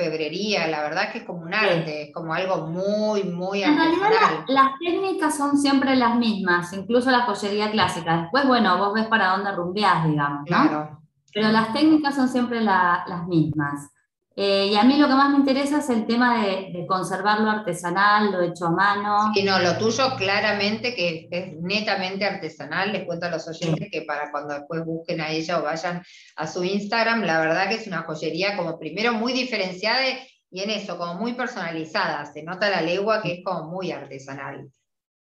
orfebrería, 0.00 0.66
la 0.66 0.82
verdad 0.82 1.12
que 1.12 1.18
es 1.18 1.24
como 1.24 1.42
un 1.42 1.54
arte, 1.54 2.08
es 2.08 2.12
como 2.12 2.34
algo 2.34 2.66
muy, 2.66 3.22
muy 3.22 3.62
En 3.62 3.76
realidad 3.76 4.00
la- 4.10 4.16
artesanal. 4.16 4.44
las 4.48 4.70
técnicas 4.80 5.36
son 5.36 5.56
siempre 5.56 5.94
las 5.94 6.16
mismas, 6.16 6.72
incluso 6.72 7.12
la 7.12 7.20
joyería 7.22 7.70
clásica. 7.70 8.22
Después, 8.22 8.46
bueno, 8.48 8.76
vos 8.78 8.92
ves 8.94 9.06
para 9.06 9.28
dónde 9.36 9.52
rumbeás, 9.52 10.04
digamos, 10.04 10.40
¿no? 10.40 10.44
Claro. 10.46 11.00
Pero 11.32 11.52
las 11.52 11.72
técnicas 11.72 12.16
son 12.16 12.28
siempre 12.28 12.60
la- 12.60 13.04
las 13.06 13.26
mismas. 13.28 13.90
Eh, 14.38 14.68
y 14.70 14.76
a 14.76 14.84
mí 14.84 14.98
lo 14.98 15.08
que 15.08 15.14
más 15.14 15.30
me 15.30 15.38
interesa 15.38 15.78
es 15.78 15.88
el 15.88 16.06
tema 16.06 16.44
de, 16.44 16.70
de 16.70 16.86
conservar 16.86 17.40
lo 17.40 17.50
artesanal, 17.50 18.30
lo 18.30 18.42
hecho 18.42 18.66
a 18.66 18.70
mano. 18.70 19.32
Y 19.34 19.42
no, 19.42 19.58
lo 19.58 19.78
tuyo 19.78 20.14
claramente 20.18 20.94
que 20.94 21.26
es 21.30 21.54
netamente 21.58 22.26
artesanal. 22.26 22.92
Les 22.92 23.06
cuento 23.06 23.24
a 23.24 23.30
los 23.30 23.48
oyentes 23.48 23.88
que 23.90 24.02
para 24.02 24.30
cuando 24.30 24.52
después 24.52 24.84
busquen 24.84 25.22
a 25.22 25.30
ella 25.30 25.58
o 25.58 25.62
vayan 25.62 26.02
a 26.36 26.46
su 26.46 26.62
Instagram, 26.62 27.22
la 27.22 27.40
verdad 27.40 27.70
que 27.70 27.76
es 27.76 27.86
una 27.86 28.02
joyería 28.02 28.58
como 28.58 28.78
primero 28.78 29.14
muy 29.14 29.32
diferenciada 29.32 30.02
y 30.50 30.60
en 30.60 30.68
eso, 30.68 30.98
como 30.98 31.14
muy 31.14 31.32
personalizada. 31.32 32.26
Se 32.26 32.42
nota 32.42 32.68
la 32.68 32.82
legua 32.82 33.22
que 33.22 33.32
es 33.32 33.44
como 33.44 33.70
muy 33.70 33.90
artesanal. 33.90 34.68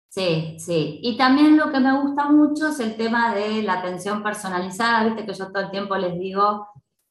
Sí, 0.09 0.57
sí. 0.59 1.01
Y 1.03 1.17
también 1.17 1.57
lo 1.57 1.73
que 1.73 1.81
me 1.81 2.01
gusta 2.01 2.29
mucho 2.29 2.69
es 2.69 2.81
el 2.81 2.97
tema 2.97 3.35
de 3.35 3.63
la 3.63 3.75
atención 3.75 4.23
personalizada. 4.23 5.05
Viste 5.05 5.27
que 5.27 5.35
yo 5.35 5.53
todo 5.53 5.65
el 5.65 5.71
tiempo 5.71 5.97
les 5.97 6.19
digo 6.19 6.69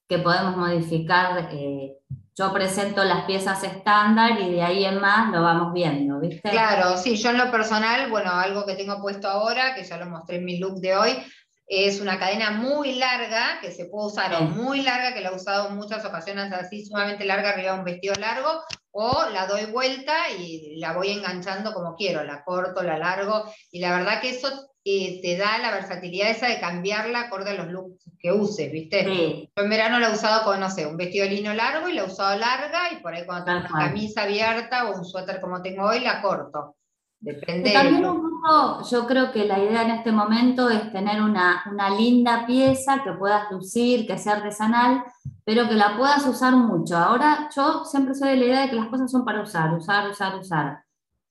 que 0.07 0.19
podemos 0.19 0.57
modificar. 0.57 1.49
eh, 1.51 1.97
yo 2.35 2.51
presento 2.51 3.03
las 3.03 3.25
piezas 3.25 3.63
estándar 3.63 4.39
y 4.39 4.51
de 4.51 4.63
ahí 4.63 4.85
en 4.85 4.99
más 4.99 5.31
lo 5.31 5.43
vamos 5.43 5.71
viendo, 5.71 6.19
¿viste? 6.19 6.49
Claro, 6.49 6.97
sí, 6.97 7.15
yo 7.15 7.29
en 7.29 7.37
lo 7.37 7.51
personal, 7.51 8.09
bueno, 8.09 8.31
algo 8.31 8.65
que 8.65 8.75
tengo 8.75 8.99
puesto 8.99 9.27
ahora, 9.27 9.75
que 9.75 9.83
ya 9.83 9.97
lo 9.97 10.07
mostré 10.07 10.37
en 10.37 10.45
mi 10.45 10.57
look 10.57 10.79
de 10.79 10.95
hoy, 10.95 11.23
es 11.67 12.01
una 12.01 12.17
cadena 12.17 12.51
muy 12.51 12.95
larga, 12.95 13.59
que 13.61 13.71
se 13.71 13.85
puede 13.85 14.07
usar, 14.07 14.33
o 14.33 14.41
muy 14.41 14.81
larga, 14.81 15.13
que 15.13 15.21
la 15.21 15.29
he 15.29 15.35
usado 15.35 15.69
en 15.69 15.75
muchas 15.75 16.03
ocasiones 16.05 16.51
así, 16.51 16.83
sumamente 16.83 17.23
larga, 17.23 17.51
arriba 17.51 17.73
de 17.73 17.79
un 17.79 17.85
vestido 17.85 18.15
largo, 18.15 18.63
o 18.91 19.25
la 19.31 19.45
doy 19.45 19.65
vuelta 19.65 20.29
y 20.37 20.77
la 20.79 20.93
voy 20.93 21.11
enganchando 21.11 21.71
como 21.71 21.95
quiero, 21.95 22.23
la 22.23 22.43
corto, 22.43 22.81
la 22.81 22.97
largo, 22.97 23.43
y 23.71 23.79
la 23.79 23.95
verdad 23.95 24.21
que 24.21 24.31
eso 24.31 24.72
eh, 24.85 25.21
te 25.21 25.37
da 25.37 25.57
la 25.59 25.71
versatilidad 25.71 26.29
esa 26.29 26.47
de 26.47 26.59
cambiarla 26.59 27.21
acorde 27.21 27.51
a 27.51 27.53
los 27.53 27.71
looks 27.71 28.03
que 28.19 28.31
uses, 28.31 28.71
¿viste? 28.71 29.05
Sí, 29.05 29.49
Yo 29.55 29.63
en 29.63 29.69
verano 29.69 29.99
la 29.99 30.09
he 30.09 30.13
usado 30.13 30.43
con, 30.43 30.59
no 30.59 30.69
sé, 30.69 30.85
un 30.85 30.97
vestido 30.97 31.25
de 31.25 31.31
lino 31.31 31.53
largo 31.53 31.87
y 31.87 31.93
la 31.93 32.01
he 32.01 32.05
usado 32.05 32.37
larga, 32.37 32.91
y 32.91 33.01
por 33.01 33.13
ahí 33.13 33.25
cuando 33.25 33.45
tengo 33.45 33.59
una 33.59 33.69
camisa 33.69 34.23
abierta 34.23 34.89
o 34.89 34.97
un 34.97 35.05
suéter 35.05 35.39
como 35.39 35.61
tengo 35.61 35.85
hoy, 35.85 36.01
la 36.01 36.21
corto. 36.21 36.75
Depende 37.19 37.71
también 37.71 38.05
un 38.05 38.41
poco, 38.41 38.83
yo 38.89 39.07
creo 39.07 39.31
que 39.31 39.45
la 39.45 39.57
idea 39.57 39.83
en 39.83 39.91
este 39.91 40.11
momento 40.11 40.69
es 40.69 40.91
tener 40.91 41.21
una, 41.21 41.63
una 41.71 41.89
linda 41.89 42.45
pieza 42.45 43.01
que 43.01 43.13
puedas 43.13 43.49
lucir, 43.49 44.05
que 44.05 44.17
sea 44.17 44.33
artesanal, 44.33 45.05
pero 45.45 45.69
que 45.69 45.75
la 45.75 45.95
puedas 45.95 46.25
usar 46.27 46.53
mucho. 46.53 46.97
Ahora 46.97 47.49
yo 47.55 47.85
siempre 47.85 48.13
soy 48.13 48.31
de 48.31 48.35
la 48.35 48.45
idea 48.45 48.61
de 48.63 48.69
que 48.71 48.75
las 48.75 48.87
cosas 48.87 49.09
son 49.09 49.23
para 49.23 49.41
usar, 49.41 49.73
usar, 49.73 50.09
usar, 50.09 50.35
usar. 50.35 50.83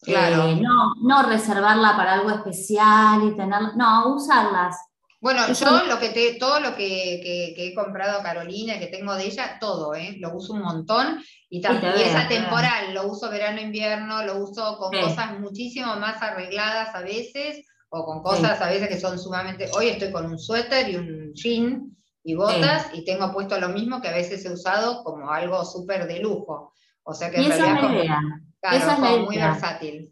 Claro. 0.02 0.48
Eh, 0.48 0.56
no, 0.60 0.94
no 1.02 1.22
reservarla 1.28 1.96
para 1.96 2.14
algo 2.14 2.30
especial 2.30 3.22
y 3.24 3.36
tenerla, 3.36 3.72
no, 3.76 4.14
usarlas. 4.16 4.76
Bueno, 5.20 5.44
Eso- 5.46 5.64
yo 5.66 5.86
lo 5.86 6.00
que 6.00 6.08
te, 6.08 6.34
todo 6.34 6.58
lo 6.58 6.74
que, 6.74 7.20
que- 7.22 7.52
que 7.54 7.68
he 7.68 7.74
comprado 7.74 8.18
a 8.18 8.22
Carolina, 8.24 8.80
que 8.80 8.88
tengo 8.88 9.14
de 9.14 9.26
ella, 9.26 9.58
todo, 9.60 9.94
¿eh? 9.94 10.16
Lo 10.18 10.34
uso 10.34 10.54
un 10.54 10.62
montón. 10.62 11.22
Y 11.48 11.60
también 11.60 11.92
es 11.96 12.14
atemporal, 12.16 12.92
lo 12.92 13.06
uso 13.06 13.30
verano-invierno, 13.30 14.24
lo 14.24 14.38
uso 14.38 14.76
con 14.78 14.90
Sí. 14.92 15.00
cosas 15.00 15.38
muchísimo 15.38 15.94
más 15.96 16.20
arregladas 16.20 16.92
a 16.94 17.00
veces, 17.02 17.64
o 17.90 18.04
con 18.04 18.22
cosas 18.22 18.60
a 18.60 18.68
veces 18.68 18.88
que 18.88 18.98
son 18.98 19.18
sumamente. 19.18 19.70
Hoy 19.76 19.88
estoy 19.90 20.10
con 20.10 20.26
un 20.26 20.38
suéter 20.38 20.88
y 20.88 20.96
un 20.96 21.32
jean 21.34 21.96
y 22.24 22.34
botas, 22.34 22.86
y 22.94 23.04
tengo 23.04 23.32
puesto 23.32 23.60
lo 23.60 23.68
mismo 23.68 24.00
que 24.00 24.08
a 24.08 24.12
veces 24.12 24.44
he 24.44 24.50
usado 24.52 25.04
como 25.04 25.30
algo 25.30 25.64
súper 25.64 26.08
de 26.08 26.18
lujo. 26.20 26.72
O 27.04 27.14
sea 27.14 27.30
que 27.30 27.36
en 27.36 27.48
realidad 27.48 27.80
como-. 27.80 28.51
Claro, 28.62 28.76
esa 28.78 28.92
es 28.94 28.98
la 29.00 29.16
muy 29.18 29.36
versátil. 29.36 30.10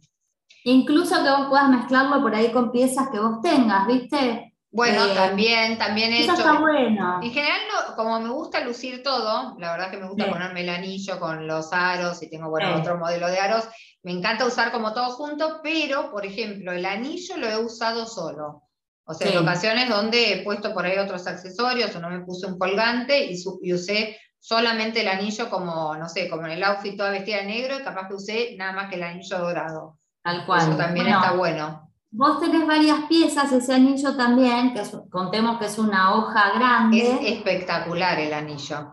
Incluso 0.65 1.23
que 1.23 1.31
vos 1.31 1.47
puedas 1.49 1.71
mezclarlo 1.71 2.21
por 2.21 2.35
ahí 2.35 2.53
con 2.53 2.71
piezas 2.71 3.09
que 3.11 3.19
vos 3.19 3.41
tengas, 3.41 3.87
¿viste? 3.87 4.47
Bueno, 4.73 5.05
Eh, 5.07 5.15
también, 5.15 5.79
también 5.79 6.13
he 6.13 6.21
Eso 6.23 6.33
hecho. 6.35 6.43
está 6.43 6.61
bueno. 6.61 7.21
En 7.23 7.31
general, 7.33 7.59
no- 7.73 7.97
como 7.97 8.21
me 8.21 8.29
gusta 8.29 8.61
lucir 8.61 9.03
todo, 9.03 9.57
la 9.59 9.73
verdad 9.73 9.91
que 9.91 9.97
me 9.97 10.07
gusta 10.07 10.25
Sí. 10.27 10.31
ponerme 10.31 10.61
el 10.61 10.69
anillo 10.69 11.19
con 11.19 11.47
los 11.49 11.73
aros 11.73 12.23
y 12.23 12.31
tengo, 12.31 12.51
bueno, 12.51 12.75
Sí. 12.75 12.81
otro 12.81 12.99
modelo 12.99 13.27
de 13.29 13.39
aros. 13.41 13.65
Me 14.05 14.13
encanta 14.13 14.47
usar 14.47 14.71
como 14.71 14.93
todo 14.93 15.11
junto, 15.13 15.61
pero, 15.63 16.11
por 16.13 16.25
ejemplo, 16.25 16.73
el 16.73 16.85
anillo 16.85 17.37
lo 17.39 17.49
he 17.49 17.57
usado 17.59 18.07
solo. 18.07 18.63
O 19.05 19.15
sea, 19.15 19.27
Sí. 19.27 19.33
en 19.33 19.43
ocasiones 19.43 19.89
donde 19.89 20.35
he 20.35 20.45
puesto 20.45 20.73
por 20.73 20.85
ahí 20.87 20.99
otros 20.99 21.27
accesorios 21.27 21.97
o 21.97 22.01
no 22.01 22.09
me 22.11 22.21
puse 22.21 22.47
un 22.47 22.57
colgante 22.57 23.25
y, 23.33 23.43
y 23.63 23.73
usé 23.75 24.17
solamente 24.41 25.03
el 25.03 25.09
anillo 25.09 25.49
como, 25.51 25.95
no 25.97 26.09
sé, 26.09 26.29
como 26.29 26.47
en 26.47 26.53
el 26.53 26.65
outfit 26.65 26.97
toda 26.97 27.11
vestida 27.11 27.39
de 27.39 27.47
negro 27.47 27.79
y 27.79 27.83
capaz 27.85 28.09
que 28.09 28.15
usé 28.15 28.57
nada 28.57 28.73
más 28.73 28.89
que 28.89 28.97
el 28.97 29.03
anillo 29.03 29.39
dorado. 29.39 29.99
Tal 30.23 30.45
cual. 30.47 30.61
Eso 30.61 30.77
también 30.77 31.07
Bueno, 31.07 31.21
está 31.21 31.33
bueno. 31.37 31.87
Vos 32.13 32.41
tenés 32.41 32.67
varias 32.67 33.05
piezas, 33.09 33.53
ese 33.53 33.75
anillo 33.75 34.17
también, 34.17 34.75
que 34.75 34.81
es- 34.81 34.97
contemos 35.11 35.59
que 35.59 35.67
es 35.67 35.79
una 35.79 36.15
hoja 36.15 36.53
grande. 36.55 36.99
Es 37.01 37.21
espectacular 37.37 38.19
el 38.19 38.33
anillo. 38.33 38.93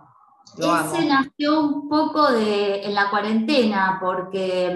Lo 0.57 0.71
amo. 0.71 0.93
Ese 0.93 1.05
nació 1.05 1.59
un 1.61 1.89
poco 1.89 2.31
de, 2.31 2.85
en 2.85 2.93
la 2.93 3.09
cuarentena, 3.09 3.97
porque 3.99 4.69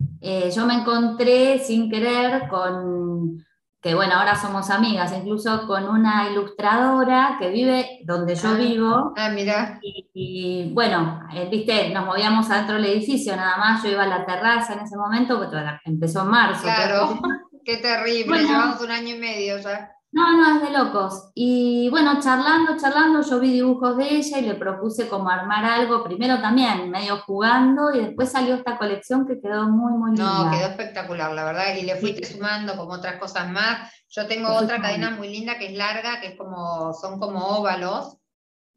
mm, 0.00 0.06
eh, 0.20 0.50
yo 0.50 0.66
me 0.66 0.74
encontré 0.74 1.58
sin 1.60 1.88
querer 1.90 2.48
con, 2.48 3.38
que 3.80 3.94
bueno, 3.94 4.14
ahora 4.14 4.36
somos 4.36 4.68
amigas, 4.70 5.12
incluso 5.16 5.66
con 5.66 5.88
una 5.88 6.28
ilustradora 6.30 7.36
que 7.38 7.48
vive 7.48 8.00
donde 8.04 8.34
yo 8.34 8.50
Ah. 8.50 8.54
vivo. 8.54 9.12
Ah, 9.16 9.30
mira. 9.30 9.78
Y, 9.82 10.10
y, 10.12 10.72
bueno, 10.74 11.20
eh, 11.34 11.48
viste, 11.50 11.88
nos 11.90 12.04
movíamos 12.04 12.50
adentro 12.50 12.76
del 12.76 12.84
edificio 12.86 13.34
nada 13.36 13.56
más, 13.56 13.82
yo 13.82 13.90
iba 13.90 14.02
a 14.02 14.06
la 14.06 14.26
terraza 14.26 14.74
en 14.74 14.80
ese 14.80 14.96
momento, 14.96 15.38
porque 15.38 15.56
empezó 15.84 16.22
en 16.22 16.28
marzo. 16.28 16.62
Claro. 16.62 17.08
pero- 17.20 17.20
Qué 17.64 17.76
terrible, 17.76 18.26
Bueno. 18.26 18.48
llevamos 18.48 18.80
un 18.80 18.90
año 18.90 19.14
y 19.14 19.18
medio 19.18 19.58
ya. 19.58 19.90
No, 20.12 20.36
no, 20.36 20.56
es 20.56 20.62
de 20.62 20.76
locos. 20.76 21.30
Y 21.34 21.88
bueno, 21.88 22.18
charlando, 22.20 22.76
charlando, 22.76 23.22
yo 23.22 23.38
vi 23.38 23.52
dibujos 23.52 23.96
de 23.96 24.16
ella 24.16 24.38
y 24.38 24.42
le 24.42 24.54
propuse 24.54 25.08
como 25.08 25.30
armar 25.30 25.64
algo, 25.64 26.02
primero 26.02 26.40
también, 26.40 26.90
medio 26.90 27.18
jugando, 27.18 27.94
y 27.94 28.00
después 28.06 28.32
salió 28.32 28.56
esta 28.56 28.76
colección 28.76 29.24
que 29.24 29.40
quedó 29.40 29.68
muy, 29.68 29.92
muy 29.92 30.10
linda. 30.10 30.44
No, 30.46 30.50
quedó 30.50 30.66
espectacular, 30.66 31.32
la 31.32 31.44
verdad, 31.44 31.74
y 31.76 31.82
le 31.82 31.94
fuiste 31.94 32.26
sumando 32.26 32.76
como 32.76 32.94
otras 32.94 33.20
cosas 33.20 33.48
más. 33.50 33.88
Yo 34.08 34.26
tengo 34.26 34.52
otra 34.52 34.80
cadena 34.82 35.10
muy 35.10 35.28
linda 35.28 35.58
que 35.58 35.66
es 35.66 35.76
larga, 35.76 36.20
que 36.20 36.28
es 36.28 36.36
como, 36.36 36.92
son 36.92 37.20
como 37.20 37.46
óvalos, 37.58 38.16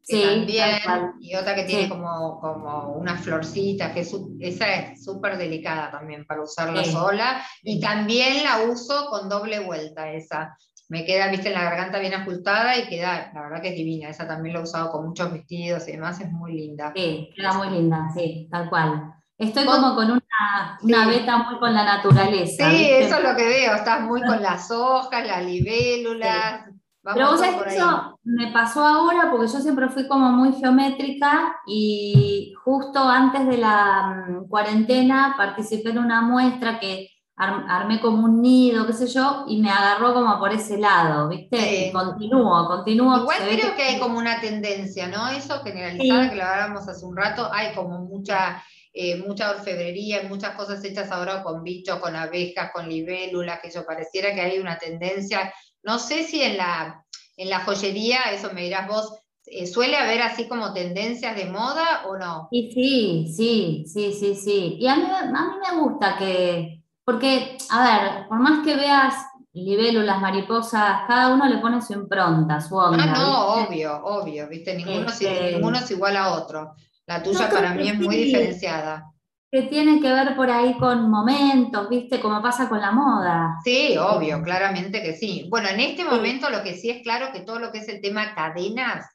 que 0.06 0.16
Sí, 0.16 0.22
también, 0.22 1.12
y 1.18 1.34
otra 1.34 1.56
que 1.56 1.64
tiene 1.64 1.84
Sí. 1.84 1.88
como, 1.88 2.38
como 2.40 2.92
unas 2.92 3.20
florcitas, 3.22 3.90
que 3.92 4.00
es 4.00 4.14
esa 4.38 4.72
es 4.72 5.02
súper 5.04 5.36
delicada 5.36 5.90
también 5.90 6.26
para 6.26 6.42
usarla 6.42 6.84
Sí. 6.84 6.92
sola, 6.92 7.42
y 7.62 7.80
también 7.80 8.44
la 8.44 8.62
uso 8.70 9.06
con 9.10 9.28
doble 9.28 9.58
vuelta 9.58 10.12
esa. 10.12 10.56
Me 10.88 11.04
queda, 11.04 11.28
viste, 11.28 11.48
en 11.48 11.54
la 11.54 11.64
garganta 11.64 11.98
bien 11.98 12.14
ajustada 12.14 12.76
y 12.76 12.86
queda, 12.88 13.30
la 13.34 13.42
verdad 13.42 13.62
que 13.62 13.68
es 13.70 13.74
divina. 13.76 14.08
Esa 14.10 14.26
también 14.28 14.52
la 14.54 14.60
he 14.60 14.62
usado 14.64 14.90
con 14.90 15.06
muchos 15.06 15.32
vestidos 15.32 15.88
y 15.88 15.92
demás, 15.92 16.20
es 16.20 16.30
muy 16.30 16.52
linda. 16.52 16.92
Sí, 16.94 17.30
queda 17.34 17.54
muy 17.54 17.70
linda, 17.70 18.10
sí, 18.14 18.48
tal 18.50 18.68
cual. 18.68 19.14
Estoy 19.38 19.64
como 19.64 19.94
con 19.96 20.10
una, 20.12 20.78
una 20.82 21.04
Sí. 21.04 21.10
beta 21.10 21.38
muy 21.38 21.58
con 21.58 21.74
la 21.74 21.84
naturaleza. 21.84 22.70
Sí, 22.70 22.76
¿viste? 22.76 23.00
eso 23.04 23.16
es 23.16 23.24
lo 23.24 23.34
que 23.36 23.44
veo, 23.46 23.74
estás 23.74 24.00
muy 24.02 24.20
con 24.22 24.40
las 24.42 24.70
hojas, 24.70 25.26
las 25.26 25.44
libélulas. 25.44 26.64
Pero 27.02 27.32
vos 27.32 27.40
sabés 27.40 27.62
que 27.62 27.74
eso 27.74 28.18
me 28.24 28.50
pasó 28.52 28.82
ahora 28.82 29.30
porque 29.30 29.46
yo 29.52 29.60
siempre 29.60 29.88
fui 29.88 30.08
como 30.08 30.30
muy 30.30 30.54
geométrica 30.54 31.56
y 31.66 32.54
justo 32.64 32.98
antes 33.06 33.46
de 33.46 33.58
la 33.58 34.24
mm, 34.28 34.48
cuarentena 34.48 35.34
participé 35.36 35.90
en 35.90 35.98
una 35.98 36.22
muestra 36.22 36.78
que 36.80 37.08
armé 37.36 38.00
como 38.00 38.24
un 38.26 38.40
nido, 38.40 38.86
qué 38.86 38.92
sé 38.92 39.08
yo, 39.08 39.44
y 39.48 39.60
me 39.60 39.70
agarró 39.70 40.14
como 40.14 40.38
por 40.38 40.52
ese 40.52 40.78
lado, 40.78 41.28
¿viste? 41.28 41.58
Sí. 41.58 41.84
Y 41.86 41.92
continúo, 41.92 42.66
continúo. 42.68 43.18
Igual 43.18 43.38
creo 43.48 43.74
que 43.74 43.82
hay 43.82 43.98
como 43.98 44.18
una 44.18 44.40
tendencia, 44.40 45.08
¿no? 45.08 45.28
Eso 45.28 45.60
generalizada 45.64 46.24
Sí. 46.24 46.30
que 46.30 46.36
lo 46.36 46.44
hablábamos 46.44 46.88
hace 46.88 47.04
un 47.04 47.16
rato, 47.16 47.48
hay 47.52 47.74
como 47.74 47.98
mucha, 48.00 48.62
eh, 48.92 49.16
mucha 49.16 49.50
orfebrería, 49.50 50.22
y 50.22 50.28
muchas 50.28 50.54
cosas 50.54 50.84
hechas 50.84 51.10
ahora 51.10 51.42
con 51.42 51.64
bichos, 51.64 51.98
con 51.98 52.14
abejas, 52.14 52.70
con 52.72 52.88
libélulas, 52.88 53.58
que 53.60 53.70
yo 53.70 53.84
pareciera 53.84 54.32
que 54.32 54.40
hay 54.40 54.58
una 54.60 54.78
tendencia. 54.78 55.52
No 55.82 55.98
sé 55.98 56.22
si 56.22 56.40
en 56.40 56.56
la, 56.56 57.04
en 57.36 57.50
la 57.50 57.60
joyería, 57.64 58.30
eso 58.32 58.52
me 58.52 58.62
dirás 58.62 58.86
vos, 58.86 59.12
eh, 59.46 59.66
suele 59.66 59.96
haber 59.96 60.22
así 60.22 60.46
como 60.46 60.72
tendencias 60.72 61.34
de 61.36 61.46
moda 61.46 62.04
o 62.06 62.16
no. 62.16 62.46
Y 62.52 62.70
sí, 62.72 63.34
sí, 63.36 63.84
sí, 63.92 64.12
sí, 64.12 64.36
sí. 64.36 64.76
Y 64.78 64.86
a 64.86 64.94
mí, 64.94 65.02
a 65.10 65.24
mí 65.26 65.56
me 65.72 65.80
gusta 65.82 66.16
que, 66.16 66.83
porque, 67.04 67.56
a 67.70 67.84
ver, 67.84 68.28
por 68.28 68.38
más 68.40 68.64
que 68.64 68.76
veas 68.76 69.14
libélulas, 69.52 70.20
mariposas, 70.20 71.02
cada 71.06 71.32
uno 71.34 71.46
le 71.46 71.58
pone 71.58 71.80
su 71.80 71.92
impronta, 71.92 72.60
su 72.60 72.74
onda. 72.76 73.04
Ah, 73.04 73.06
no, 73.18 73.56
¿viste? 73.56 73.68
obvio, 73.88 74.04
obvio, 74.04 74.48
¿viste? 74.48 74.74
Ninguno, 74.74 75.06
Este- 75.08 75.52
ninguno 75.52 75.78
es 75.78 75.90
igual 75.90 76.16
a 76.16 76.32
otro. 76.32 76.74
La 77.06 77.22
tuya 77.22 77.48
para 77.48 77.72
mí 77.74 77.88
es 77.88 77.98
muy 78.00 78.16
diferenciada. 78.16 79.04
Que 79.52 79.62
tiene 79.62 80.00
que 80.00 80.10
ver 80.10 80.34
por 80.34 80.50
ahí 80.50 80.74
con 80.78 81.08
momentos, 81.08 81.88
¿viste? 81.88 82.18
Como 82.18 82.42
pasa 82.42 82.68
con 82.68 82.80
la 82.80 82.90
moda. 82.90 83.54
Sí, 83.62 83.96
obvio, 83.96 84.42
claramente 84.42 85.00
que 85.00 85.14
sí. 85.14 85.46
Bueno, 85.48 85.68
en 85.68 85.78
este 85.78 86.02
momento 86.04 86.50
lo 86.50 86.64
que 86.64 86.74
sí 86.74 86.90
es 86.90 87.02
claro 87.04 87.28
que 87.32 87.40
todo 87.40 87.60
lo 87.60 87.70
que 87.70 87.78
es 87.78 87.88
el 87.88 88.00
tema 88.00 88.34
cadenas, 88.34 89.06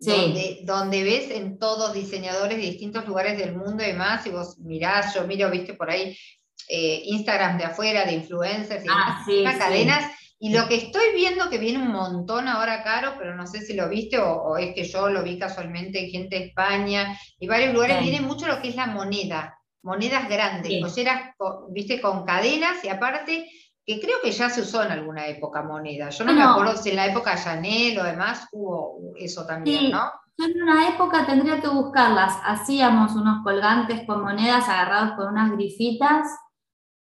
Sí. 0.00 0.10
donde, 0.10 0.60
donde 0.64 1.02
ves 1.04 1.30
en 1.30 1.58
todos 1.58 1.92
diseñadores 1.92 2.56
de 2.56 2.62
distintos 2.64 3.06
lugares 3.06 3.36
del 3.38 3.54
mundo 3.56 3.82
y 3.84 3.88
demás, 3.88 4.26
y 4.26 4.30
vos 4.30 4.58
mirás, 4.58 5.14
yo 5.14 5.24
miro, 5.26 5.50
viste 5.50 5.74
por 5.74 5.90
ahí 5.90 6.16
eh, 6.68 7.02
Instagram 7.04 7.58
de 7.58 7.64
afuera, 7.64 8.04
de 8.04 8.12
influencers 8.14 8.84
y 8.84 8.88
Ah, 8.90 9.22
sí, 9.26 9.44
sí. 9.46 9.58
cadenas, 9.58 10.04
y 10.40 10.52
lo 10.54 10.68
que 10.68 10.76
estoy 10.76 11.14
viendo 11.16 11.50
que 11.50 11.58
viene 11.58 11.82
un 11.82 11.90
montón 11.92 12.46
ahora 12.46 12.82
caro, 12.84 13.14
pero 13.18 13.34
no 13.34 13.46
sé 13.46 13.60
si 13.60 13.74
lo 13.74 13.88
viste 13.88 14.18
o, 14.18 14.30
o 14.42 14.56
es 14.56 14.72
que 14.74 14.84
yo 14.84 15.08
lo 15.08 15.22
vi 15.24 15.38
casualmente 15.38 15.98
en 16.04 16.10
gente 16.10 16.38
de 16.38 16.44
España 16.46 17.18
y 17.40 17.46
varios 17.48 17.74
lugares, 17.74 17.98
Sí. 17.98 18.04
viene 18.10 18.20
mucho 18.24 18.46
lo 18.46 18.60
que 18.62 18.68
es 18.68 18.76
la 18.76 18.86
moneda, 18.86 19.58
monedas 19.82 20.28
grandes, 20.28 20.72
joyeras, 20.82 21.34
con- 21.36 21.72
viste, 21.72 22.00
con 22.00 22.24
cadenas 22.24 22.84
y 22.84 22.88
aparte 22.88 23.50
que 23.84 24.00
creo 24.00 24.20
que 24.22 24.30
ya 24.32 24.50
se 24.50 24.60
usó 24.60 24.82
en 24.84 24.92
alguna 24.92 25.26
época 25.28 25.62
moneda. 25.62 26.10
Yo 26.10 26.24
no 26.24 26.32
me 26.34 26.38
Bueno. 26.40 26.52
acuerdo 26.52 26.76
si 26.76 26.90
en 26.90 26.96
la 26.96 27.06
época 27.06 27.42
Chanel 27.42 27.98
o 27.98 28.04
demás 28.04 28.46
hubo 28.52 28.98
eso 29.16 29.46
también. 29.46 29.90
¿no? 29.90 30.02
Yo 30.36 30.44
en 30.44 30.62
una 30.62 30.88
época 30.90 31.24
tendría 31.26 31.60
que 31.60 31.68
buscarlas. 31.68 32.34
Hacíamos 32.44 33.12
unos 33.16 33.42
colgantes 33.42 34.02
con 34.06 34.20
monedas 34.22 34.68
agarrados 34.68 35.16
con 35.16 35.28
unas 35.28 35.50
grifitas. 35.52 36.28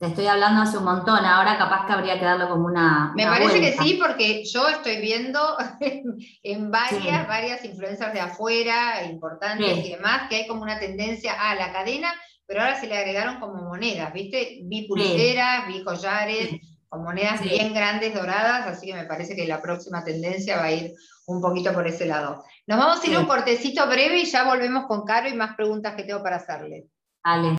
Te 0.02 0.08
estoy 0.08 0.26
hablando 0.26 0.62
hace 0.62 0.78
un 0.78 0.84
montón. 0.84 1.24
Ahora 1.24 1.56
capaz 1.56 1.86
que 1.86 1.92
habría 1.92 2.18
que 2.18 2.24
darle 2.24 2.48
como 2.48 2.64
una. 2.66 3.12
Me 3.14 3.22
una 3.22 3.34
parece 3.34 3.60
que 3.60 3.70
sí, 3.80 4.00
porque 4.02 4.44
yo 4.44 4.66
estoy 4.68 5.00
viendo 5.00 5.38
en 6.42 6.70
varias, 6.72 7.22
Sí. 7.22 7.28
varias 7.28 7.64
influencers 7.64 8.12
de 8.12 8.18
afuera, 8.18 9.04
importantes 9.08 9.76
Sí. 9.76 9.82
y 9.86 9.90
demás, 9.92 10.22
que 10.28 10.34
hay 10.38 10.48
como 10.48 10.62
una 10.62 10.80
tendencia 10.80 11.34
a 11.40 11.54
la 11.54 11.72
cadena, 11.72 12.12
pero 12.48 12.62
ahora 12.62 12.80
se 12.80 12.88
le 12.88 12.98
agregaron 12.98 13.38
como 13.38 13.62
monedas, 13.62 14.12
¿viste? 14.12 14.58
Vi 14.64 14.88
pulseras, 14.88 15.68
vi 15.68 15.84
collares 15.84 16.48
Sí. 16.50 16.60
con 16.88 17.04
monedas 17.04 17.38
Sí. 17.40 17.50
bien 17.50 17.72
grandes, 17.72 18.12
doradas, 18.12 18.66
así 18.66 18.88
que 18.88 18.94
me 18.94 19.04
parece 19.06 19.36
que 19.36 19.46
la 19.46 19.62
próxima 19.62 20.02
tendencia 20.02 20.56
va 20.56 20.64
a 20.64 20.72
ir 20.72 20.94
un 21.28 21.40
poquito 21.40 21.72
por 21.72 21.86
ese 21.86 22.06
lado. 22.06 22.42
Nos 22.66 22.76
vamos 22.76 23.04
a 23.04 23.06
ir 23.06 23.14
a 23.14 23.18
un 23.20 23.26
Sí. 23.26 23.30
cortecito 23.30 23.86
breve 23.86 24.18
y 24.18 24.24
ya 24.24 24.42
volvemos 24.42 24.86
con 24.86 25.04
Caro 25.04 25.28
y 25.28 25.34
más 25.34 25.54
preguntas 25.54 25.94
que 25.94 26.02
tengo 26.02 26.24
para 26.24 26.38
hacerle. 26.38 26.86
Dale. 27.24 27.56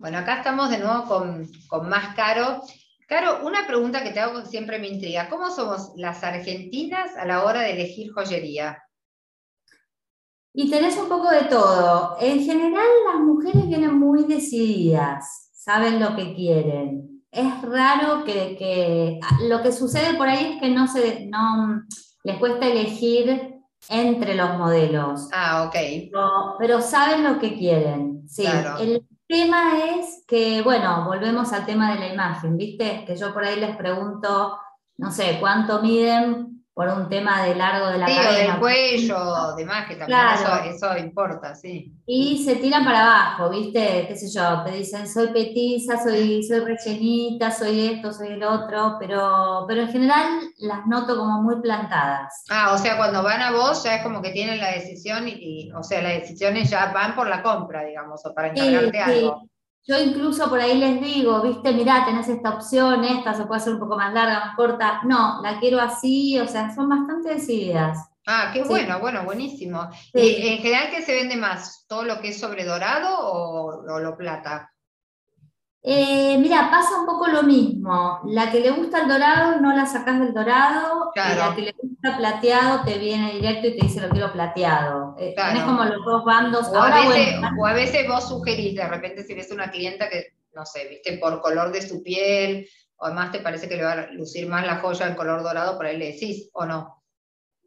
Bueno, 0.00 0.16
acá 0.16 0.38
estamos 0.38 0.70
de 0.70 0.78
nuevo 0.78 1.04
con, 1.04 1.46
con 1.68 1.86
más 1.88 2.14
Caro. 2.14 2.62
Caro, 3.06 3.44
una 3.46 3.66
pregunta 3.66 4.02
que 4.02 4.12
te 4.12 4.20
hago 4.20 4.40
que 4.40 4.46
siempre 4.48 4.78
me 4.78 4.88
intriga. 4.88 5.28
¿Cómo 5.28 5.50
somos 5.50 5.92
las 5.96 6.24
argentinas 6.24 7.14
a 7.18 7.26
la 7.26 7.44
hora 7.44 7.60
de 7.60 7.72
elegir 7.72 8.10
joyería? 8.12 8.82
Y 10.54 10.70
tenés 10.70 10.96
un 10.96 11.08
poco 11.08 11.30
de 11.30 11.42
todo. 11.44 12.16
En 12.18 12.42
general, 12.42 12.86
las 13.12 13.20
mujeres 13.20 13.68
vienen 13.68 13.98
muy 13.98 14.24
decididas, 14.24 15.50
saben 15.52 16.00
lo 16.00 16.16
que 16.16 16.34
quieren. 16.34 17.22
Es 17.30 17.60
raro 17.62 18.24
que, 18.24 18.56
que- 18.56 19.20
lo 19.48 19.60
que 19.62 19.70
sucede 19.70 20.14
por 20.14 20.28
ahí 20.28 20.54
es 20.54 20.60
que 20.62 20.70
no 20.70 20.88
se 20.88 21.26
no 21.26 21.82
les 22.24 22.38
cuesta 22.38 22.66
elegir 22.66 23.54
entre 23.90 24.34
los 24.34 24.56
modelos, 24.58 25.28
Ah, 25.32 25.64
ok. 25.66 25.74
pero, 26.10 26.30
pero 26.58 26.80
saben 26.80 27.22
lo 27.22 27.38
que 27.38 27.54
quieren. 27.56 28.28
Sí. 28.28 28.42
Claro. 28.42 28.78
El 28.78 29.06
tema 29.30 29.78
es 29.94 30.24
que, 30.26 30.60
bueno, 30.60 31.04
volvemos 31.04 31.52
al 31.52 31.64
tema 31.64 31.94
de 31.94 32.00
la 32.00 32.12
imagen, 32.12 32.56
¿viste? 32.56 33.04
Que 33.06 33.16
yo 33.16 33.32
por 33.32 33.44
ahí 33.44 33.60
les 33.60 33.76
pregunto, 33.76 34.58
no 34.96 35.12
sé, 35.12 35.36
cuánto 35.38 35.80
miden 35.80 36.49
por 36.80 36.88
un 36.88 37.10
tema 37.10 37.42
de 37.42 37.54
largo 37.54 37.88
de 37.88 37.98
la 37.98 38.06
Sí, 38.06 38.12
o 38.18 38.22
cadena. 38.22 38.52
del 38.52 38.58
cuello, 38.58 39.54
demás, 39.54 39.86
que 39.86 39.96
también 39.96 40.18
Claro. 40.18 40.64
eso, 40.64 40.86
eso 40.86 40.96
importa, 40.96 41.54
sí. 41.54 41.92
Y 42.06 42.42
se 42.42 42.56
tiran 42.56 42.86
para 42.86 43.02
abajo, 43.02 43.50
¿viste? 43.50 44.06
¿Qué 44.08 44.16
sé 44.16 44.30
yo? 44.34 44.62
Te 44.64 44.70
dicen, 44.72 45.06
soy 45.06 45.28
petiza, 45.28 46.02
soy, 46.02 46.42
soy 46.42 46.60
rellenita, 46.60 47.50
soy 47.50 47.86
esto, 47.88 48.14
soy 48.14 48.28
el 48.28 48.42
otro, 48.42 48.96
pero, 48.98 49.66
pero 49.68 49.82
en 49.82 49.88
general 49.88 50.40
las 50.60 50.86
noto 50.86 51.18
como 51.18 51.42
muy 51.42 51.60
plantadas. 51.60 52.44
Ah, 52.48 52.72
o 52.72 52.78
sea, 52.78 52.96
cuando 52.96 53.22
van 53.22 53.42
a 53.42 53.52
vos 53.52 53.84
ya 53.84 53.96
es 53.96 54.02
como 54.02 54.22
que 54.22 54.30
tienen 54.30 54.58
la 54.58 54.70
decisión 54.72 55.28
y, 55.28 55.32
y, 55.32 55.72
o 55.72 55.82
sea, 55.82 56.00
las 56.00 56.14
decisiones 56.14 56.70
ya 56.70 56.92
van 56.94 57.14
por 57.14 57.28
la 57.28 57.42
compra, 57.42 57.84
digamos, 57.84 58.24
o 58.24 58.32
para 58.34 58.54
Sí, 58.54 58.60
encargarte 58.66 58.98
sí. 59.04 59.18
algo. 59.18 59.42
Yo 59.86 59.98
incluso 59.98 60.48
por 60.48 60.60
ahí 60.60 60.78
les 60.78 61.00
digo, 61.00 61.40
viste, 61.42 61.72
mirá, 61.72 62.04
tenés 62.04 62.28
esta 62.28 62.50
opción, 62.50 63.02
esta 63.04 63.34
se 63.34 63.44
puede 63.46 63.60
hacer 63.60 63.74
un 63.74 63.80
poco 63.80 63.96
más 63.96 64.12
larga, 64.12 64.40
más 64.40 64.56
corta. 64.56 65.00
No, 65.04 65.40
la 65.42 65.58
quiero 65.58 65.80
así, 65.80 66.38
o 66.38 66.46
sea, 66.46 66.74
son 66.74 66.88
bastante 66.88 67.30
decididas. 67.30 68.10
Ah, 68.26 68.50
qué 68.52 68.62
bueno, 68.62 69.00
bueno, 69.00 69.24
buenísimo. 69.24 69.88
¿Y 70.12 70.46
en 70.48 70.58
general 70.58 70.90
qué 70.90 71.02
se 71.02 71.14
vende 71.14 71.36
más? 71.36 71.86
¿Todo 71.88 72.04
lo 72.04 72.20
que 72.20 72.28
es 72.28 72.38
sobre 72.38 72.64
dorado 72.64 73.18
o, 73.18 73.98
lo 73.98 74.16
plata? 74.16 74.72
Eh, 75.82 76.36
mira, 76.38 76.70
pasa 76.70 77.00
un 77.00 77.06
poco 77.06 77.26
lo 77.28 77.42
mismo. 77.42 78.20
La 78.26 78.50
que 78.50 78.60
le 78.60 78.70
gusta 78.70 79.02
el 79.02 79.08
dorado 79.08 79.60
no 79.60 79.74
la 79.74 79.86
sacas 79.86 80.20
del 80.20 80.34
dorado, 80.34 81.10
y 81.14 81.36
la 81.36 81.54
que 81.54 81.62
le 81.62 81.74
gusta 81.80 82.16
plateado 82.18 82.84
te 82.84 82.98
viene 82.98 83.32
directo 83.32 83.68
y 83.68 83.76
te 83.78 83.86
dice 83.86 84.00
lo 84.00 84.10
quiero 84.10 84.30
plateado. 84.32 85.16
Eh, 85.18 85.34
como 85.64 85.84
los 85.84 86.04
dos 86.04 86.24
bandos. 86.24 86.68
O, 86.68 86.76
a 86.76 87.06
veces, 87.06 87.36
o 87.58 87.66
a 87.66 87.72
veces 87.72 88.06
vos 88.06 88.28
sugerís, 88.28 88.76
de 88.76 88.86
repente 88.86 89.24
si 89.24 89.34
ves 89.34 89.50
una 89.50 89.70
clienta 89.70 90.10
que, 90.10 90.34
no 90.54 90.66
sé, 90.66 90.86
viste, 90.88 91.16
por 91.16 91.40
color 91.40 91.72
de 91.72 91.80
su 91.80 92.02
piel, 92.02 92.68
o 92.96 93.06
además 93.06 93.32
te 93.32 93.40
parece 93.40 93.66
que 93.66 93.76
le 93.76 93.84
va 93.84 93.92
a 93.92 94.06
lucir 94.12 94.46
más 94.46 94.66
la 94.66 94.80
joya 94.80 95.06
en 95.06 95.14
color 95.14 95.42
dorado, 95.42 95.78
por 95.78 95.86
ahí 95.86 95.96
le 95.96 96.12
decís, 96.12 96.50
o 96.52 96.66
no. 96.66 96.99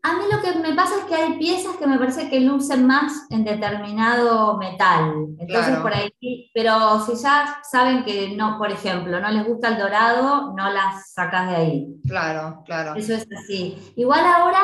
A 0.05 0.13
mí 0.17 0.23
lo 0.29 0.41
que 0.41 0.59
me 0.59 0.75
pasa 0.75 0.95
es 0.97 1.05
que 1.05 1.15
hay 1.15 1.37
piezas 1.37 1.77
que 1.77 1.87
me 1.87 1.97
parece 1.97 2.29
que 2.29 2.41
lucen 2.41 2.85
más 2.85 3.25
en 3.29 3.45
determinado 3.45 4.57
metal. 4.57 5.27
Entonces 5.39 5.77
por 5.77 5.93
ahí, 5.93 6.51
pero 6.53 6.99
si 7.05 7.15
ya 7.23 7.61
saben 7.63 8.03
que 8.03 8.35
no, 8.35 8.57
por 8.57 8.69
ejemplo, 8.69 9.21
no 9.21 9.31
les 9.31 9.47
gusta 9.47 9.69
el 9.69 9.77
dorado, 9.77 10.53
no 10.57 10.69
las 10.71 11.13
sacas 11.13 11.49
de 11.49 11.55
ahí. 11.55 11.87
Claro, 12.05 12.63
claro. 12.65 12.95
Eso 12.95 13.13
es 13.13 13.25
así. 13.31 13.93
Igual 13.95 14.25
ahora 14.25 14.59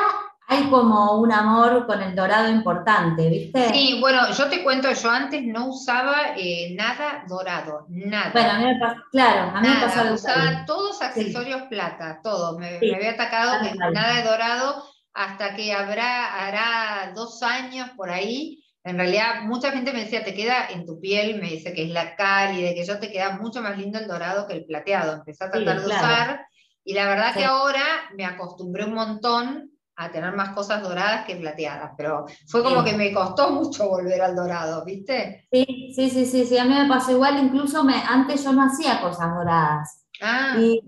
hay 0.50 0.64
como 0.70 1.22
un 1.22 1.32
amor 1.32 1.86
con 1.86 2.02
el 2.02 2.16
dorado 2.16 2.50
importante, 2.50 3.30
¿viste? 3.30 3.70
Sí, 3.72 3.98
bueno, 4.02 4.30
yo 4.34 4.50
te 4.50 4.62
cuento, 4.62 4.92
yo 4.92 5.10
antes 5.10 5.42
no 5.46 5.68
usaba 5.68 6.36
eh, 6.36 6.76
nada 6.76 7.24
dorado, 7.30 7.86
nada. 7.88 8.32
Bueno, 8.34 8.50
a 8.50 8.58
mí 8.58 8.66
me 8.66 8.80
pasa, 8.80 9.04
claro, 9.12 9.56
a 9.56 9.62
mí 9.62 9.68
me 9.70 9.76
pasaba. 9.76 10.12
Usaba 10.12 10.66
todos 10.66 11.02
accesorios 11.02 11.62
plata, 11.70 12.20
todo. 12.22 12.60
Me, 12.60 12.76
había 12.76 13.12
atacado 13.12 13.62
que 13.64 13.74
nada 13.76 14.16
de 14.16 14.24
dorado 14.24 14.84
hasta 15.14 15.56
que 15.56 15.74
habrá, 15.74 16.46
hará 16.46 17.14
dos 17.14 17.42
años 17.44 17.90
por 17.96 18.10
ahí. 18.10 18.64
En 18.84 18.98
realidad, 18.98 19.44
mucha 19.44 19.72
gente 19.72 19.92
me 19.92 20.06
decía, 20.06 20.24
te 20.24 20.34
queda 20.34 20.70
en 20.70 20.86
tu 20.86 21.00
piel, 21.00 21.42
me 21.42 21.50
dice 21.50 21.74
que 21.74 21.84
es 21.84 21.90
la 21.90 22.16
cálida, 22.16 22.74
que 22.74 22.86
yo 22.86 23.00
te 23.00 23.12
queda 23.12 23.38
mucho 23.38 23.62
más 23.62 23.78
lindo 23.78 24.00
el 24.00 24.08
dorado 24.08 24.48
que 24.48 24.54
el 24.54 24.66
plateado. 24.66 25.14
Empecé 25.14 25.44
a 25.44 25.52
tratar 25.52 25.82
de 25.82 25.86
usar 25.86 26.46
y 26.84 26.94
la 26.94 27.08
verdad 27.08 27.34
que 27.34 27.44
ahora 27.44 27.84
me 28.16 28.26
acostumbré 28.26 28.86
un 28.86 28.94
montón 28.94 29.72
a 29.96 30.12
tener 30.12 30.34
más 30.34 30.52
cosas 30.52 30.82
doradas 30.82 31.26
que 31.26 31.36
plateadas, 31.36 31.92
pero 31.98 32.26
fue 32.48 32.64
como 32.64 32.86
que 32.86 32.94
me 32.94 33.14
costó 33.14 33.52
mucho 33.52 33.90
volver 33.90 34.22
al 34.22 34.34
dorado, 34.34 34.86
¿viste? 34.86 35.46
Sí, 35.52 35.92
sí, 35.94 36.10
sí, 36.10 36.46
sí, 36.46 36.58
a 36.58 36.64
mí 36.64 36.74
me 36.74 36.88
pasó 36.88 37.12
igual, 37.12 37.38
incluso 37.38 37.84
me, 37.84 38.02
antes 38.08 38.42
yo 38.46 38.54
no 38.54 38.64
hacía 38.64 39.02
cosas 39.02 39.36
doradas. 39.36 39.99
Ah, 40.22 40.58
y, 40.58 40.82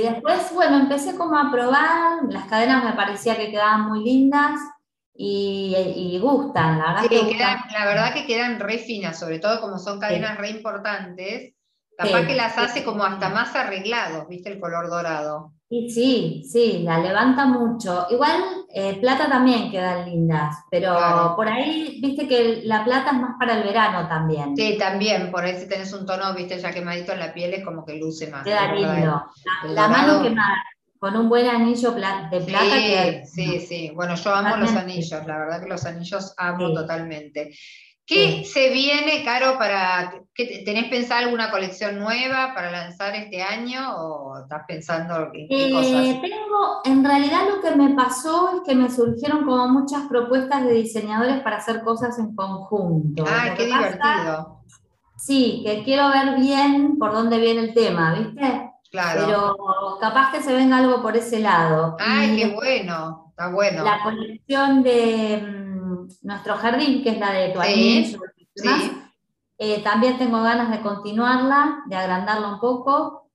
después, 0.00 0.52
bueno, 0.54 0.76
empecé 0.78 1.16
como 1.16 1.36
a 1.36 1.50
probar, 1.50 2.22
las 2.28 2.44
cadenas 2.46 2.84
me 2.84 2.92
parecía 2.92 3.36
que 3.36 3.50
quedaban 3.50 3.88
muy 3.88 4.04
lindas 4.04 4.60
y, 5.12 6.18
gustan, 6.22 6.78
la 6.78 6.92
verdad. 6.92 7.08
que 7.08 7.36
la 7.72 7.86
verdad 7.86 8.14
que 8.14 8.26
quedan 8.26 8.60
re 8.60 8.78
finas, 8.78 9.18
sobre 9.18 9.38
todo 9.38 9.60
como 9.60 9.78
son 9.78 9.98
cadenas 9.98 10.38
re 10.38 10.50
importantes, 10.50 11.54
capaz 11.96 12.26
que 12.26 12.36
las 12.36 12.56
hace 12.58 12.84
como 12.84 13.02
hasta 13.02 13.28
más 13.30 13.54
arreglados, 13.56 14.28
¿viste? 14.28 14.52
El 14.52 14.60
color 14.60 14.88
dorado. 14.88 15.52
Y 15.68 15.90
sí, 15.90 16.44
sí, 16.48 16.82
la 16.84 16.98
levanta 16.98 17.44
mucho. 17.44 18.06
Igual 18.10 18.40
eh, 18.72 18.98
plata 19.00 19.28
también 19.28 19.68
quedan 19.70 20.08
lindas, 20.08 20.64
pero 20.70 20.94
por 21.34 21.48
ahí, 21.48 21.98
viste 22.00 22.28
que 22.28 22.60
la 22.64 22.84
plata 22.84 23.10
es 23.10 23.20
más 23.20 23.32
para 23.36 23.58
el 23.58 23.64
verano 23.64 24.06
también. 24.08 24.56
Sí, 24.56 24.76
también, 24.78 25.30
por 25.32 25.44
ahí 25.44 25.58
si 25.58 25.68
tenés 25.68 25.92
un 25.92 26.06
tono, 26.06 26.32
viste, 26.34 26.60
ya 26.60 26.72
quemadito 26.72 27.12
en 27.12 27.18
la 27.18 27.34
piel 27.34 27.54
es 27.54 27.64
como 27.64 27.84
que 27.84 27.96
luce 27.96 28.30
más. 28.30 28.44
Queda 28.44 28.72
lindo. 28.72 29.24
La, 29.64 29.88
mano 29.88 30.22
quemada 30.22 30.62
con 31.00 31.16
un 31.16 31.28
buen 31.28 31.48
anillo 31.48 31.90
de 31.92 32.40
plata. 32.40 33.24
Sí, 33.24 33.26
sí, 33.26 33.60
sí. 33.60 33.90
Bueno, 33.94 34.14
yo 34.14 34.34
amo 34.34 34.56
los 34.56 34.72
anillos, 34.72 35.26
la 35.26 35.38
verdad 35.38 35.62
que 35.62 35.68
los 35.68 35.84
anillos 35.84 36.32
amo 36.36 36.72
totalmente. 36.72 37.52
¿Qué 38.06 38.44
se 38.44 38.70
viene, 38.70 39.24
Caro, 39.24 39.58
para... 39.58 40.12
¿Tenés 40.34 40.88
pensado 40.88 41.24
alguna 41.24 41.50
colección 41.50 41.98
nueva 41.98 42.52
para 42.54 42.70
lanzar 42.70 43.16
este 43.16 43.42
año 43.42 43.96
o 43.96 44.38
estás 44.38 44.62
pensando 44.68 45.30
en 45.34 45.48
qué 45.48 45.66
eh, 45.66 45.72
cosas? 45.72 46.20
Tengo, 46.20 46.80
en 46.84 47.04
realidad 47.04 47.40
lo 47.48 47.60
que 47.60 47.74
me 47.74 47.94
pasó 47.96 48.50
es 48.54 48.60
que 48.64 48.76
me 48.76 48.90
surgieron 48.90 49.44
como 49.44 49.66
muchas 49.68 50.06
propuestas 50.08 50.64
de 50.64 50.74
diseñadores 50.74 51.40
para 51.40 51.56
hacer 51.56 51.82
cosas 51.82 52.16
en 52.20 52.36
conjunto. 52.36 53.24
Ah, 53.26 53.54
qué 53.56 53.64
divertido. 53.64 54.60
Sí, 55.16 55.62
que 55.64 55.82
quiero 55.82 56.08
ver 56.10 56.38
bien 56.38 56.98
por 56.98 57.12
dónde 57.12 57.38
viene 57.38 57.62
el 57.62 57.74
tema, 57.74 58.14
¿viste? 58.14 58.70
Claro. 58.90 59.26
Pero 59.26 59.98
capaz 60.00 60.30
que 60.30 60.42
se 60.42 60.54
venga 60.54 60.76
algo 60.76 61.02
por 61.02 61.16
ese 61.16 61.40
lado. 61.40 61.96
Ay, 61.98 62.36
qué 62.36 62.54
bueno, 62.54 63.26
está 63.30 63.48
bueno. 63.48 63.82
La 63.82 64.02
colección 64.04 64.82
de 64.84 65.55
nuestro 66.22 66.56
jardín, 66.56 67.02
que 67.02 67.10
es 67.10 67.18
la 67.18 67.32
de 67.32 67.48
tu 67.50 67.60
eh, 69.58 69.82
también 69.82 70.18
tengo 70.18 70.42
ganas 70.42 70.70
de 70.70 70.80
continuarla, 70.80 71.82
de 71.86 71.96
agrandarla 71.96 72.48
un 72.48 72.60
poco. 72.60 73.30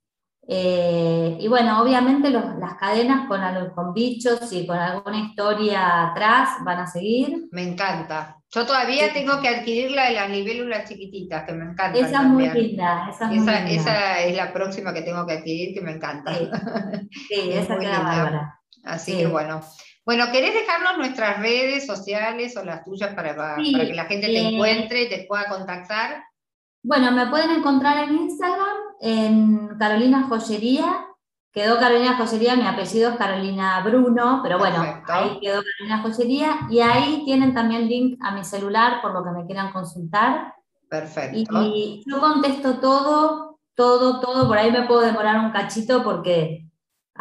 Eh, 0.48 1.38
y 1.40 1.48
bueno, 1.48 1.82
obviamente 1.82 2.30
las 2.30 2.76
cadenas 2.76 3.28
con, 3.28 3.42
con 3.74 3.94
bichos 3.94 4.52
y 4.52 4.68
con 4.68 4.78
alguna 4.78 5.20
historia 5.20 6.10
atrás 6.10 6.58
van 6.64 6.80
a 6.80 6.88
seguir. 6.88 7.48
Me 7.52 7.64
encanta. 7.64 8.38
Yo 8.54 8.66
todavía 8.66 9.14
tengo 9.14 9.40
que 9.40 9.48
adquirir 9.48 9.92
la 9.92 10.10
de 10.10 10.14
las 10.14 10.30
libélulas 10.30 10.88
chiquititas, 10.88 11.46
que 11.46 11.54
me 11.54 11.72
encanta. 11.72 11.98
Esa 11.98 12.22
es 12.22 12.28
muy 12.28 12.50
linda. 12.50 13.10
Esa, 13.10 14.20
es 14.20 14.36
la 14.36 14.52
próxima 14.52 14.94
que 14.94 15.04
tengo 15.04 15.26
que 15.26 15.34
adquirir, 15.34 15.74
que 15.74 15.82
me 15.82 15.94
encanta. 15.94 16.34
Sí, 16.36 16.50
esa 17.52 17.80
queda 17.80 18.00
bárbara. 18.00 18.60
Así 18.84 19.18
que 19.18 19.28
bueno. 19.28 19.62
Bueno, 20.04 20.26
¿querés 20.32 20.54
dejarnos 20.54 20.98
nuestras 20.98 21.40
redes 21.40 21.86
sociales 21.86 22.58
o 22.58 22.66
las 22.66 22.84
tuyas 22.84 23.14
para, 23.14 23.36
para 23.36 23.56
que 23.58 23.94
la 23.94 24.06
gente 24.06 24.28
te 24.28 24.40
eh, 24.40 24.50
encuentre 24.50 25.04
y 25.04 25.10
te 25.10 25.26
pueda 25.28 25.48
contactar? 25.48 26.24
Bueno, 26.84 27.12
me 27.12 27.28
pueden 27.28 27.52
encontrar 27.52 28.04
en 28.04 28.16
Instagram, 28.16 28.78
en 29.00 29.68
Carolina 29.78 30.28
Joyería. 30.28 31.06
Quedó 31.54 31.80
Carolina 31.80 32.18
Joyería, 32.18 32.56
mi 32.56 32.66
apellido 32.66 33.12
es 33.12 33.18
Carolina 33.18 33.82
Bruno, 33.84 34.40
pero 34.42 34.58
bueno, 34.58 34.82
ahí 35.08 35.40
quedó 35.40 35.62
Carolina 35.62 36.02
Joyería. 36.02 36.60
Y 36.72 36.80
ahí 36.80 37.22
tienen 37.26 37.54
también 37.54 37.88
link 37.88 38.18
a 38.24 38.32
mi 38.32 38.44
celular 38.44 39.02
por 39.02 39.14
lo 39.14 39.24
que 39.24 39.32
me 39.32 39.46
quieran 39.46 39.72
consultar. 39.72 40.56
Perfecto. 40.90 41.62
y 41.64 42.04
yo 42.06 42.20
contesto 42.20 42.80
todo, 42.80 43.60
todo, 43.76 44.20
todo. 44.20 44.48
Por 44.48 44.58
ahí 44.58 44.72
me 44.72 44.88
puedo 44.88 45.02
demorar 45.02 45.38
un 45.40 45.52
cachito 45.52 46.04
porque 46.04 46.61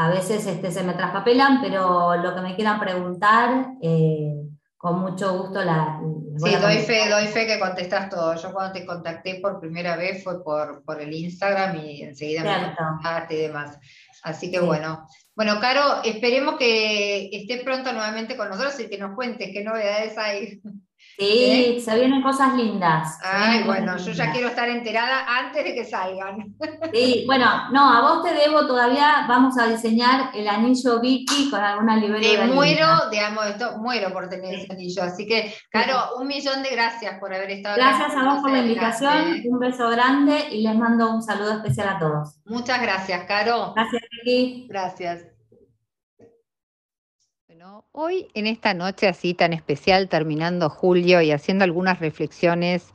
a 0.00 0.08
veces 0.08 0.46
este, 0.46 0.70
se 0.70 0.82
me 0.82 0.94
traspapelan, 0.94 1.60
pero 1.60 2.16
lo 2.16 2.34
que 2.34 2.40
me 2.40 2.56
quieran 2.56 2.80
preguntar, 2.80 3.74
eh, 3.82 4.32
con 4.78 4.98
mucho 4.98 5.36
gusto 5.36 5.62
la... 5.62 6.00
sí, 6.38 6.56
doy 6.56 6.78
fe, 6.78 7.10
doy 7.10 7.26
fe 7.26 7.46
que 7.46 7.60
contestas 7.60 8.08
todo. 8.08 8.34
Yo 8.34 8.50
cuando 8.50 8.72
te 8.72 8.86
contacté 8.86 9.40
por 9.42 9.60
primera 9.60 9.96
vez 9.96 10.24
fue 10.24 10.42
por, 10.42 10.82
por 10.84 11.02
el 11.02 11.12
Instagram 11.12 11.76
y 11.84 12.00
enseguida 12.00 12.44
me 12.44 12.74
contactaste 12.74 13.34
y 13.34 13.42
demás. 13.42 13.78
Así 14.22 14.50
que 14.50 14.60
bueno. 14.60 15.06
Bueno, 15.36 15.60
Caro, 15.60 16.02
esperemos 16.02 16.56
que 16.56 17.28
estés 17.30 17.62
pronto 17.62 17.92
nuevamente 17.92 18.38
con 18.38 18.48
nosotros 18.48 18.80
y 18.80 18.88
que 18.88 18.96
nos 18.96 19.14
cuentes 19.14 19.50
qué 19.52 19.62
novedades 19.62 20.16
hay. 20.16 20.62
Sí, 21.18 21.80
se 21.84 21.94
vienen 21.96 22.22
cosas 22.22 22.54
lindas. 22.54 23.18
Ay, 23.22 23.64
bueno, 23.64 23.96
yo 23.98 24.12
ya 24.12 24.32
quiero 24.32 24.48
estar 24.48 24.68
enterada 24.68 25.26
antes 25.38 25.64
de 25.64 25.74
que 25.74 25.84
salgan. 25.84 26.54
Sí, 26.92 27.24
bueno, 27.26 27.70
no, 27.70 27.88
a 27.88 28.00
vos 28.00 28.24
te 28.24 28.34
debo 28.34 28.66
todavía, 28.66 29.26
vamos 29.28 29.56
a 29.58 29.66
diseñar 29.66 30.30
el 30.34 30.48
anillo 30.48 31.00
Vicky 31.00 31.48
con 31.48 31.60
alguna 31.60 31.96
librería. 31.96 32.46
Me 32.46 32.52
muero, 32.52 32.86
digamos, 33.10 33.46
esto, 33.46 33.78
muero 33.78 34.12
por 34.12 34.28
tener 34.28 34.54
ese 34.54 34.72
anillo. 34.72 35.02
Así 35.04 35.26
que, 35.26 35.54
Caro, 35.70 36.16
un 36.18 36.26
millón 36.26 36.62
de 36.62 36.70
gracias 36.70 37.18
por 37.20 37.32
haber 37.32 37.50
estado 37.50 37.76
Gracias 37.76 38.16
a 38.16 38.24
vos 38.24 38.40
por 38.40 38.50
la 38.50 38.58
invitación, 38.60 39.42
un 39.44 39.58
beso 39.58 39.88
grande 39.90 40.48
y 40.50 40.62
les 40.62 40.74
mando 40.74 41.14
un 41.14 41.22
saludo 41.22 41.52
especial 41.58 41.88
a 41.90 41.98
todos. 41.98 42.40
Muchas 42.44 42.80
gracias, 42.82 43.24
Caro. 43.24 43.72
Gracias, 43.74 44.02
Vicky. 44.10 44.66
Gracias. 44.68 45.39
Hoy 47.90 48.28
en 48.34 48.46
esta 48.46 48.74
noche 48.74 49.08
así 49.08 49.34
tan 49.34 49.52
especial, 49.52 50.08
terminando 50.08 50.70
julio 50.70 51.20
y 51.20 51.32
haciendo 51.32 51.64
algunas 51.64 51.98
reflexiones 51.98 52.92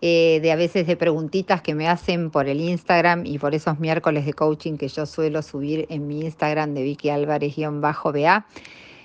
eh, 0.00 0.40
de 0.42 0.50
a 0.50 0.56
veces 0.56 0.88
de 0.88 0.96
preguntitas 0.96 1.62
que 1.62 1.76
me 1.76 1.88
hacen 1.88 2.32
por 2.32 2.48
el 2.48 2.60
Instagram 2.60 3.24
y 3.26 3.38
por 3.38 3.54
esos 3.54 3.78
miércoles 3.78 4.26
de 4.26 4.32
coaching 4.32 4.76
que 4.76 4.88
yo 4.88 5.06
suelo 5.06 5.40
subir 5.40 5.86
en 5.88 6.08
mi 6.08 6.22
Instagram 6.22 6.74
de 6.74 6.82
Vicky 6.82 7.10
Álvarez-BA. 7.10 8.46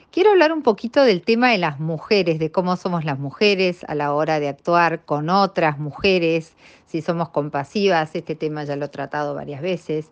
Quiero 0.10 0.32
hablar 0.32 0.52
un 0.52 0.64
poquito 0.64 1.04
del 1.04 1.22
tema 1.22 1.52
de 1.52 1.60
las 1.60 1.80
mujeres, 1.80 2.40
de 2.40 2.52
cómo 2.52 2.76
somos 2.76 3.06
las 3.06 3.20
mujeres 3.20 3.86
a 3.88 3.94
la 3.94 4.14
hora 4.14 4.40
de 4.40 4.50
actuar 4.50 5.06
con 5.06 5.30
otras 5.30 5.78
mujeres, 5.78 6.56
si 6.88 7.04
somos 7.04 7.30
compasivas, 7.30 8.16
este 8.16 8.36
tema 8.36 8.64
ya 8.64 8.76
lo 8.76 8.86
he 8.86 8.90
tratado 8.90 9.36
varias 9.36 9.62
veces. 9.62 10.10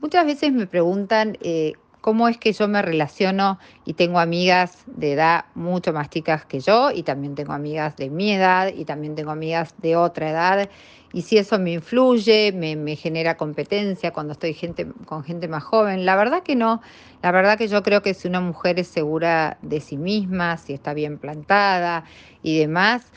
Muchas 0.00 0.24
veces 0.24 0.52
me 0.52 0.66
preguntan 0.66 1.36
eh, 1.42 1.74
cómo 2.00 2.28
es 2.28 2.38
que 2.38 2.52
yo 2.52 2.68
me 2.68 2.82
relaciono 2.82 3.58
y 3.84 3.94
tengo 3.94 4.20
amigas 4.20 4.84
de 4.86 5.12
edad 5.12 5.44
mucho 5.54 5.92
más 5.92 6.10
chicas 6.10 6.44
que 6.44 6.60
yo 6.60 6.90
y 6.90 7.02
también 7.02 7.34
tengo 7.34 7.52
amigas 7.52 7.96
de 7.96 8.10
mi 8.10 8.32
edad 8.32 8.72
y 8.74 8.84
también 8.84 9.14
tengo 9.14 9.30
amigas 9.30 9.74
de 9.78 9.96
otra 9.96 10.30
edad 10.30 10.68
y 11.12 11.22
si 11.22 11.38
eso 11.38 11.58
me 11.58 11.72
influye, 11.72 12.52
me, 12.52 12.96
genera 12.96 13.36
competencia 13.36 14.12
cuando 14.12 14.34
estoy 14.34 14.52
gente, 14.52 14.86
con 15.06 15.24
gente 15.24 15.48
más 15.48 15.64
joven. 15.64 16.04
La 16.04 16.16
verdad 16.16 16.42
que 16.42 16.54
no, 16.54 16.82
la 17.22 17.32
verdad 17.32 17.56
que 17.56 17.68
yo 17.68 17.82
creo 17.82 18.02
que 18.02 18.12
si 18.12 18.28
una 18.28 18.40
mujer 18.40 18.78
es 18.78 18.88
segura 18.88 19.56
de 19.62 19.80
sí 19.80 19.96
misma, 19.96 20.58
si 20.58 20.74
está 20.74 20.92
bien 20.92 21.18
plantada 21.18 22.04
y 22.42 22.58
demás, 22.58 23.10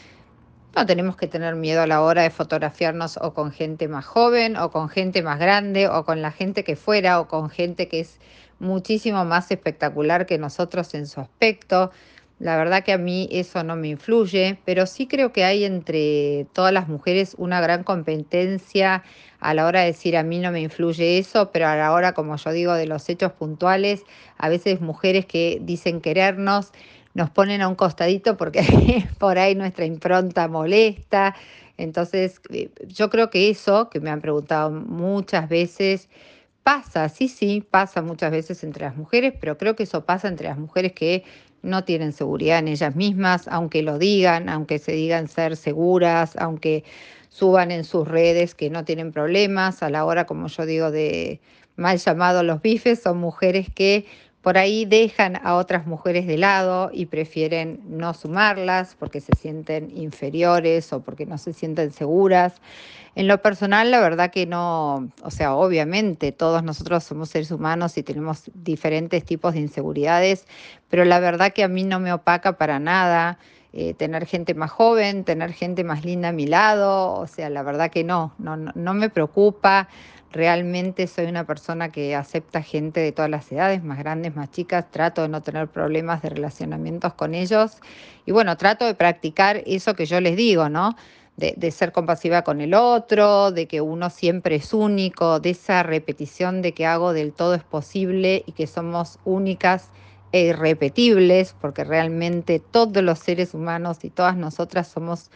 no 0.73 0.85
tenemos 0.85 1.17
que 1.17 1.27
tener 1.27 1.55
miedo 1.55 1.81
a 1.81 1.87
la 1.87 2.01
hora 2.01 2.21
de 2.21 2.29
fotografiarnos 2.29 3.17
o 3.17 3.33
con 3.33 3.51
gente 3.51 3.89
más 3.89 4.05
joven 4.05 4.55
o 4.55 4.71
con 4.71 4.87
gente 4.87 5.21
más 5.21 5.37
grande 5.37 5.89
o 5.89 6.05
con 6.05 6.21
la 6.21 6.31
gente 6.31 6.63
que 6.63 6.77
fuera 6.77 7.19
o 7.19 7.27
con 7.27 7.49
gente 7.49 7.89
que 7.89 7.99
es 7.99 8.21
muchísimo 8.61 9.25
más 9.25 9.51
espectacular 9.51 10.25
que 10.25 10.37
nosotros 10.37 10.93
en 10.93 11.07
su 11.07 11.19
aspecto. 11.19 11.91
La 12.39 12.57
verdad 12.57 12.83
que 12.83 12.93
a 12.93 12.97
mí 12.97 13.27
eso 13.31 13.63
no 13.63 13.75
me 13.75 13.89
influye, 13.89 14.57
pero 14.65 14.87
sí 14.87 15.05
creo 15.05 15.31
que 15.31 15.43
hay 15.43 15.63
entre 15.63 16.47
todas 16.53 16.73
las 16.73 16.87
mujeres 16.87 17.35
una 17.37 17.61
gran 17.61 17.83
competencia 17.83 19.03
a 19.39 19.53
la 19.53 19.65
hora 19.65 19.81
de 19.81 19.87
decir 19.87 20.17
a 20.17 20.23
mí 20.23 20.39
no 20.39 20.51
me 20.51 20.61
influye 20.61 21.17
eso, 21.17 21.51
pero 21.51 21.67
a 21.67 21.75
la 21.75 21.91
hora, 21.91 22.13
como 22.13 22.37
yo 22.37 22.51
digo, 22.51 22.73
de 22.73 22.87
los 22.87 23.07
hechos 23.09 23.31
puntuales, 23.33 24.03
a 24.37 24.49
veces 24.49 24.81
mujeres 24.81 25.25
que 25.25 25.59
dicen 25.61 26.01
querernos 26.01 26.71
nos 27.13 27.29
ponen 27.29 27.61
a 27.61 27.67
un 27.67 27.75
costadito 27.75 28.37
porque 28.37 28.63
por 29.19 29.37
ahí 29.37 29.55
nuestra 29.55 29.85
impronta 29.85 30.47
molesta. 30.47 31.35
Entonces, 31.77 32.41
eh, 32.51 32.69
yo 32.87 33.09
creo 33.09 33.29
que 33.29 33.49
eso, 33.49 33.89
que 33.89 33.99
me 33.99 34.09
han 34.09 34.21
preguntado 34.21 34.71
muchas 34.71 35.49
veces, 35.49 36.09
pasa, 36.63 37.09
sí, 37.09 37.27
sí, 37.27 37.65
pasa 37.69 38.01
muchas 38.01 38.31
veces 38.31 38.63
entre 38.63 38.85
las 38.85 38.95
mujeres, 38.95 39.33
pero 39.39 39.57
creo 39.57 39.75
que 39.75 39.83
eso 39.83 40.05
pasa 40.05 40.27
entre 40.27 40.47
las 40.47 40.57
mujeres 40.57 40.93
que 40.93 41.23
no 41.61 41.83
tienen 41.83 42.13
seguridad 42.13 42.59
en 42.59 42.67
ellas 42.67 42.95
mismas, 42.95 43.47
aunque 43.47 43.83
lo 43.83 43.97
digan, 43.99 44.49
aunque 44.49 44.79
se 44.79 44.93
digan 44.93 45.27
ser 45.27 45.55
seguras, 45.57 46.35
aunque 46.37 46.83
suban 47.29 47.71
en 47.71 47.83
sus 47.83 48.07
redes 48.07 48.55
que 48.55 48.69
no 48.69 48.83
tienen 48.85 49.11
problemas, 49.11 49.83
a 49.83 49.89
la 49.89 50.05
hora, 50.05 50.25
como 50.25 50.47
yo 50.47 50.65
digo, 50.65 50.91
de 50.91 51.39
mal 51.75 51.97
llamado 51.97 52.43
los 52.43 52.61
bifes, 52.61 53.01
son 53.01 53.19
mujeres 53.19 53.67
que 53.73 54.05
por 54.41 54.57
ahí 54.57 54.85
dejan 54.85 55.39
a 55.43 55.55
otras 55.55 55.85
mujeres 55.85 56.25
de 56.25 56.37
lado 56.37 56.89
y 56.91 57.05
prefieren 57.05 57.79
no 57.85 58.13
sumarlas 58.13 58.95
porque 58.95 59.21
se 59.21 59.33
sienten 59.33 59.95
inferiores 59.95 60.91
o 60.93 61.01
porque 61.01 61.25
no 61.27 61.37
se 61.37 61.53
sienten 61.53 61.91
seguras. 61.91 62.55
En 63.13 63.27
lo 63.27 63.41
personal, 63.41 63.91
la 63.91 63.99
verdad 63.99 64.31
que 64.31 64.47
no, 64.47 65.09
o 65.21 65.31
sea, 65.31 65.53
obviamente 65.53 66.31
todos 66.31 66.63
nosotros 66.63 67.03
somos 67.03 67.29
seres 67.29 67.51
humanos 67.51 67.97
y 67.97 68.03
tenemos 68.03 68.49
diferentes 68.53 69.23
tipos 69.25 69.53
de 69.53 69.59
inseguridades, 69.59 70.47
pero 70.89 71.05
la 71.05 71.19
verdad 71.19 71.53
que 71.53 71.63
a 71.63 71.67
mí 71.67 71.83
no 71.83 71.99
me 71.99 72.13
opaca 72.13 72.57
para 72.57 72.79
nada. 72.79 73.37
Eh, 73.73 73.93
tener 73.93 74.25
gente 74.25 74.53
más 74.53 74.69
joven, 74.69 75.23
tener 75.23 75.53
gente 75.53 75.85
más 75.85 76.03
linda 76.03 76.29
a 76.29 76.31
mi 76.33 76.45
lado, 76.45 77.13
o 77.13 77.25
sea, 77.25 77.49
la 77.49 77.63
verdad 77.63 77.89
que 77.89 78.03
no, 78.03 78.33
no, 78.37 78.57
no 78.57 78.93
me 78.93 79.09
preocupa. 79.09 79.87
Realmente 80.31 81.07
soy 81.07 81.25
una 81.25 81.45
persona 81.45 81.91
que 81.91 82.15
acepta 82.15 82.61
gente 82.61 83.01
de 83.01 83.11
todas 83.11 83.29
las 83.29 83.51
edades, 83.51 83.83
más 83.83 83.99
grandes, 83.99 84.33
más 84.33 84.49
chicas, 84.49 84.89
trato 84.89 85.23
de 85.23 85.27
no 85.27 85.41
tener 85.41 85.67
problemas 85.67 86.21
de 86.21 86.29
relacionamientos 86.29 87.13
con 87.15 87.33
ellos 87.33 87.77
y 88.25 88.31
bueno, 88.31 88.55
trato 88.55 88.85
de 88.85 88.93
practicar 88.93 89.61
eso 89.65 89.93
que 89.93 90.05
yo 90.05 90.21
les 90.21 90.37
digo, 90.37 90.69
¿no? 90.69 90.95
De, 91.35 91.71
ser 91.71 91.91
compasiva 91.91 92.43
con 92.43 92.61
el 92.61 92.75
otro, 92.75 93.51
de 93.51 93.65
que 93.67 93.81
uno 93.81 94.11
siempre 94.11 94.55
es 94.57 94.73
único, 94.73 95.39
de 95.39 95.49
esa 95.49 95.81
repetición 95.81 96.61
de 96.61 96.73
que 96.73 96.85
hago 96.85 97.13
del 97.13 97.33
todo 97.33 97.55
es 97.55 97.63
posible 97.63 98.43
y 98.45 98.51
que 98.51 98.67
somos 98.67 99.17
únicas 99.25 99.89
e 100.33 100.43
irrepetibles, 100.43 101.55
porque 101.59 101.83
realmente 101.83 102.59
todos 102.59 103.03
los 103.03 103.17
seres 103.17 103.55
humanos 103.55 104.03
y 104.03 104.11
todas 104.11 104.37
nosotras 104.37 104.87
somos 104.87 105.31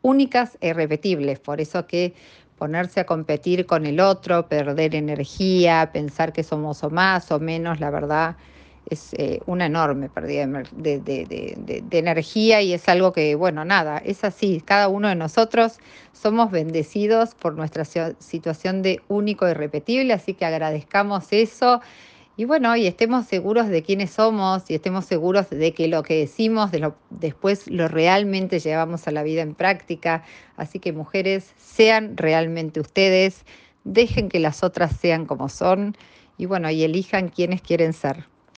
únicas 0.00 0.56
e 0.62 0.68
irrepetibles. 0.68 1.40
Por 1.40 1.60
eso 1.60 1.86
que 1.86 2.14
ponerse 2.60 3.00
a 3.00 3.06
competir 3.06 3.64
con 3.64 3.86
el 3.86 4.00
otro, 4.00 4.46
perder 4.46 4.94
energía, 4.94 5.88
pensar 5.94 6.34
que 6.34 6.42
somos 6.42 6.84
o 6.84 6.90
más 6.90 7.32
o 7.32 7.40
menos, 7.40 7.80
la 7.80 7.88
verdad 7.88 8.36
es 8.84 9.14
eh, 9.14 9.40
una 9.46 9.64
enorme 9.64 10.10
pérdida 10.10 10.46
de, 10.72 11.84
energía 11.90 12.60
y 12.60 12.74
es 12.74 12.86
algo 12.90 13.14
que, 13.14 13.34
bueno, 13.34 13.64
nada, 13.64 13.96
es 14.04 14.24
así, 14.24 14.62
cada 14.62 14.88
uno 14.88 15.08
de 15.08 15.14
nosotros 15.14 15.78
somos 16.12 16.50
bendecidos 16.50 17.34
por 17.34 17.54
nuestra 17.54 17.86
situación 17.86 18.82
de 18.82 19.00
único 19.08 19.48
y 19.48 19.54
repetible, 19.54 20.12
así 20.12 20.34
que 20.34 20.44
agradezcamos 20.44 21.28
eso 21.30 21.80
y 22.40 22.46
bueno, 22.46 22.74
y 22.74 22.86
estemos 22.86 23.26
seguros 23.26 23.68
de 23.68 23.82
quiénes 23.82 24.12
somos 24.12 24.70
y 24.70 24.74
estemos 24.74 25.04
seguros 25.04 25.50
de 25.50 25.74
que 25.74 25.88
lo 25.88 26.02
que 26.02 26.20
decimos 26.20 26.70
de 26.70 26.78
lo, 26.78 26.96
después 27.10 27.70
lo 27.70 27.86
realmente 27.86 28.60
llevamos 28.60 29.06
a 29.06 29.10
la 29.10 29.22
vida 29.22 29.42
en 29.42 29.54
práctica. 29.54 30.24
Así 30.56 30.78
que 30.78 30.94
mujeres, 30.94 31.52
sean 31.58 32.16
realmente 32.16 32.80
ustedes, 32.80 33.44
dejen 33.84 34.30
que 34.30 34.40
las 34.40 34.64
otras 34.64 34.96
sean 34.96 35.26
como 35.26 35.50
son 35.50 35.98
y 36.38 36.46
bueno, 36.46 36.70
y 36.70 36.82
elijan 36.82 37.28
quiénes 37.28 37.60
quieren 37.60 37.92
ser. 37.92 38.24